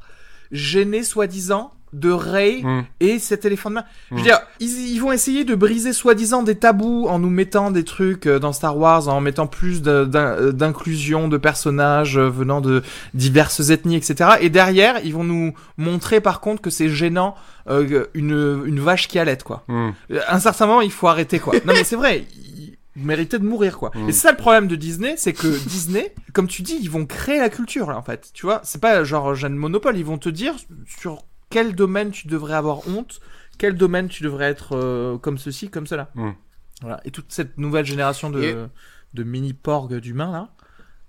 [0.51, 2.83] gêné soi-disant de Ray Hmm.
[2.99, 3.83] et cet éléphant de main.
[4.11, 4.23] Je veux Mm.
[4.23, 8.27] dire, ils, ils vont essayer de briser soi-disant des tabous en nous mettant des trucs
[8.27, 12.81] euh, dans Star Wars, en mettant plus euh, d'inclusion de personnages euh, venant de
[13.13, 14.31] diverses ethnies, etc.
[14.41, 17.35] Et derrière, ils vont nous montrer par contre que c'est gênant
[17.69, 19.65] euh, une, une vache qui allait, quoi.
[20.27, 21.53] À un certain moment, il faut arrêter, quoi.
[21.65, 22.25] Non mais c'est vrai.
[22.95, 23.91] Ils méritaient de mourir, quoi.
[23.95, 24.09] Mm.
[24.09, 27.05] Et c'est ça le problème de Disney, c'est que Disney, comme tu dis, ils vont
[27.05, 28.29] créer la culture, là, en fait.
[28.33, 30.55] Tu vois, c'est pas genre Jeanne Monopole, ils vont te dire
[30.99, 33.19] sur quel domaine tu devrais avoir honte,
[33.59, 36.09] quel domaine tu devrais être euh, comme ceci, comme cela.
[36.15, 36.31] Mm.
[36.81, 36.99] Voilà.
[37.05, 38.55] Et toute cette nouvelle génération de, Et-
[39.13, 40.49] de mini porgs d'humains, là,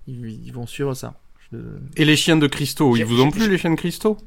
[0.07, 1.15] ils, ils vont suivre ça.
[1.51, 1.57] Je-
[1.97, 4.19] Et les chiens de cristaux, ils vous ont plu les chiens de cristaux?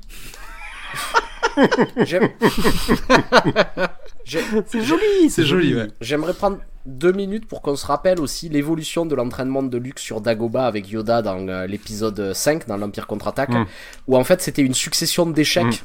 [1.98, 2.30] J'aime-
[4.26, 5.88] J'ai- C'est joli, C'est joli, ouais.
[6.02, 10.22] J'aimerais prendre deux minutes pour qu'on se rappelle aussi l'évolution de l'entraînement de Luke sur
[10.22, 13.66] Dagobah avec Yoda dans euh, l'épisode 5, dans l'Empire contre-attaque, Mm.
[14.08, 15.84] où en fait c'était une succession d'échecs.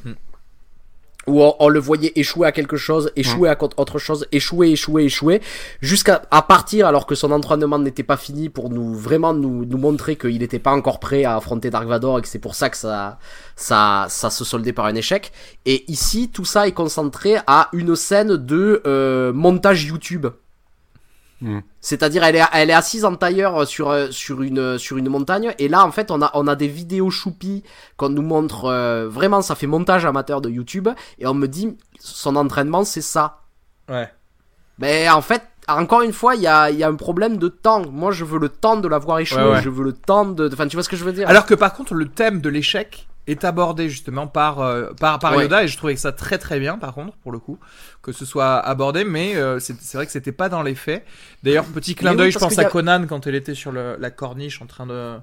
[1.27, 5.03] Où on, on le voyait échouer à quelque chose, échouer à autre chose, échouer, échouer,
[5.03, 5.41] échouer,
[5.79, 9.77] jusqu'à à partir alors que son entraînement n'était pas fini pour nous vraiment nous, nous
[9.77, 12.69] montrer qu'il n'était pas encore prêt à affronter Dark Vador et que c'est pour ça
[12.69, 13.19] que ça,
[13.55, 15.31] ça, ça se soldait par un échec.
[15.65, 20.27] Et ici, tout ça est concentré à une scène de euh, montage YouTube.
[21.41, 21.59] Mm.
[21.79, 25.53] C'est-à-dire, elle est, elle est assise en tailleur sur, euh, sur, une, sur une montagne.
[25.59, 27.63] Et là, en fait, on a, on a des vidéos choupies
[27.97, 28.65] qu'on nous montre.
[28.65, 30.87] euh, vraiment, ça fait montage amateur de YouTube.
[31.19, 33.41] Et on me dit, son entraînement, c'est ça.
[33.89, 34.09] Ouais.
[34.77, 37.47] Mais en fait, encore une fois, il y a, il y a un problème de
[37.47, 37.83] temps.
[37.89, 39.43] Moi, je veux le temps de la voir échouer.
[39.43, 39.61] Ouais, ouais.
[39.61, 40.49] Je veux le temps de.
[40.51, 41.27] Enfin, tu vois ce que je veux dire?
[41.27, 45.35] Alors que par contre, le thème de l'échec est abordé justement par euh, par, par
[45.35, 45.43] Ouais.
[45.43, 47.59] Yoda et je trouvais que ça très très bien par contre pour le coup
[48.01, 51.05] que ce soit abordé mais euh, c'est c'est vrai que c'était pas dans les faits.
[51.43, 53.95] D'ailleurs petit clin oui, d'œil je pense à a- Conan quand elle était sur le-
[53.99, 55.15] la corniche en train de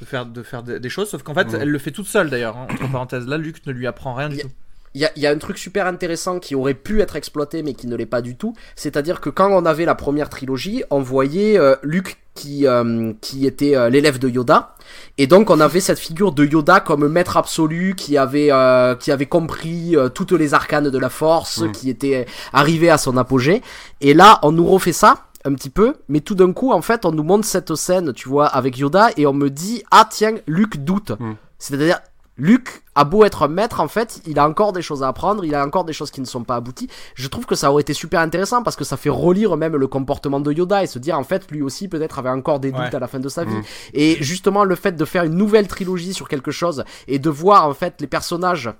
[0.00, 2.30] de faire de faire des, des choses sauf qu'en fait elle le fait toute seule
[2.30, 3.26] d'ailleurs hein, entre parenthèses.
[3.26, 4.50] Là Luke ne lui apprend rien du y tout
[4.94, 7.74] Il y a, y a un truc super intéressant qui aurait pu être exploité mais
[7.74, 8.54] qui ne l'est pas du tout.
[8.76, 13.46] C'est-à-dire que quand on avait la première trilogie, on voyait euh, Luke qui, euh, qui
[13.46, 14.74] était euh, l'élève de Yoda.
[15.18, 19.10] Et donc on avait cette figure de Yoda comme maître absolu qui avait, euh, qui
[19.12, 21.72] avait compris euh, toutes les arcanes de la force, Mm.
[21.72, 23.62] qui était arrivé à son apogée.
[24.00, 27.04] Et là, on nous refait ça un petit peu, mais tout d'un coup, en fait,
[27.04, 30.36] on nous montre cette scène, tu vois, avec Yoda, et on me dit, ah tiens,
[30.46, 31.10] Luke doute.
[31.18, 31.34] Mm.
[31.58, 32.00] C'est-à-dire,
[32.36, 35.44] Luke a beau être un maître, en fait, il a encore des choses à apprendre,
[35.44, 36.88] il a encore des choses qui ne sont pas abouties.
[37.14, 39.86] Je trouve que ça aurait été super intéressant parce que ça fait relire même le
[39.86, 42.80] comportement de Yoda et se dire, en fait, lui aussi peut-être avait encore des doutes
[42.80, 42.94] Ouais.
[42.94, 43.54] à la fin de sa vie.
[43.54, 43.62] Mm.
[43.94, 47.68] Et justement, le fait de faire une nouvelle trilogie sur quelque chose et de voir,
[47.68, 48.70] en fait, les personnages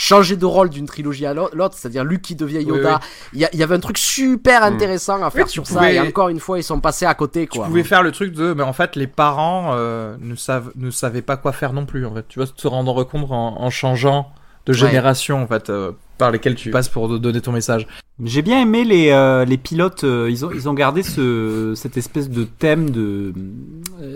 [0.00, 3.00] changer de rôle d'une trilogie à l'au- l'autre, c'est-à-dire Luke qui devient Yoda.
[3.32, 4.74] Il y, avait un truc super Mm.
[4.74, 7.48] intéressant à faire tu sur ça et encore une fois, ils sont passés à côté,
[7.48, 7.66] tu quoi.
[7.66, 11.22] pouvais faire le truc de mais en fait les parents euh, ne savent ne savaient
[11.22, 14.30] pas quoi faire non plus en fait tu vas te rendre compte en, en changeant
[14.66, 14.78] de Ouais.
[14.78, 17.86] génération en fait euh, par lesquelles tu passes pour donner ton message
[18.22, 20.04] J'ai bien aimé les, euh, les pilotes.
[20.04, 23.32] euh, ils, ont, ils ont gardé ce, cette espèce de thème de,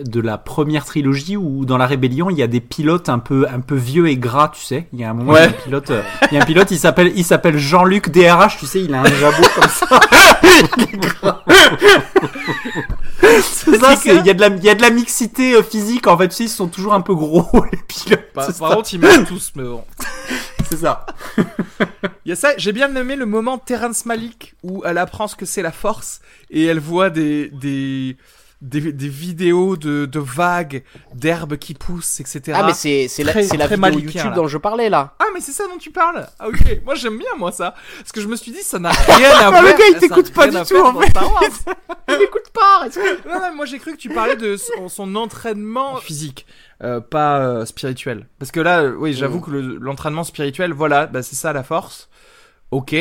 [0.04, 3.46] de la première trilogie où dans la rébellion il y a des pilotes un peu,
[3.48, 4.88] un peu vieux et gras, tu sais.
[4.92, 5.40] Il y a un moment, Ouais.
[5.40, 7.56] il y a un pilote, euh, il y a un pilote, il s'appelle, il s'appelle
[7.58, 10.00] Jean-Luc DRH, tu sais, il a un jabot comme ça.
[13.40, 15.62] C'est ça, c'est, il y a de la, il y a de la mixité euh,
[15.62, 16.06] physique.
[16.06, 18.32] En fait, tu sais, ils sont toujours un peu gros, les pilotes.
[18.34, 19.82] par, par contre ils meurent tous mais bon
[20.72, 21.04] C'est ça.
[22.24, 25.44] Y a ça, j'ai bien aimé le moment Terrence Malik où elle apprend ce que
[25.44, 28.16] c'est la force et elle voit des des
[28.62, 30.84] des, des vidéos de, de vagues,
[31.14, 32.52] d'herbes qui poussent, etc.
[32.54, 34.36] Ah, mais c'est c'est la, c'est la vidéo malicien, YouTube là.
[34.36, 35.14] dont je parlais là.
[35.18, 36.26] Ah, mais c'est ça dont tu parles?
[36.38, 38.90] Ah ok, moi j'aime bien moi ça, parce que je me suis dit ça n'a
[38.90, 39.62] rien à voir.
[39.62, 41.10] le gars, il t'écoute pas du tout, en fait.
[41.10, 41.42] Star Wars.
[42.20, 42.86] Écoute pas,
[43.28, 46.46] Non, non, moi j'ai cru que tu parlais de son, son entraînement physique,
[46.82, 48.26] euh, pas euh, spirituel.
[48.38, 49.42] Parce que là, euh, oui, j'avoue Mm.
[49.42, 52.08] que le- l'entraînement spirituel, voilà, bah, c'est ça la force.
[52.70, 52.94] Ok.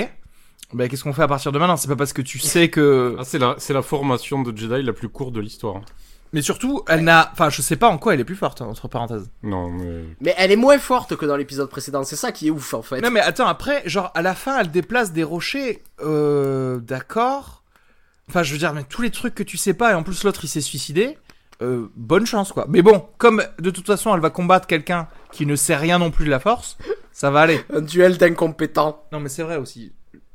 [0.74, 1.78] Bah, qu'est-ce qu'on fait à partir de maintenant?
[1.78, 3.15] C'est pas parce que tu sais que.
[3.19, 5.82] Ah, c'est la, c'est la formation de Jedi la plus courte de l'histoire.
[6.34, 7.30] Mais surtout, elle n'a.
[7.34, 9.30] Enfin, je sais pas en quoi elle est plus forte, hein, entre parenthèses.
[9.43, 10.03] Non, mais.
[10.22, 12.82] Mais elle est moins forte que dans l'épisode précédent, c'est ça qui est ouf en
[12.82, 13.01] fait.
[13.01, 15.84] Non, mais attends, après, genre, à la fin, elle déplace des rochers.
[16.01, 16.80] Euh.
[16.80, 17.63] D'accord?
[18.30, 20.24] Enfin, je veux dire, mais tous les trucs que tu sais pas, et en plus,
[20.24, 21.17] l'autre, il s'est suicidé.
[21.61, 22.65] Euh, bonne chance, quoi.
[22.69, 26.11] Mais bon, comme de toute façon, elle va combattre quelqu'un qui ne sait rien non
[26.11, 26.78] plus de la force,
[27.11, 27.61] ça va aller.
[27.74, 29.03] Un duel d'incompétents.
[29.11, 29.91] Non, mais c'est vrai aussi.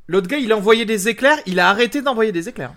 [0.09, 2.74] L'autre gars, il a envoyé des éclairs, il a arrêté d'envoyer des éclairs.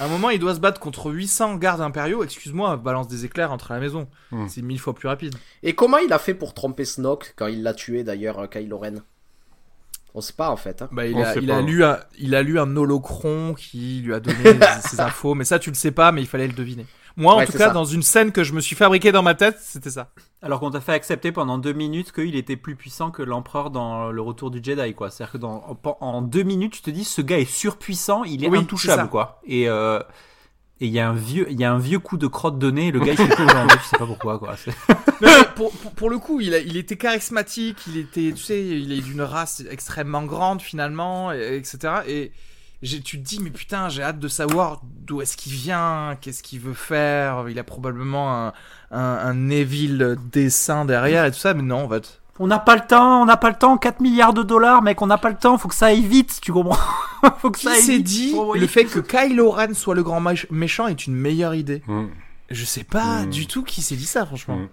[0.00, 2.24] À un moment, il doit se battre contre 800 gardes impériaux.
[2.24, 4.08] Excuse-moi, balance des éclairs entre la maison.
[4.32, 4.48] Hmm.
[4.48, 5.34] C'est mille fois plus rapide.
[5.62, 8.78] Et comment il a fait pour tromper Snoke quand il l'a tué d'ailleurs, euh, Kylo
[8.78, 8.94] Ren?
[10.16, 10.82] On sait pas en fait.
[10.82, 10.88] Hein.
[10.92, 11.58] Bah, il, a, sait il, pas.
[11.58, 15.34] a lu un, il a lu un holocron qui lui a donné ses infos.
[15.34, 16.86] Mais ça, tu le sais pas, mais il fallait le deviner.
[17.16, 17.70] Moi, en Ouais, tout cas, ça.
[17.72, 20.10] dans une scène que je me suis fabriquée dans ma tête, c'était ça.
[20.44, 24.10] Alors qu'on t'a fait accepter pendant deux minutes qu'il était plus puissant que l'empereur dans
[24.12, 25.10] le retour du Jedi, quoi.
[25.10, 28.44] C'est-à-dire que dans, en, en deux minutes, tu te dis, ce gars est surpuissant, il
[28.44, 29.40] est Oui, intouchable, quoi.
[29.46, 30.00] Et euh,
[30.80, 32.70] et il y a un vieux, il y a un vieux coup de crotte de
[32.70, 34.54] nez, le gars il s'est aujourd'hui, je sais pas pourquoi, quoi.
[35.22, 38.60] Non, pour, pour, pour le coup, il, a- il était charismatique, il était, tu sais,
[38.66, 41.78] il est d'une race extrêmement grande finalement, et- etc.
[42.08, 42.32] Et
[42.88, 46.60] tu te dis, mais putain, j'ai hâte de savoir d'où est-ce qu'il vient, qu'est-ce qu'il
[46.60, 47.46] veut faire.
[47.48, 48.52] Il a probablement un,
[48.90, 49.34] un,
[50.32, 52.20] dessin derrière et tout ça, mais non, en fait.
[52.40, 55.00] On n'a pas le temps, on n'a pas le temps, 4 milliards de dollars, mec,
[55.02, 56.78] on n'a pas le temps, faut que ça aille vite, tu comprends?
[57.38, 58.02] Faut que Qui ça aille s'est vite.
[58.06, 60.20] dit le fait que Kylo Ren soit le grand
[60.50, 62.08] méchant est une meilleure idée Hmm.
[62.50, 63.30] Je sais pas Mm.
[63.30, 64.56] du tout qui s'est dit ça, franchement.
[64.58, 64.68] Mm.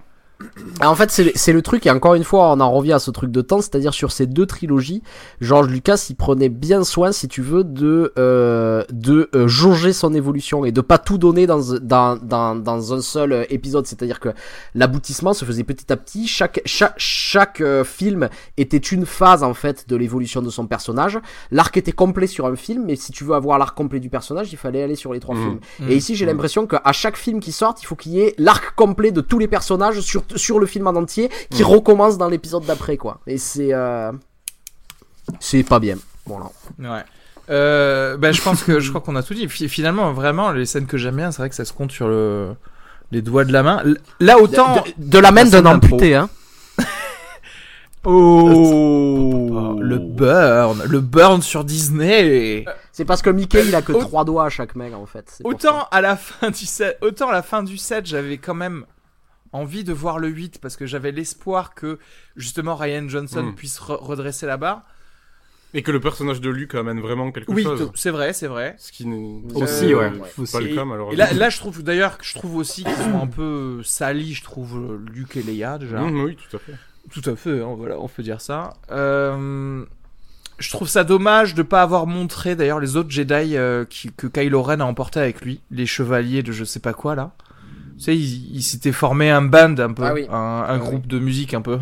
[0.80, 3.12] Ah, En fait, c'est le- truc, et encore une fois, on en revient à ce
[3.12, 5.04] truc de temps, c'est-à-dire sur ces deux trilogies,
[5.42, 10.14] George Lucas, il prenait bien soin, si tu veux, de, euh, de euh, jauger son
[10.14, 13.86] évolution et de pas tout donner dans, dans, dans, dans un seul euh, épisode.
[13.86, 14.30] C'est-à-dire que
[14.76, 19.54] l'aboutissement se faisait petit à petit, chaque, chaque, chaque euh, film était une phase, en
[19.54, 21.20] fait, de l'évolution de son personnage.
[21.52, 24.52] L'arc était complet sur un film, mais si tu veux avoir l'arc complet du personnage,
[24.52, 25.42] il fallait aller sur les trois Mhm.
[25.42, 25.60] films.
[25.82, 25.90] Mhm.
[25.92, 28.74] Et ici, j'ai l'impression qu'à chaque film qui sort, il faut qu'il y ait l'arc
[28.76, 32.66] complet de tous les personnages sur, sur le film en entier qui recommence dans l'épisode
[32.66, 33.20] d'après, quoi.
[33.28, 33.74] Et c'est.
[33.74, 34.12] Euh...
[35.40, 35.98] C'est pas bien.
[36.26, 36.46] Voilà.
[36.80, 37.04] Ouais.
[37.50, 39.48] Euh, ben, je pense que je crois qu'on a tout dit.
[39.50, 42.08] Fi- Finalement, vraiment, les scènes que j'aime bien, c'est vrai que ça se compte sur
[42.08, 42.56] le
[43.12, 43.84] les doigts de la main.
[44.20, 44.76] Là, autant.
[44.76, 46.30] De, de la main d'un amputé, hein.
[48.04, 52.66] Oh Le burn, le burn sur Disney.
[52.92, 55.40] C'est parce que Mickey, il a que trois doigts à chaque main, en fait.
[55.44, 58.86] Autant à la fin du set, autant à la fin du set, j'avais quand même
[59.54, 62.00] envie de voir le 8 parce que j'avais l'espoir que
[62.36, 63.56] justement Ryan Johnson Mm.
[63.56, 64.84] puisse re- redresser la barre.
[65.74, 67.80] Et que le personnage de Luke amène vraiment quelque Oui, chose.
[67.80, 68.76] t- c'est vrai, c'est vrai.
[68.78, 70.12] Ce qui n'est Aussi, Euh, ouais.
[70.20, 70.58] pas Aussi.
[70.60, 71.18] le cas, et malheureusement.
[71.24, 74.44] là, là, je trouve d'ailleurs que je trouve aussi qu'ils sont un peu salis, je
[74.44, 76.00] trouve Luke et Leia déjà.
[76.02, 76.74] Mmh, oui, tout à fait.
[77.10, 78.74] Tout à fait, hein, voilà, on peut dire ça.
[78.92, 79.86] Euh,
[80.60, 84.28] je trouve ça dommage de pas avoir montré d'ailleurs les autres Jedi euh, qui- que
[84.28, 87.32] Kylo Ren a emporté avec lui, les chevaliers de je sais pas quoi là.
[88.02, 90.26] Tu sais, il, il s'était formé un band un peu, Ah oui.
[90.28, 91.78] un, un Ah groupe de musique un peu.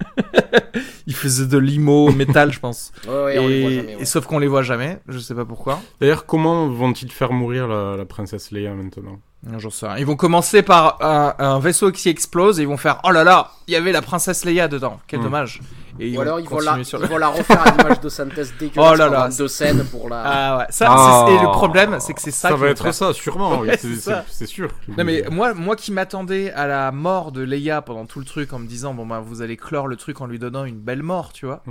[1.06, 2.92] il faisait de l'imo métal, je pense.
[3.08, 4.02] Ouais, ouais, on les voit et, jamais, ouais.
[4.02, 5.80] et sauf qu'on les voit jamais, je sais pas pourquoi.
[6.00, 9.18] D'ailleurs, comment vont-ils faire mourir la, la princesse Leia maintenant?
[9.58, 9.98] J'en sais rien.
[9.98, 13.24] Ils vont commencer par un, un vaisseau qui explose et ils vont faire oh là
[13.24, 15.24] là, il y avait la princesse Leia dedans, quel Hmm.
[15.24, 15.60] dommage.
[16.00, 18.52] Et Ou alors, ils vont, la, sur ils vont la refaire à l'image de synthèse
[18.58, 19.22] dégueulasse Oh là là.
[19.22, 20.22] pendant deux scènes pour la.
[20.24, 21.24] Ah ouais, ça, Ah.
[21.28, 23.60] c'est- et le problème, c'est que c'est ça, Ça qui va être ça, sûrement.
[23.60, 24.70] Ouais, c'est- sûr.
[24.88, 28.52] Non mais moi, moi qui m'attendais à la mort de Leia pendant tout le truc
[28.52, 31.02] en me disant bon bah vous allez clore le truc en lui donnant une belle
[31.02, 31.62] mort, tu vois.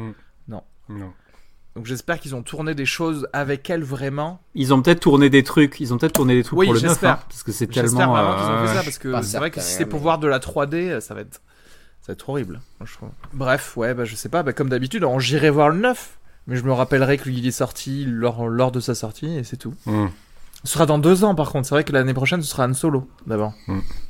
[0.47, 0.61] Non.
[1.75, 4.39] Donc j'espère qu'ils ont tourné des choses avec elle vraiment.
[4.53, 6.79] Ils ont peut-être tourné des trucs, ils ont peut-être tourné des trucs Oui, pour le
[6.81, 7.11] 9, j'espère.
[7.13, 8.13] hein, parce que c'est J'espère tellement...
[8.13, 10.19] vraiment qu'ils ont euh, fait ça parce que c'est vrai que si c'est pour voir
[10.19, 11.41] de la 3D, ça va être
[12.03, 12.59] ça va être horrible.
[12.79, 13.09] moi, je trouve.
[13.33, 16.55] Bref, ouais bah je sais pas, bah, comme d'habitude, on j'irai voir le 9, mais
[16.57, 19.73] je me rappellerai qu'il est sorti lors, lors de sa sortie et c'est tout.
[19.85, 20.07] Mmh.
[20.65, 21.67] Ce sera dans deux ans par contre.
[21.67, 23.53] C'est vrai que l'année prochaine ce sera Han Solo d'abord.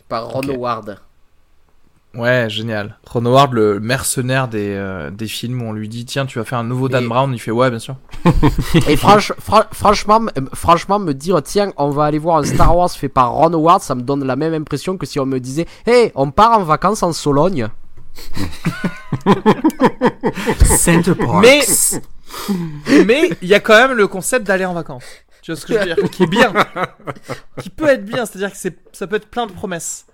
[0.10, 0.42] Par Ron.
[0.50, 0.98] Howard.
[2.16, 2.98] Ouais, génial.
[3.08, 6.46] Ron Howard, le mercenaire des, euh, des films où on lui dit tiens, tu vas
[6.46, 7.34] faire un nouveau Dan Brown.
[7.34, 7.96] Il fait ouais, bien sûr.
[8.88, 12.78] Et franch- fra- franchement, euh, franchement, me dire tiens, on va aller voir un Star
[12.78, 15.40] Wars fait par Ron Howard, ça me donne la même impression que si on me
[15.40, 17.68] disait hey, on part en vacances en Sologne.
[20.78, 21.42] Center Parks.
[21.44, 21.62] Mais
[23.06, 25.06] mais il y a quand même le concept d'aller en vacances.
[25.42, 26.10] Tu vois ce que je veux dire?
[26.10, 26.54] Qui est bien,
[27.62, 28.26] qui peut être bien.
[28.26, 30.06] C'est-à-dire que c'est ça peut être plein de promesses.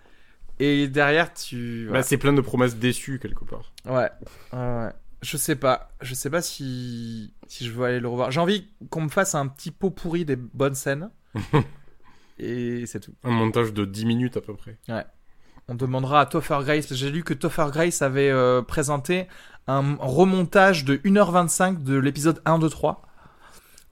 [0.60, 3.72] Et derrière, tu Bah, c'est plein de promesses déçues quelque part.
[3.86, 4.10] ouais.
[4.54, 4.89] ouais, ouais.
[5.22, 5.91] Je sais pas.
[6.02, 8.32] Je sais pas si si je veux aller le revoir.
[8.32, 11.10] J'ai envie qu'on me fasse un petit pot pourri des bonnes scènes.
[12.39, 13.14] Et c'est tout.
[13.26, 14.78] Un montage de 10 minutes à peu près.
[15.70, 16.91] On demandera à Topher Grace.
[16.93, 19.28] J'ai lu que Topher Grace avait euh, présenté
[19.67, 23.03] un remontage de 1h25 de l'épisode 1, 2, 3.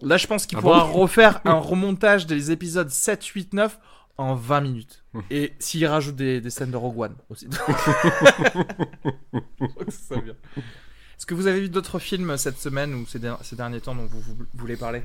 [0.02, 3.80] Là, je pense qu'il Ah pourra bon refaire un remontage des épisodes 7, 8, 9
[4.18, 5.04] en 20 minutes.
[5.30, 7.48] Et s'il rajoute des, des scènes de Rogue One aussi.
[9.88, 13.96] Est-ce que vous avez vu d'autres films cette semaine ou ces, der- ces derniers temps
[13.96, 15.04] dont vous, vous voulez parler?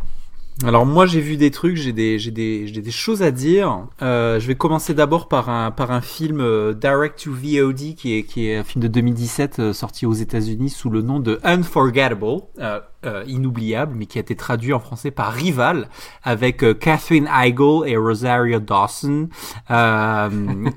[0.65, 3.87] Alors moi j'ai vu des trucs, j'ai des des des choses à dire.
[4.01, 8.17] Euh, je vais commencer d'abord par un par un film euh, direct to VOD qui
[8.17, 11.41] est qui est un film de 2017 euh, sorti aux États-Unis sous le nom de
[11.43, 15.89] Unforgettable, euh, inoubliable, mais qui a été traduit en français par Rival
[16.23, 19.31] avec Catherine Heigl et Rosario Dawson,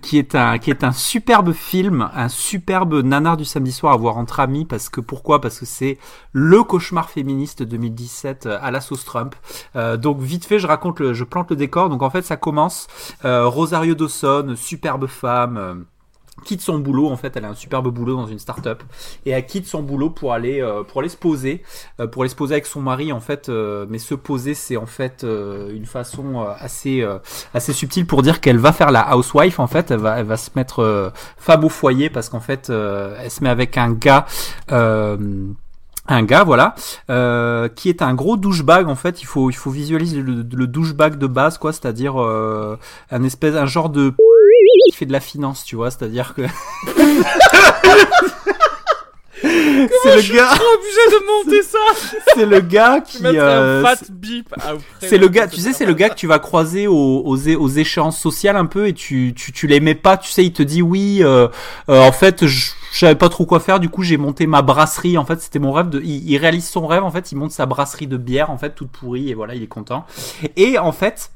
[0.01, 3.97] qui est un qui est un superbe film, un superbe nanar du samedi soir à
[3.97, 5.41] voir entre amis parce que pourquoi?
[5.41, 5.99] Parce que c'est
[6.31, 9.35] le cauchemar féministe 2017 à la sauce Trump.
[9.75, 11.89] Euh, donc vite fait, je raconte, le, je plante le décor.
[11.89, 12.87] Donc en fait, ça commence.
[13.25, 15.57] euh, Rosario Dawson, superbe femme.
[15.57, 15.75] euh,
[16.43, 18.83] quitte son boulot en fait elle a un superbe boulot dans une start-up
[19.25, 21.63] et elle quitte son boulot pour aller pour aller se poser
[22.11, 25.23] pour aller se poser avec son mari en fait mais se poser c'est en fait
[25.23, 27.07] une façon assez
[27.53, 30.35] assez subtile pour dire qu'elle va faire la housewife en fait elle va elle va
[30.35, 34.25] se mettre femme au foyer parce qu'en fait elle se met avec un gars
[36.07, 36.75] un gars voilà
[37.09, 39.21] euh, qui est un gros douchebag en fait.
[39.21, 41.73] Il faut il faut visualiser le, le douchebag de base quoi.
[41.73, 42.77] C'est-à-dire euh,
[43.11, 44.13] un espèce un genre de
[44.89, 45.91] qui fait de la finance tu vois.
[45.91, 46.43] C'est-à-dire que
[49.41, 51.77] c'est le gars obligé de monter ça
[52.35, 53.83] c'est le gars qui euh,
[54.99, 57.69] c'est le gars, tu sais, c'est le gars que tu vas croiser aux, aux, aux
[57.69, 60.81] échéances sociales un peu et tu, tu, tu l'aimais pas, tu sais, il te dit
[60.81, 61.47] oui, euh,
[61.89, 64.61] euh, en fait, je je savais pas trop quoi faire, du coup j'ai monté ma
[64.61, 67.51] brasserie, en fait c'était mon rêve, de, il, réalise son rêve, en fait il monte
[67.51, 69.29] sa brasserie de bière, en fait toute pourrie.
[69.29, 70.05] Et voilà, il est content.
[70.55, 71.31] Et en fait,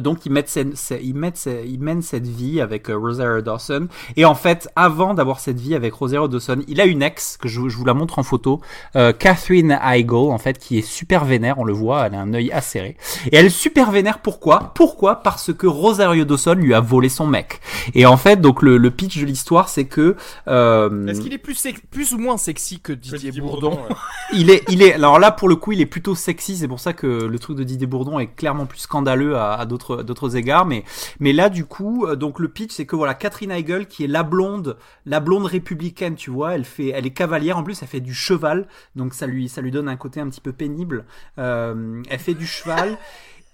[0.00, 3.88] donc ils mettent cette, ils mettent cette- ils mènent cette vie avec euh, Rosario Dawson
[4.16, 7.48] et en fait avant d'avoir cette vie avec Rosario Dawson il a une ex que
[7.48, 8.60] je, je vous la montre en photo
[8.96, 12.32] euh, Catherine Heigl en fait qui est super vénère on le voit elle a un
[12.32, 12.96] œil acéré
[13.30, 14.72] et elle est super vénère pourquoi?
[14.74, 15.16] Pourquoi?
[15.16, 17.60] Parce que Rosario Dawson lui a volé son mec
[17.94, 20.16] et en fait donc le, le pitch de l'histoire c'est que
[20.48, 23.96] euh, Est-ce qu'il est plus, plus ou moins sexy que Didier, Didier Bourdon, ouais.
[24.34, 24.94] il est, il est.
[24.94, 26.56] Alors là, pour le coup, il est plutôt sexy.
[26.56, 29.66] C'est pour ça que le truc de Didier Bourdon est clairement plus scandaleux à, à
[29.78, 30.66] d'autres, égards.
[30.66, 30.84] Mais,
[31.20, 34.08] mais là, du coup, euh, donc le pitch, c'est que voilà, Catherine Heigl, qui est
[34.08, 34.76] la blonde,
[35.06, 37.58] la blonde républicaine, tu vois, elle fait, elle est cavalière.
[37.58, 40.28] En plus, elle fait du cheval, donc ça lui, ça lui donne un côté un
[40.28, 41.04] petit peu pénible.
[41.38, 42.98] Euh, elle fait du cheval.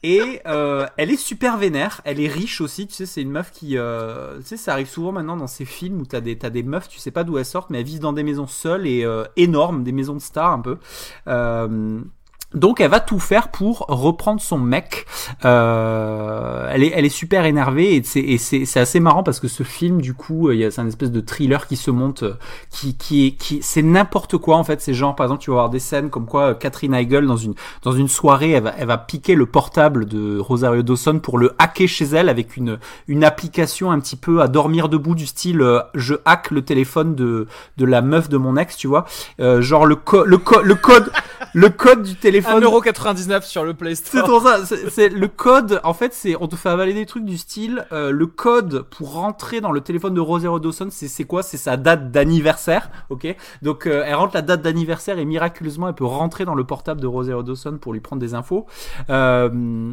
[0.03, 3.51] Et euh, elle est super vénère, elle est riche aussi, tu sais, c'est une meuf
[3.51, 6.63] qui, tu sais, ça arrive souvent maintenant dans ces films où t'as des, t'as des
[6.63, 9.07] meufs, tu sais pas d'où elles sortent, mais elles vivent dans des maisons seules et
[9.37, 10.79] énormes, des maisons de stars un peu.
[12.53, 15.07] Donc elle va tout faire pour reprendre son mec.
[15.45, 18.03] Euh, elle est, elle est super énervée et
[18.39, 21.13] c'est, assez marrant parce que ce film, du coup, il y a, c'est un espèce
[21.13, 22.25] de thriller qui se monte,
[22.71, 24.81] qui, qui est, qui, c'est n'importe quoi en fait.
[24.81, 27.37] C'est genre, par exemple, tu vas avoir des scènes comme quoi euh, Catherine Heigl dans
[27.37, 31.39] une, dans une soirée, elle va, elle va piquer le portable de Rosario Dawson pour
[31.39, 35.27] le hacker chez elle avec une, une application un petit peu à dormir debout du
[35.27, 37.47] style, euh, je hack le téléphone de,
[37.77, 39.05] de la meuf de mon ex, tu vois.
[39.41, 41.13] Euh, genre le, co- le, co- le code,
[41.55, 42.40] le code du téléphone.
[42.41, 44.25] 1,99€ sur le Play C'est Store.
[44.25, 45.81] pour ça, c'est c'est le code.
[45.85, 49.13] En fait, c'est on te fait avaler des trucs du style euh, le code pour
[49.15, 50.89] rentrer dans le téléphone de Rosario Dawson.
[50.91, 51.43] C'est c'est quoi?
[51.43, 53.35] C'est sa date d'anniversaire, ok?
[53.63, 57.01] Donc euh, elle rentre la date d'anniversaire et miraculeusement elle peut rentrer dans le portable
[57.01, 58.67] de Rosario Dawson pour lui prendre des infos.
[59.09, 59.93] Euh,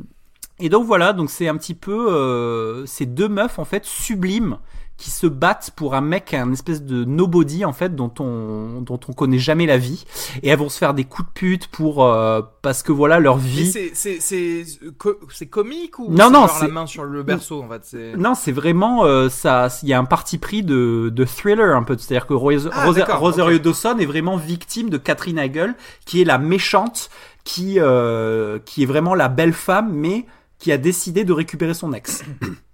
[0.60, 4.57] et donc voilà, donc c'est un petit peu euh, ces deux meufs en fait sublimes
[4.98, 8.99] qui se battent pour un mec, un espèce de nobody en fait dont on dont
[9.07, 10.06] on connaît jamais la vie
[10.41, 13.38] et elles vont se faire des coups de pute pour euh, parce que voilà leur
[13.38, 13.72] vie.
[13.72, 14.65] c'est, c'est, c'est,
[14.98, 17.95] co- c'est comique ou Non, c'est non, c'est- la main sur le berceau en fait.
[18.18, 19.68] Non, c'est vraiment euh, ça.
[19.84, 21.95] Il y a un parti pris de, de thriller un peu.
[21.98, 23.60] C'est-à-dire que Ah, Rosario.
[23.60, 25.76] Dawson est vraiment victime de Catherine Heigl,
[26.06, 27.10] qui est la méchante,
[27.44, 30.26] qui euh, qui est vraiment la belle femme, mais
[30.57, 32.24] qui a décidé de récupérer son ex.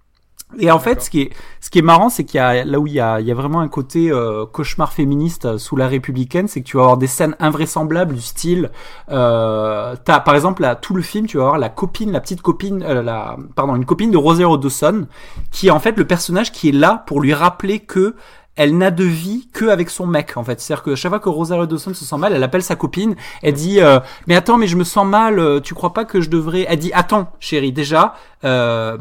[0.58, 2.78] Et en fait, ce qui est ce qui est marrant, c'est qu'il y a là
[2.78, 5.76] où il y a il y a vraiment un côté euh, cauchemar féministe euh, sous
[5.76, 8.70] la républicaine, c'est que tu vas avoir des scènes invraisemblables du style
[9.10, 12.42] euh, t'as par exemple là tout le film, tu vas avoir la copine, la petite
[12.42, 15.06] copine, euh, la pardon, une copine de Rosario Dawson
[15.50, 18.14] qui est en fait le personnage qui est là pour lui rappeler que
[18.56, 20.60] elle n'a de vie que avec son mec en fait.
[20.60, 23.54] C'est-à-dire que chaque fois que Rosario Dawson se sent mal, elle appelle sa copine, elle
[23.54, 26.30] dit euh, mais attends mais je me sens mal, euh, tu crois pas que je
[26.30, 28.14] devrais Elle dit attends chérie déjà
[28.44, 28.96] euh,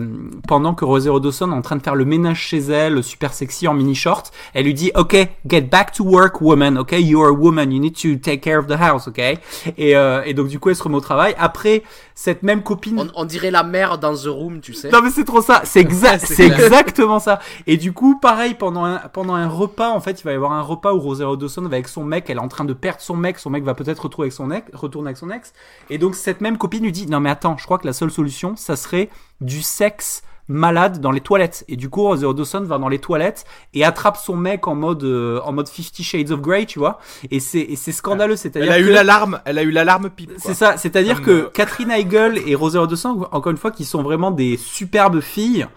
[0.48, 3.68] pendant que Rosario Dawson est en train de faire le ménage chez elle, super sexy
[3.68, 5.16] en mini short, elle lui dit OK,
[5.48, 8.60] get back to work woman, OK, you are a woman, you need to take care
[8.60, 9.20] of the house, OK?
[9.20, 11.36] Et, euh, et donc du coup elle se remet au travail.
[11.38, 11.84] Après
[12.16, 14.90] cette même copine On, on dirait la mère dans The Room, tu sais.
[14.92, 16.66] non mais c'est trop ça, c'est exact, C'est c'est clair.
[16.66, 17.40] exactement ça.
[17.68, 20.52] Et du coup, pareil pendant un pendant un repas, en fait, il va y avoir
[20.52, 23.02] un repas où Rosario Dawson va avec son mec, elle est en train de perdre
[23.02, 25.54] son mec, son mec va peut-être retrouver avec son ex, retourner avec son ex.
[25.90, 28.12] Et donc cette même copine lui dit "Non mais attends, je crois que la seule
[28.12, 29.10] solution, ça serait
[29.44, 31.64] du sexe malade dans les toilettes.
[31.68, 35.04] Et du coup, Rosario Dawson va dans les toilettes et attrape son mec en mode
[35.04, 37.00] euh, en mode Fifty Shades of Grey, tu vois.
[37.32, 38.34] Et c'est scandaleux.
[38.34, 40.32] Elle C'est-à-dire a eu l'alarme, elle a eu l'alarme pipe.
[40.38, 44.04] c'est ça, c'est-à-dire que euh, Catherine Heigl et Rosario Dawson, encore une fois, qui sont
[44.04, 45.68] vraiment des superbes filles,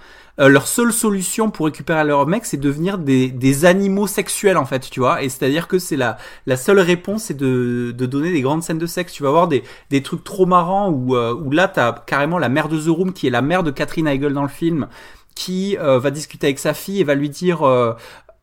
[0.41, 4.67] euh, leur seule solution pour récupérer leur mec, c'est devenir des, des animaux sexuels en
[4.67, 5.23] fait, tu vois.
[5.23, 8.79] Et c'est-à-dire que c'est la, la seule réponse, c'est de, de donner des grandes scènes
[8.79, 9.13] de sexe.
[9.13, 12.49] Tu vas voir des, des trucs trop marrants où, euh, où là, t'as carrément la
[12.49, 14.89] mère de The Room, qui est la mère de Catherine Heigl dans le film,
[15.35, 17.63] qui euh, va discuter avec sa fille et va lui dire...
[17.63, 17.95] euh,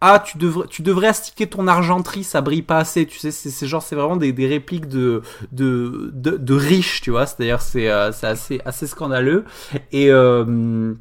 [0.05, 3.49] ah tu devrais tu devrais astiquer ton argenterie ça brille pas assez tu sais c'est
[3.49, 5.21] c'est genre c'est vraiment des, des répliques de
[5.53, 9.45] de de, de riches tu vois c'est-à-dire c'est euh, c'est assez assez scandaleux
[9.93, 10.93] et euh,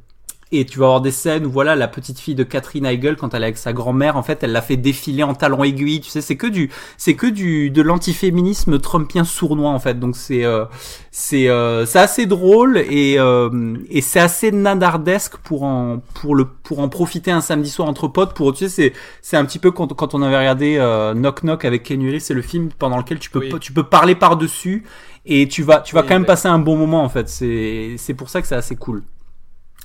[0.52, 3.32] et tu vas avoir des scènes où voilà la petite fille de Catherine Heigl quand
[3.34, 6.10] elle est avec sa grand-mère en fait elle l'a fait défiler en talons aiguilles tu
[6.10, 6.20] sais.
[6.20, 9.98] C'est que du c'est que du de l'antiféminisme trumpien sournois en fait.
[9.98, 10.66] Donc c'est euh,
[11.10, 16.44] c'est euh, c'est assez drôle et euh, et c'est assez nanardesque pour en pour le
[16.44, 18.92] pour en profiter un samedi soir entre potes pour tu sais c'est
[19.22, 22.20] c'est un petit peu quand, quand on avait regardé euh, Knock Knock avec Ken Reeves,
[22.20, 23.54] c'est le film pendant lequel tu peux Oui.
[23.60, 24.84] tu peux parler par dessus
[25.24, 27.28] et tu vas tu vas Oui, quand même passer un bon moment en fait.
[27.28, 29.02] C'est c'est pour ça que c'est assez cool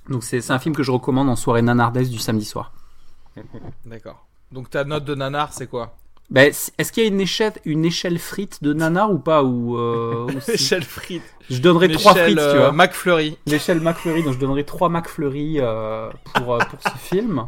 [0.10, 2.72] donc c'est un film que je recommande en soirée nanardesque du samedi soir
[3.86, 4.28] D'accord.
[4.52, 5.98] Donc ta note de nanar, c'est quoi?
[6.30, 9.78] Ben, est-ce qu'il y a une échelle une échelle frite de nanar ou pas ou,
[9.78, 11.24] euh, Échelle frite.
[11.49, 13.38] je donnerais trois frites tu vois McFlurry.
[13.45, 17.48] l'échelle McFlurry, donc je donnerai trois McFlurry euh, pour euh, pour ce film.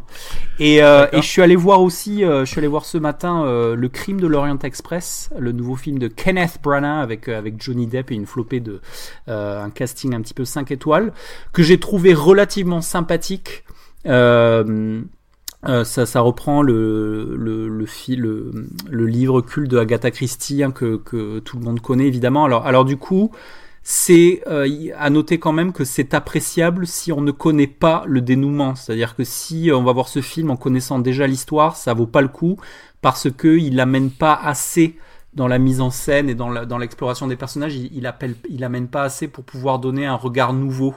[0.60, 3.44] Et, euh, et je suis allé voir aussi, euh, je suis allé voir ce matin
[3.44, 7.62] euh, le Crime de l'Orient Express, le nouveau film de Kenneth Branagh avec euh, avec
[7.62, 8.80] Johnny Depp et une flopée de
[9.28, 11.12] euh, un casting un petit peu 5 étoiles
[11.52, 13.66] que j'ai trouvé relativement sympathique.
[14.06, 15.02] Euh,
[15.68, 18.52] euh, ça, ça reprend le, le, le, fi- le,
[18.90, 22.46] le livre culte de Agatha Christie hein, que, que tout le monde connaît évidemment.
[22.46, 23.32] Alors, alors du coup,
[23.84, 24.68] c'est euh,
[24.98, 28.76] à noter quand même que c'est appréciable si on ne connaît pas le dénouement.
[28.76, 32.22] C'est-à-dire que si on va voir ce film en connaissant déjà l'histoire, ça vaut pas
[32.22, 32.58] le coup
[33.02, 34.98] parce que il l'amène pas assez
[35.34, 37.76] dans la mise en scène et dans l'exploration des personnages.
[37.76, 40.94] Il, il pas assez pour pouvoir donner un regard nouveau.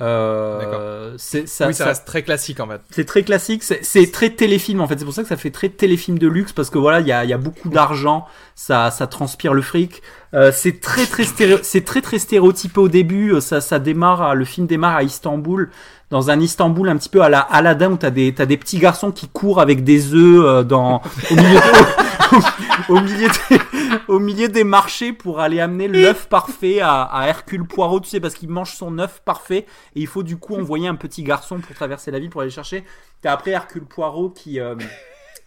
[0.00, 2.80] Euh, c'est ça, oui, ça, ça- reste très classique en fait.
[2.90, 4.98] c'est très classique, c'est- c'est très téléfilm en fait.
[4.98, 7.12] C'est pour ça que ça fait très téléfilm de luxe parce que voilà, il y
[7.12, 10.02] a, il y a beaucoup d'argent, ça, ça transpire le fric.
[10.32, 11.24] Euh, c'est très très
[11.62, 13.34] c'est très très stéréotypé au début.
[13.34, 15.70] Euh, Ça, ça démarre, à- le film démarre à Istanbul,
[16.10, 18.78] dans un Istanbul un petit peu à la Aladdin où t'as des, t'as des petits
[18.78, 23.60] garçons qui courent avec des œufs euh, dans au milieu, de- au milieu des,
[24.08, 28.20] au milieu des marchés pour aller amener l'œuf parfait à, à Hercule Poirot, tu sais,
[28.20, 31.58] parce qu'il mange son œuf parfait et il faut du coup envoyer un petit garçon
[31.58, 32.84] pour traverser la ville pour aller le chercher.
[33.22, 34.74] T'as après Hercule Poirot qui euh,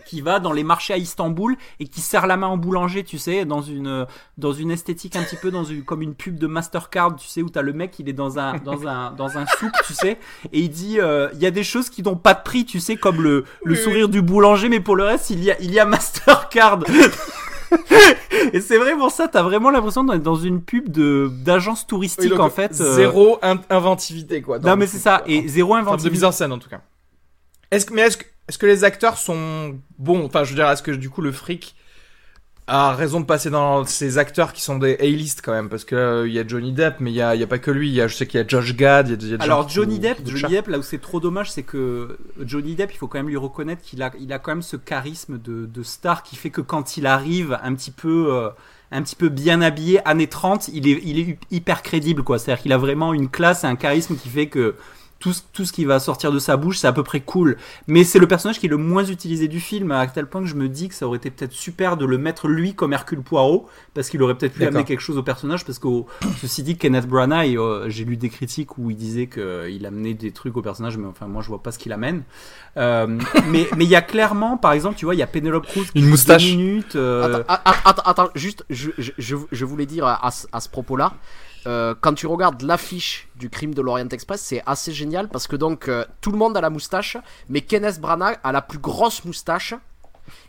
[0.05, 3.17] qui va dans les marchés à Istanbul et qui serre la main au boulanger, tu
[3.17, 4.05] sais, dans une
[4.37, 7.41] dans une esthétique un petit peu dans une comme une pub de Mastercard, tu sais,
[7.41, 10.17] où t'as le mec il est dans un dans un dans un souk, tu sais,
[10.51, 12.79] et il dit euh, il y a des choses qui n'ont pas de prix, tu
[12.79, 15.71] sais, comme le le sourire du boulanger, mais pour le reste il y a il
[15.71, 16.79] y a Mastercard.
[18.53, 22.29] Et c'est vraiment ça, t'as vraiment l'impression d'être dans une pub de d'agence touristique Oui,
[22.29, 22.79] donc, en fait.
[22.81, 24.59] euh, Zéro in- inventivité quoi.
[24.59, 26.11] Non mais c'est ça, et zéro En termes de inventivité.
[26.13, 26.81] mise en scène en tout cas.
[27.71, 30.25] Est-ce que mais est-ce que est-ce que les acteurs sont bons?
[30.25, 31.75] Enfin, je veux dire, est-ce que du coup le fric
[32.67, 35.69] a raison de passer dans ces acteurs qui sont des A-list quand même?
[35.69, 37.47] Parce que euh, il y a Johnny Depp, mais il y a, il y a
[37.47, 37.89] pas que lui.
[37.89, 39.35] Il y a, je sais qu'il y a Josh Gad, il y a, il y
[39.35, 40.55] a Alors Johnny Depp, Johnny.
[40.55, 43.37] Depp, là où c'est trop dommage, c'est que Johnny Depp, il faut quand même lui
[43.37, 46.61] reconnaître qu'il a, il a quand même ce charisme de, de star qui fait que
[46.61, 48.49] quand il arrive un petit peu, euh,
[48.91, 52.39] un petit peu bien habillé, années 30, il est, il est hyper crédible, quoi.
[52.39, 54.75] C'est-à-dire qu'il a vraiment une classe et un charisme qui fait que
[55.23, 57.55] tout, ce- tout ce qui va sortir de sa bouche, c'est à peu près cool.
[57.87, 60.47] Mais c'est le personnage qui est le moins utilisé du film, à tel point que
[60.47, 63.21] je me dis que ça aurait été peut-être super de le mettre lui comme Hercule
[63.21, 65.87] Poirot, parce qu'il aurait peut-être pu amener quelque chose au personnage, parce que
[66.41, 70.31] ceci dit, Kenneth Branagh, euh, j'ai lu des critiques où il disait qu'il amenait des
[70.31, 72.23] trucs au personnage, mais enfin moi je vois pas ce qu'il amène.
[72.75, 73.07] Euh,
[73.47, 75.85] mais mais il y a clairement, par exemple, tu vois, il y a Penelope Cruz
[75.93, 76.43] qui Une moustache.
[76.51, 76.95] deux minutes.
[76.97, 81.13] euh, Attends, juste, je, je, je, je voulais dire à, à ce- à ce propos-là,
[81.65, 85.55] euh, quand tu regardes l'affiche du crime de l'Orient Express, c'est assez génial parce que
[85.55, 87.17] donc euh, tout le monde a la moustache,
[87.49, 89.73] mais Kenneth Branagh a la plus grosse moustache.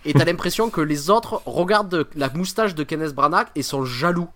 [0.05, 4.28] Et t'as l'impression que les autres regardent la moustache de Kenneth Branagh et sont jaloux.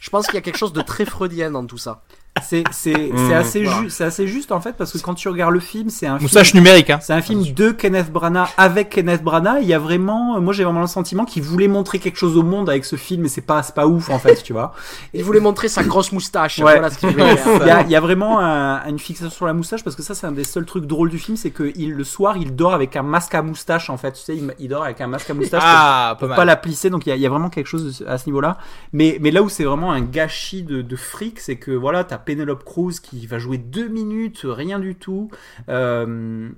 [0.00, 2.02] Je pense qu'il y a quelque chose de très freudien dans tout ça.
[2.42, 3.28] C'est c'est Mmh.
[3.28, 3.82] c'est assez Voilà.
[3.82, 6.14] juste, c'est assez juste en fait parce que quand tu regardes le film, c'est un
[6.18, 6.98] film Moustache numérique, hein.
[7.00, 9.58] C'est un film de Kenneth Branagh avec Kenneth Branagh.
[9.62, 12.42] Il y a vraiment, moi j'ai vraiment le sentiment qu'il voulait montrer quelque chose au
[12.42, 14.72] monde avec ce film, mais c'est pas, c'est pas ouf en fait, tu vois.
[15.14, 16.58] Il voulait montrer sa grosse moustache.
[16.58, 16.64] Ouais.
[16.74, 17.10] Voilà ce qu'il.
[17.16, 20.02] Il y a, il y a vraiment un- une fixation sur la moustache parce que
[20.02, 22.54] ça c'est un des seuls trucs drôles du film, c'est que il, le soir il
[22.54, 24.12] dort avec un masque à moustache en fait.
[24.12, 25.62] Tu sais, il, il dort avec un masque à moustache.
[25.64, 26.36] Ah, pas pour mal.
[26.36, 28.26] pas la plisser donc il y, a, il y a vraiment quelque chose à ce
[28.26, 28.58] niveau là
[28.92, 32.18] mais mais là où c'est vraiment un gâchis de, de fric c'est que voilà t'as
[32.26, 35.30] Penelope Cruz qui va jouer deux minutes, rien du tout.
[35.70, 36.48] Euh,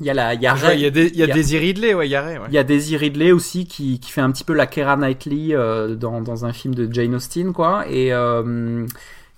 [0.00, 1.24] il y a la, il y a, Ouais, Il y a, des, il y a
[1.24, 2.46] il y a- Daisy Ridley, ouais, il y a Ray, ouais.
[2.48, 5.48] il y a Daisy Ridley aussi qui, qui fait un petit peu la Keira Knightley
[5.54, 7.84] euh, dans, dans un film de Jane Austen, quoi.
[7.90, 8.86] Et euh,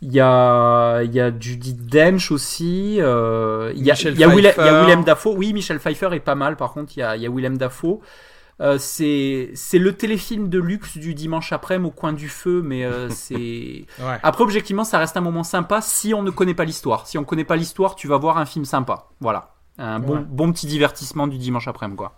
[0.02, 2.97] il y a, il y a Judy Dench aussi.
[3.01, 4.85] euh, il y a, il y a, Willem, il y a Pfeiffer.
[4.86, 5.35] Willem Dafoe.
[5.36, 6.57] Oui, Michel Pfeiffer est pas mal.
[6.57, 8.01] Par contre, il y a, il y a Willem Dafoe.
[8.61, 12.85] Euh, c'est c'est le téléfilm de luxe du dimanche après-midi au coin du feu, mais
[12.85, 14.19] euh, c'est Ouais.
[14.23, 17.07] après objectivement ça reste un moment sympa si on ne connaît pas l'histoire.
[17.07, 19.07] Si on connaît pas l'histoire, tu vas voir un film sympa.
[19.20, 22.12] Voilà, un bon bon petit divertissement du dimanche après-midi quoi.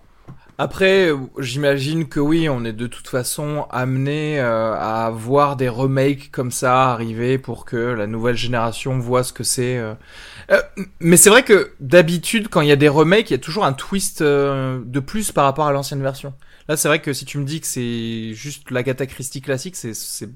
[0.63, 6.31] Après, j'imagine que oui, on est de toute façon amené euh, à voir des remakes
[6.31, 9.77] comme ça arriver pour que la nouvelle génération voit ce que c'est.
[9.77, 9.95] euh.
[10.53, 10.63] Euh,
[11.01, 13.65] mais c'est vrai que d'habitude, quand il y a des remakes, il y a toujours
[13.65, 16.33] un twist de plus par rapport à l'ancienne version.
[16.69, 20.29] Là, c'est vrai que si tu me dis que c'est juste l'Agatha Christie classique, c'est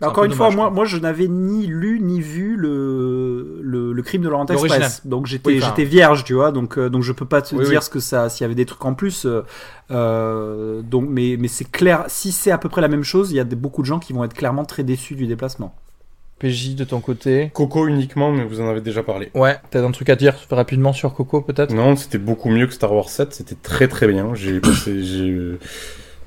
[0.00, 4.02] un Encore une fois, moi, moi, je n'avais ni lu ni vu le, le, le
[4.02, 4.58] crime de L'original.
[4.64, 5.06] Express.
[5.06, 6.50] Donc j'étais, Oui, enfin- j'étais vierge, tu vois.
[6.52, 7.84] Donc, euh, donc je peux pas te Oui, dire oui.
[7.84, 9.24] ce que ça, s'il y avait des trucs en plus.
[9.24, 9.42] euh,
[9.90, 12.04] euh, donc, mais, mais c'est clair.
[12.08, 14.12] Si c'est à peu près la même chose, il y a beaucoup de gens qui
[14.12, 15.74] vont être clairement très déçus du déplacement.
[16.40, 17.50] PJ de ton côté.
[17.54, 19.30] Coco uniquement, mais vous en avez déjà parlé.
[19.34, 21.72] Ouais, t'as un truc à dire rapidement sur Coco peut-être?
[21.72, 24.34] Non, c'était beaucoup mieux que Star Wars 7, c'était très très bien.
[24.34, 25.58] J'ai passé, euh,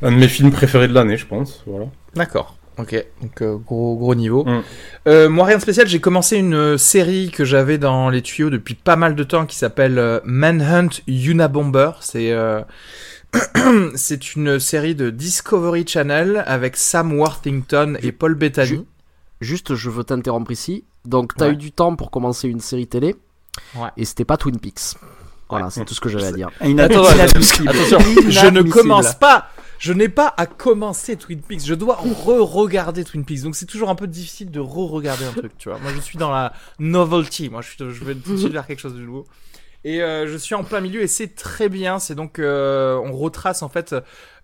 [0.01, 1.63] un de mes films préférés de l'année, je pense.
[1.67, 1.87] Voilà.
[2.15, 2.56] D'accord.
[2.77, 4.43] Ok, donc euh, gros gros niveau.
[4.45, 4.61] Mm.
[5.07, 8.49] Euh, moi rien de spécial, j'ai commencé une euh, série que j'avais dans les tuyaux
[8.51, 11.91] depuis pas mal de temps qui s'appelle euh, Manhunt Unabomber.
[12.01, 12.61] C'est euh,
[13.95, 18.67] c'est une série de Discovery Channel avec Sam Worthington et Paul Bettany.
[18.67, 18.81] Ju-
[19.39, 20.83] Juste, je veux t'interrompre ici.
[21.05, 21.53] Donc, t'as Ouais.
[21.53, 23.15] eu du temps pour commencer une série télé.
[23.75, 23.89] Ouais.
[23.95, 24.95] Et c'était pas Twin Peaks.
[25.49, 26.49] Voilà, c'est tout ce que j'avais à dire.
[26.63, 27.69] Inadmissible.
[27.69, 27.99] Attention,
[28.29, 29.49] je ne commence pas.
[29.79, 31.65] Je n'ai pas à commencer Twin Peaks.
[31.65, 33.43] Je dois re-regarder Twin Peaks.
[33.43, 35.79] Donc c'est toujours un peu difficile de re-regarder un truc, tu vois.
[35.79, 37.49] Moi, je suis dans la novelty.
[37.49, 39.25] Moi, je, vais tout de suite vers quelque chose de nouveau.
[39.83, 41.99] Et euh, je suis en plein milieu et c'est très bien.
[41.99, 43.95] C'est donc euh, on retrace en fait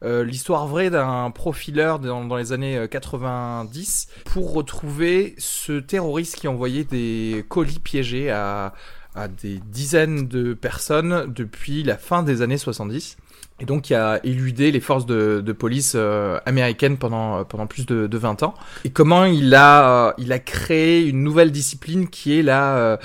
[0.04, 6.36] euh, l'histoire vraie d'un profileur dans, dans les années euh, 90 pour retrouver ce terroriste
[6.36, 8.74] qui envoyait des colis piégés à
[9.16, 13.18] à des dizaines de personnes depuis la fin des années 70
[13.60, 17.86] et donc qui a éludé les forces de, de police euh, américaines pendant pendant plus
[17.86, 18.54] de, de 20 ans.
[18.84, 22.98] Et comment il a euh, il a créé une nouvelle discipline qui est la euh,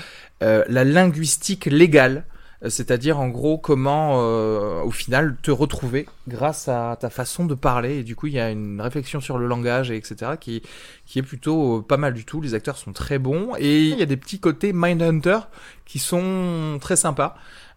[0.43, 2.25] euh, la linguistique légale.
[2.63, 7.55] Euh, c'est-à-dire en gros comment euh, au final te retrouver grâce à ta façon de
[7.55, 7.99] parler.
[7.99, 10.61] Et du coup il y a une réflexion sur le langage et etc qui
[11.05, 12.41] qui est plutôt euh, pas mal du tout.
[12.41, 13.53] Les acteurs sont très bons.
[13.57, 15.39] Et il y a des petits côtés Mindhunter
[15.85, 17.35] qui sont très sympas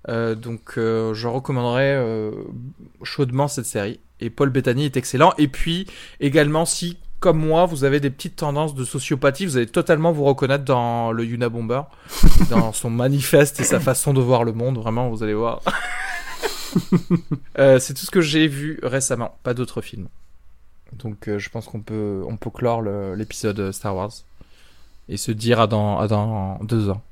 [0.09, 2.33] euh, donc euh, je recommanderais euh,
[3.03, 4.01] chaudement cette série.
[4.21, 5.33] Et Paul Bettany est excellent.
[5.39, 5.87] Et puis
[6.21, 10.25] également si comme moi vous avez des petites tendances de sociopathie vous allez totalement vous
[10.25, 11.83] reconnaître dans le Unabomber
[12.51, 14.79] dans son manifeste et sa façon de voir le monde.
[14.79, 15.63] Vraiment vous allez voir.
[17.59, 19.37] Euh, c'est tout ce que j'ai vu récemment.
[19.43, 20.09] Pas d'autres films.
[20.95, 24.13] Donc euh, je pense qu'on peut on peut clore l'épisode Star Wars.
[25.11, 27.03] Et se dire à dans à dans deux ans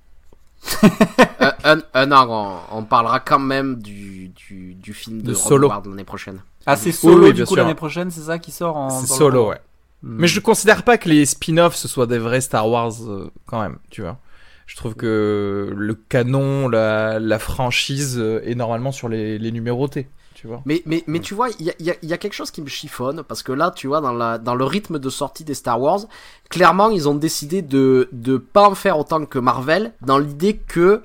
[1.64, 2.26] un, un an,
[2.72, 5.70] on, on parlera quand même du, du, du film de, Solo.
[5.86, 6.40] L'année prochaine.
[6.66, 7.62] Ah, c'est Oui, solo oui, du bien coup sûr.
[7.62, 8.90] l'année prochaine, c'est ça qui sort en.
[8.90, 9.60] c'est solo ouais
[10.02, 10.16] Hmm.
[10.18, 13.60] Mais je considère pas que les spin-offs ce soit des vrais Star Wars euh, quand
[13.60, 14.16] même, tu vois.
[14.64, 20.08] Je trouve que le canon, la, la franchise euh, est normalement sur les, les numérotés,
[20.32, 20.62] tu vois.
[20.64, 22.32] Mais, mais, mais tu vois, il y a, il y a- il y a quelque
[22.32, 25.10] chose qui me chiffonne, parce que là, tu vois, dans, la, dans le rythme de
[25.10, 26.00] sortie des Star Wars,
[26.48, 30.80] clairement, ils ont décidé de de pas en faire autant que Marvel, dans l'idée que
[30.80, 31.00] euh,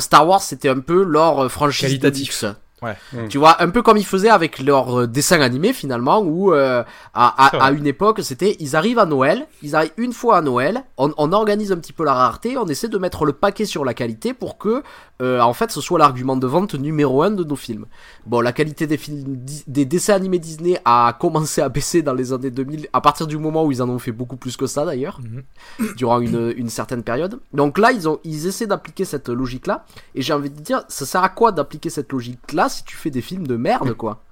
[0.00, 2.42] Star Wars, c'était un peu leur euh, franchise Qualitatif.
[2.42, 2.56] de luxe.
[2.82, 2.96] Ouais.
[3.12, 3.28] Mm.
[3.28, 6.82] Tu vois, un peu comme ils faisaient avec leurs euh, dessins animés finalement, où euh,
[7.14, 10.40] à, à, à une époque, c'était ils arrivent à Noël, ils arrivent une fois à
[10.42, 13.64] Noël, on, on organise un petit peu la rareté, on essaie de mettre le paquet
[13.64, 14.82] sur la qualité pour que,
[15.20, 17.86] euh, en fait, ce soit l'argument de vente numéro un de nos films.
[18.26, 19.36] Bon, la qualité des films,
[19.66, 23.38] des dessins animés Disney a commencé à baisser dans les années 2000, à partir du
[23.38, 25.94] moment où ils en ont fait beaucoup plus que ça d'ailleurs, Mhm.
[25.96, 27.38] durant une, une certaine période.
[27.52, 29.84] Donc là, ils ont, ils essaient d'appliquer cette logique-là,
[30.14, 33.10] et j'ai envie de dire, ça sert à quoi d'appliquer cette logique-là si tu fais
[33.10, 34.22] des films de merde, quoi?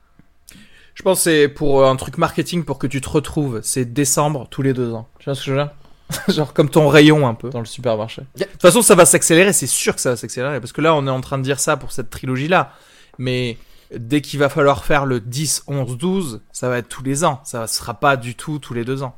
[0.94, 3.60] Je pense que c'est pour euh, un truc marketing pour que tu te retrouves.
[3.62, 5.08] C'est décembre tous les deux ans.
[5.18, 5.70] Tu vois ce que je veux dire?
[6.28, 8.22] Genre comme ton rayon un peu dans le supermarché.
[8.36, 10.60] De toute façon, ça va s'accélérer, c'est sûr que ça va s'accélérer.
[10.60, 12.72] Parce que là, on est en train de dire ça pour cette trilogie-là.
[13.18, 13.56] Mais
[13.96, 17.40] dès qu'il va falloir faire le 10, 11, 12, ça va être tous les ans.
[17.44, 19.16] Ça sera pas du tout tous les deux ans.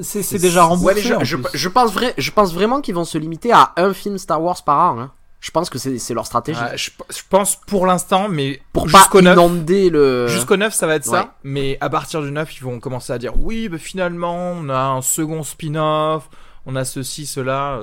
[0.00, 0.94] C'est c'est déjà remboursé.
[0.94, 1.58] Ouais, je, en je, plus.
[1.58, 4.62] je pense vrai, je pense vraiment qu'ils vont se limiter à un film Star Wars
[4.62, 5.00] par an.
[5.00, 5.12] Hein.
[5.42, 6.60] Je pense que c'est c'est leur stratégie.
[6.76, 9.32] Je, je pense pour l'instant, mais pour pas jusqu'au 9.
[9.34, 10.28] inonder le.
[10.28, 11.18] Jusqu'au 9, ça va être ouais.
[11.18, 11.34] ça.
[11.42, 14.78] Mais à partir du 9, ils vont commencer à dire oui, bah, finalement, on a
[14.78, 16.30] un second spin-off.
[16.64, 17.80] on a ceci, cela.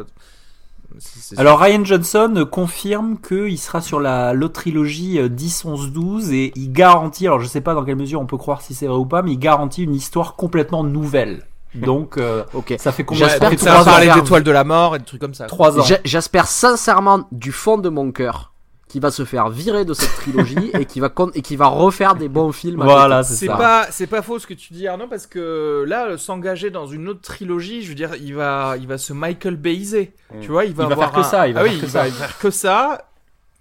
[1.37, 6.51] Alors Ryan Johnson confirme qu'il sera sur la l'autre trilogie euh, 10, 11, 12 et
[6.55, 8.97] il garantit, alors je sais pas dans quelle mesure on peut croire si c'est vrai
[8.97, 11.45] ou pas, mais il garantit une histoire complètement nouvelle.
[11.75, 12.73] Donc euh, Ok.
[12.79, 14.99] ça fait combien J'espère que ça trois va ans parler d'étoiles de la mort et
[14.99, 15.45] de trucs comme ça.
[15.45, 15.83] Trois ans.
[16.03, 18.53] J'espère sincèrement du fond de mon cœur
[18.87, 22.15] qu'il va se faire virer de cette trilogie et qu'il va et qu'il va refaire
[22.15, 22.81] des bons films.
[22.83, 23.55] Voilà, c'est C'est ça.
[23.55, 27.07] pas, c'est pas faux ce que tu dis Arnaud parce que là, s'engager dans une
[27.07, 30.13] autre trilogie, je veux dire, il va, il va se Michael Bayiser.
[30.33, 30.39] Mm.
[30.41, 31.73] Tu vois, il va, Il va avoir faire que un- ça, il va ah faire
[31.73, 32.03] oui, que il ça.
[32.05, 33.01] va faire que ça.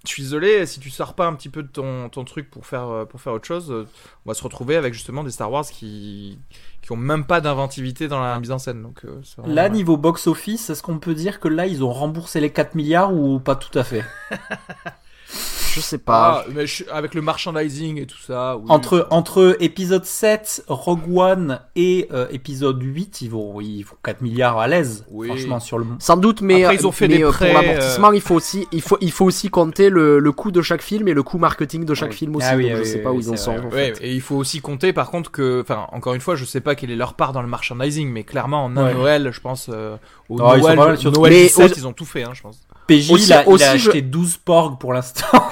[0.09, 2.65] Je suis désolé, si tu sors pas un petit peu de ton, ton truc pour
[2.65, 3.87] faire, euh, pour faire autre chose, euh,
[4.25, 6.39] on va se retrouver avec justement des Star Wars qui,
[6.81, 8.83] qui ont même pas d'inventivité dans la mise en scène.
[8.83, 12.41] Donc, euh, vraiment- Là, niveau box-office, est-ce qu'on peut dire que là, ils ont remboursé
[12.41, 14.03] les 4 milliards ou pas tout à fait?
[15.79, 16.45] Je sais pas.
[16.47, 18.57] Ah, mais je- avec le merchandising et tout ça.
[18.57, 18.65] oui.
[18.69, 24.21] entre, entre épisode 7, Rogue One et euh, épisode 8, ils vont, ils font 4
[24.23, 25.29] milliards à l'aise, Oui.
[25.29, 25.87] franchement, sur le...
[26.01, 28.35] Sans doute, mais, Après, ils ont fait mais, des euh, prêts, pour l'amortissement, il faut
[28.35, 31.23] aussi, il faut, il faut aussi compter le, le coût de chaque film et le
[31.23, 32.17] coût marketing de chaque Oui.
[32.17, 32.47] film aussi.
[32.51, 33.57] Ah oui, donc ah je oui, sais oui, pas où ils en sont.
[33.59, 33.99] en fait.
[34.01, 36.75] et il faut aussi compter par contre que, enfin, encore une fois, je sais pas
[36.75, 38.95] quelle est leur part dans le merchandising, mais clairement en un Ouais.
[38.95, 39.97] Noël, je pense, euh,
[40.29, 42.05] au Ah, ils sont Noël, pas mal sur- Noël Mais 17, au- ils ont tout
[42.05, 42.59] fait, hein, je pense.
[42.89, 45.27] PJ, Aussi- il a, il a aussi, acheté 12 porgs pour l'instant.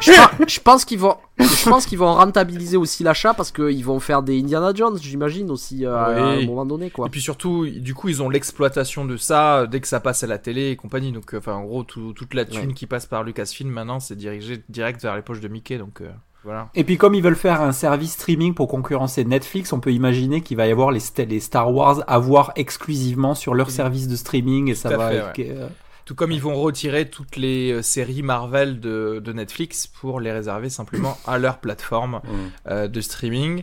[0.00, 3.84] Je, pense- je pense qu'ils vont, je pense qu'ils vont rentabiliser aussi l'achat parce qu'ils
[3.84, 6.42] vont faire des Indiana Jones, j'imagine aussi euh, à Oui.
[6.42, 7.06] un moment donné, quoi.
[7.06, 10.22] Et puis surtout, du coup, ils ont l'exploitation de ça euh, dès que ça passe
[10.22, 11.12] à la télé et compagnie.
[11.12, 12.74] Donc, euh, enfin, en gros, tout- toute la thune Ouais.
[12.74, 15.78] qui passe par Lucasfilm maintenant, c'est dirigé direct vers les poches de Mickey.
[15.78, 16.10] Donc, euh,
[16.44, 16.68] voilà.
[16.74, 20.40] Et puis comme ils veulent faire un service streaming pour concurrencer Netflix, on peut imaginer
[20.42, 24.08] qu'il va y avoir les, sta- les Star Wars à voir exclusivement sur leur service
[24.08, 25.10] de streaming et ça à va...
[25.10, 25.68] fait, avec, euh,
[26.04, 30.30] Tout comme ils vont retirer toutes les euh, séries Marvel de, de Netflix pour les
[30.32, 32.28] réserver simplement à leur plateforme Mm.
[32.68, 33.62] euh, de streaming.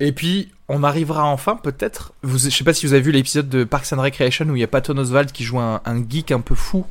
[0.00, 2.12] Et puis, on arrivera enfin, peut-être.
[2.24, 4.64] Je sais pas si vous avez vu l'épisode de Parks and Recreation où il y
[4.64, 6.84] a Patton Oswald qui joue un, un geek un peu fou.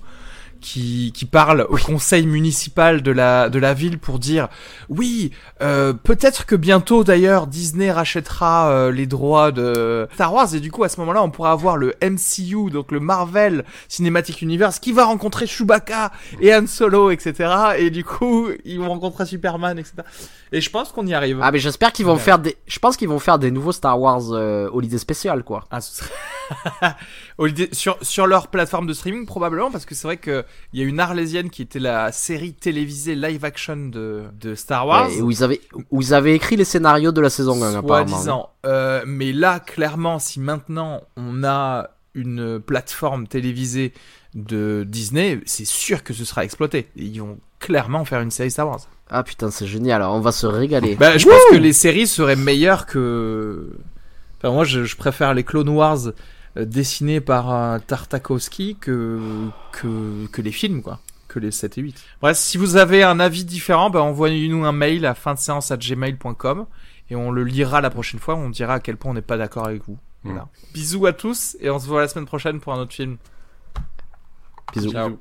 [0.61, 4.47] Qui, qui parle au conseil municipal de la, de la ville pour dire
[4.89, 5.31] oui,
[5.61, 10.69] euh, peut-être que bientôt d'ailleurs Disney rachètera euh, les droits de Star Wars et du
[10.71, 14.91] coup à ce moment-là on pourra avoir le MCU, donc le Marvel Cinematic Universe qui
[14.91, 16.11] va rencontrer Chewbacca
[16.41, 17.53] et Han Solo, etc.
[17.79, 19.95] Et du coup ils vont rencontrer Superman, etc.
[20.51, 21.39] Et je pense qu'on y arrive.
[21.41, 22.19] Ah mais j'espère qu'ils vont Ouais.
[22.19, 25.63] faire des, je pense qu'ils vont faire des nouveaux Star Wars euh, Holiday Special, quoi.
[25.71, 26.11] Ah, ce serait-
[27.71, 30.17] sur, sur leur plateforme de streaming, probablement, parce que c'est vrai
[30.71, 34.87] qu'il y a une Arlésienne qui était la série télévisée live action de, de Star
[34.87, 35.09] Wars.
[35.09, 35.61] Ouais, où ils avaient,
[35.91, 38.07] où ils avaient écrit les scénarios de la saison 1, apparemment.
[38.07, 38.49] Soi-disant.
[38.65, 43.93] Euh, mais là, clairement, si maintenant on a une plateforme télévisée
[44.35, 46.87] de Disney, c'est sûr que ce sera exploité.
[46.95, 48.81] Ils vont clairement faire une série Star Wars.
[49.09, 50.01] Ah putain, c'est génial.
[50.03, 50.95] On va se régaler.
[50.95, 53.69] Bah, je pense que les séries seraient meilleures que.
[54.37, 55.99] Enfin, moi, je, je préfère les Clone Wars
[56.57, 60.99] euh, dessinés par Tartakovsky que, que, que les films, quoi.
[61.27, 62.03] Que les 7 et 8.
[62.21, 65.71] Bref, si vous avez un avis différent, bah, envoyez-nous un mail à fin de séance
[65.71, 66.65] à gmail.com
[67.09, 68.35] et on le lira la prochaine fois.
[68.35, 69.97] On dira à quel point on n'est pas d'accord avec vous.
[70.23, 70.47] Voilà.
[70.73, 73.17] Bisous à tous et on se voit la semaine prochaine pour un autre film.
[74.73, 74.91] Bisous.
[74.91, 75.17] Ciao.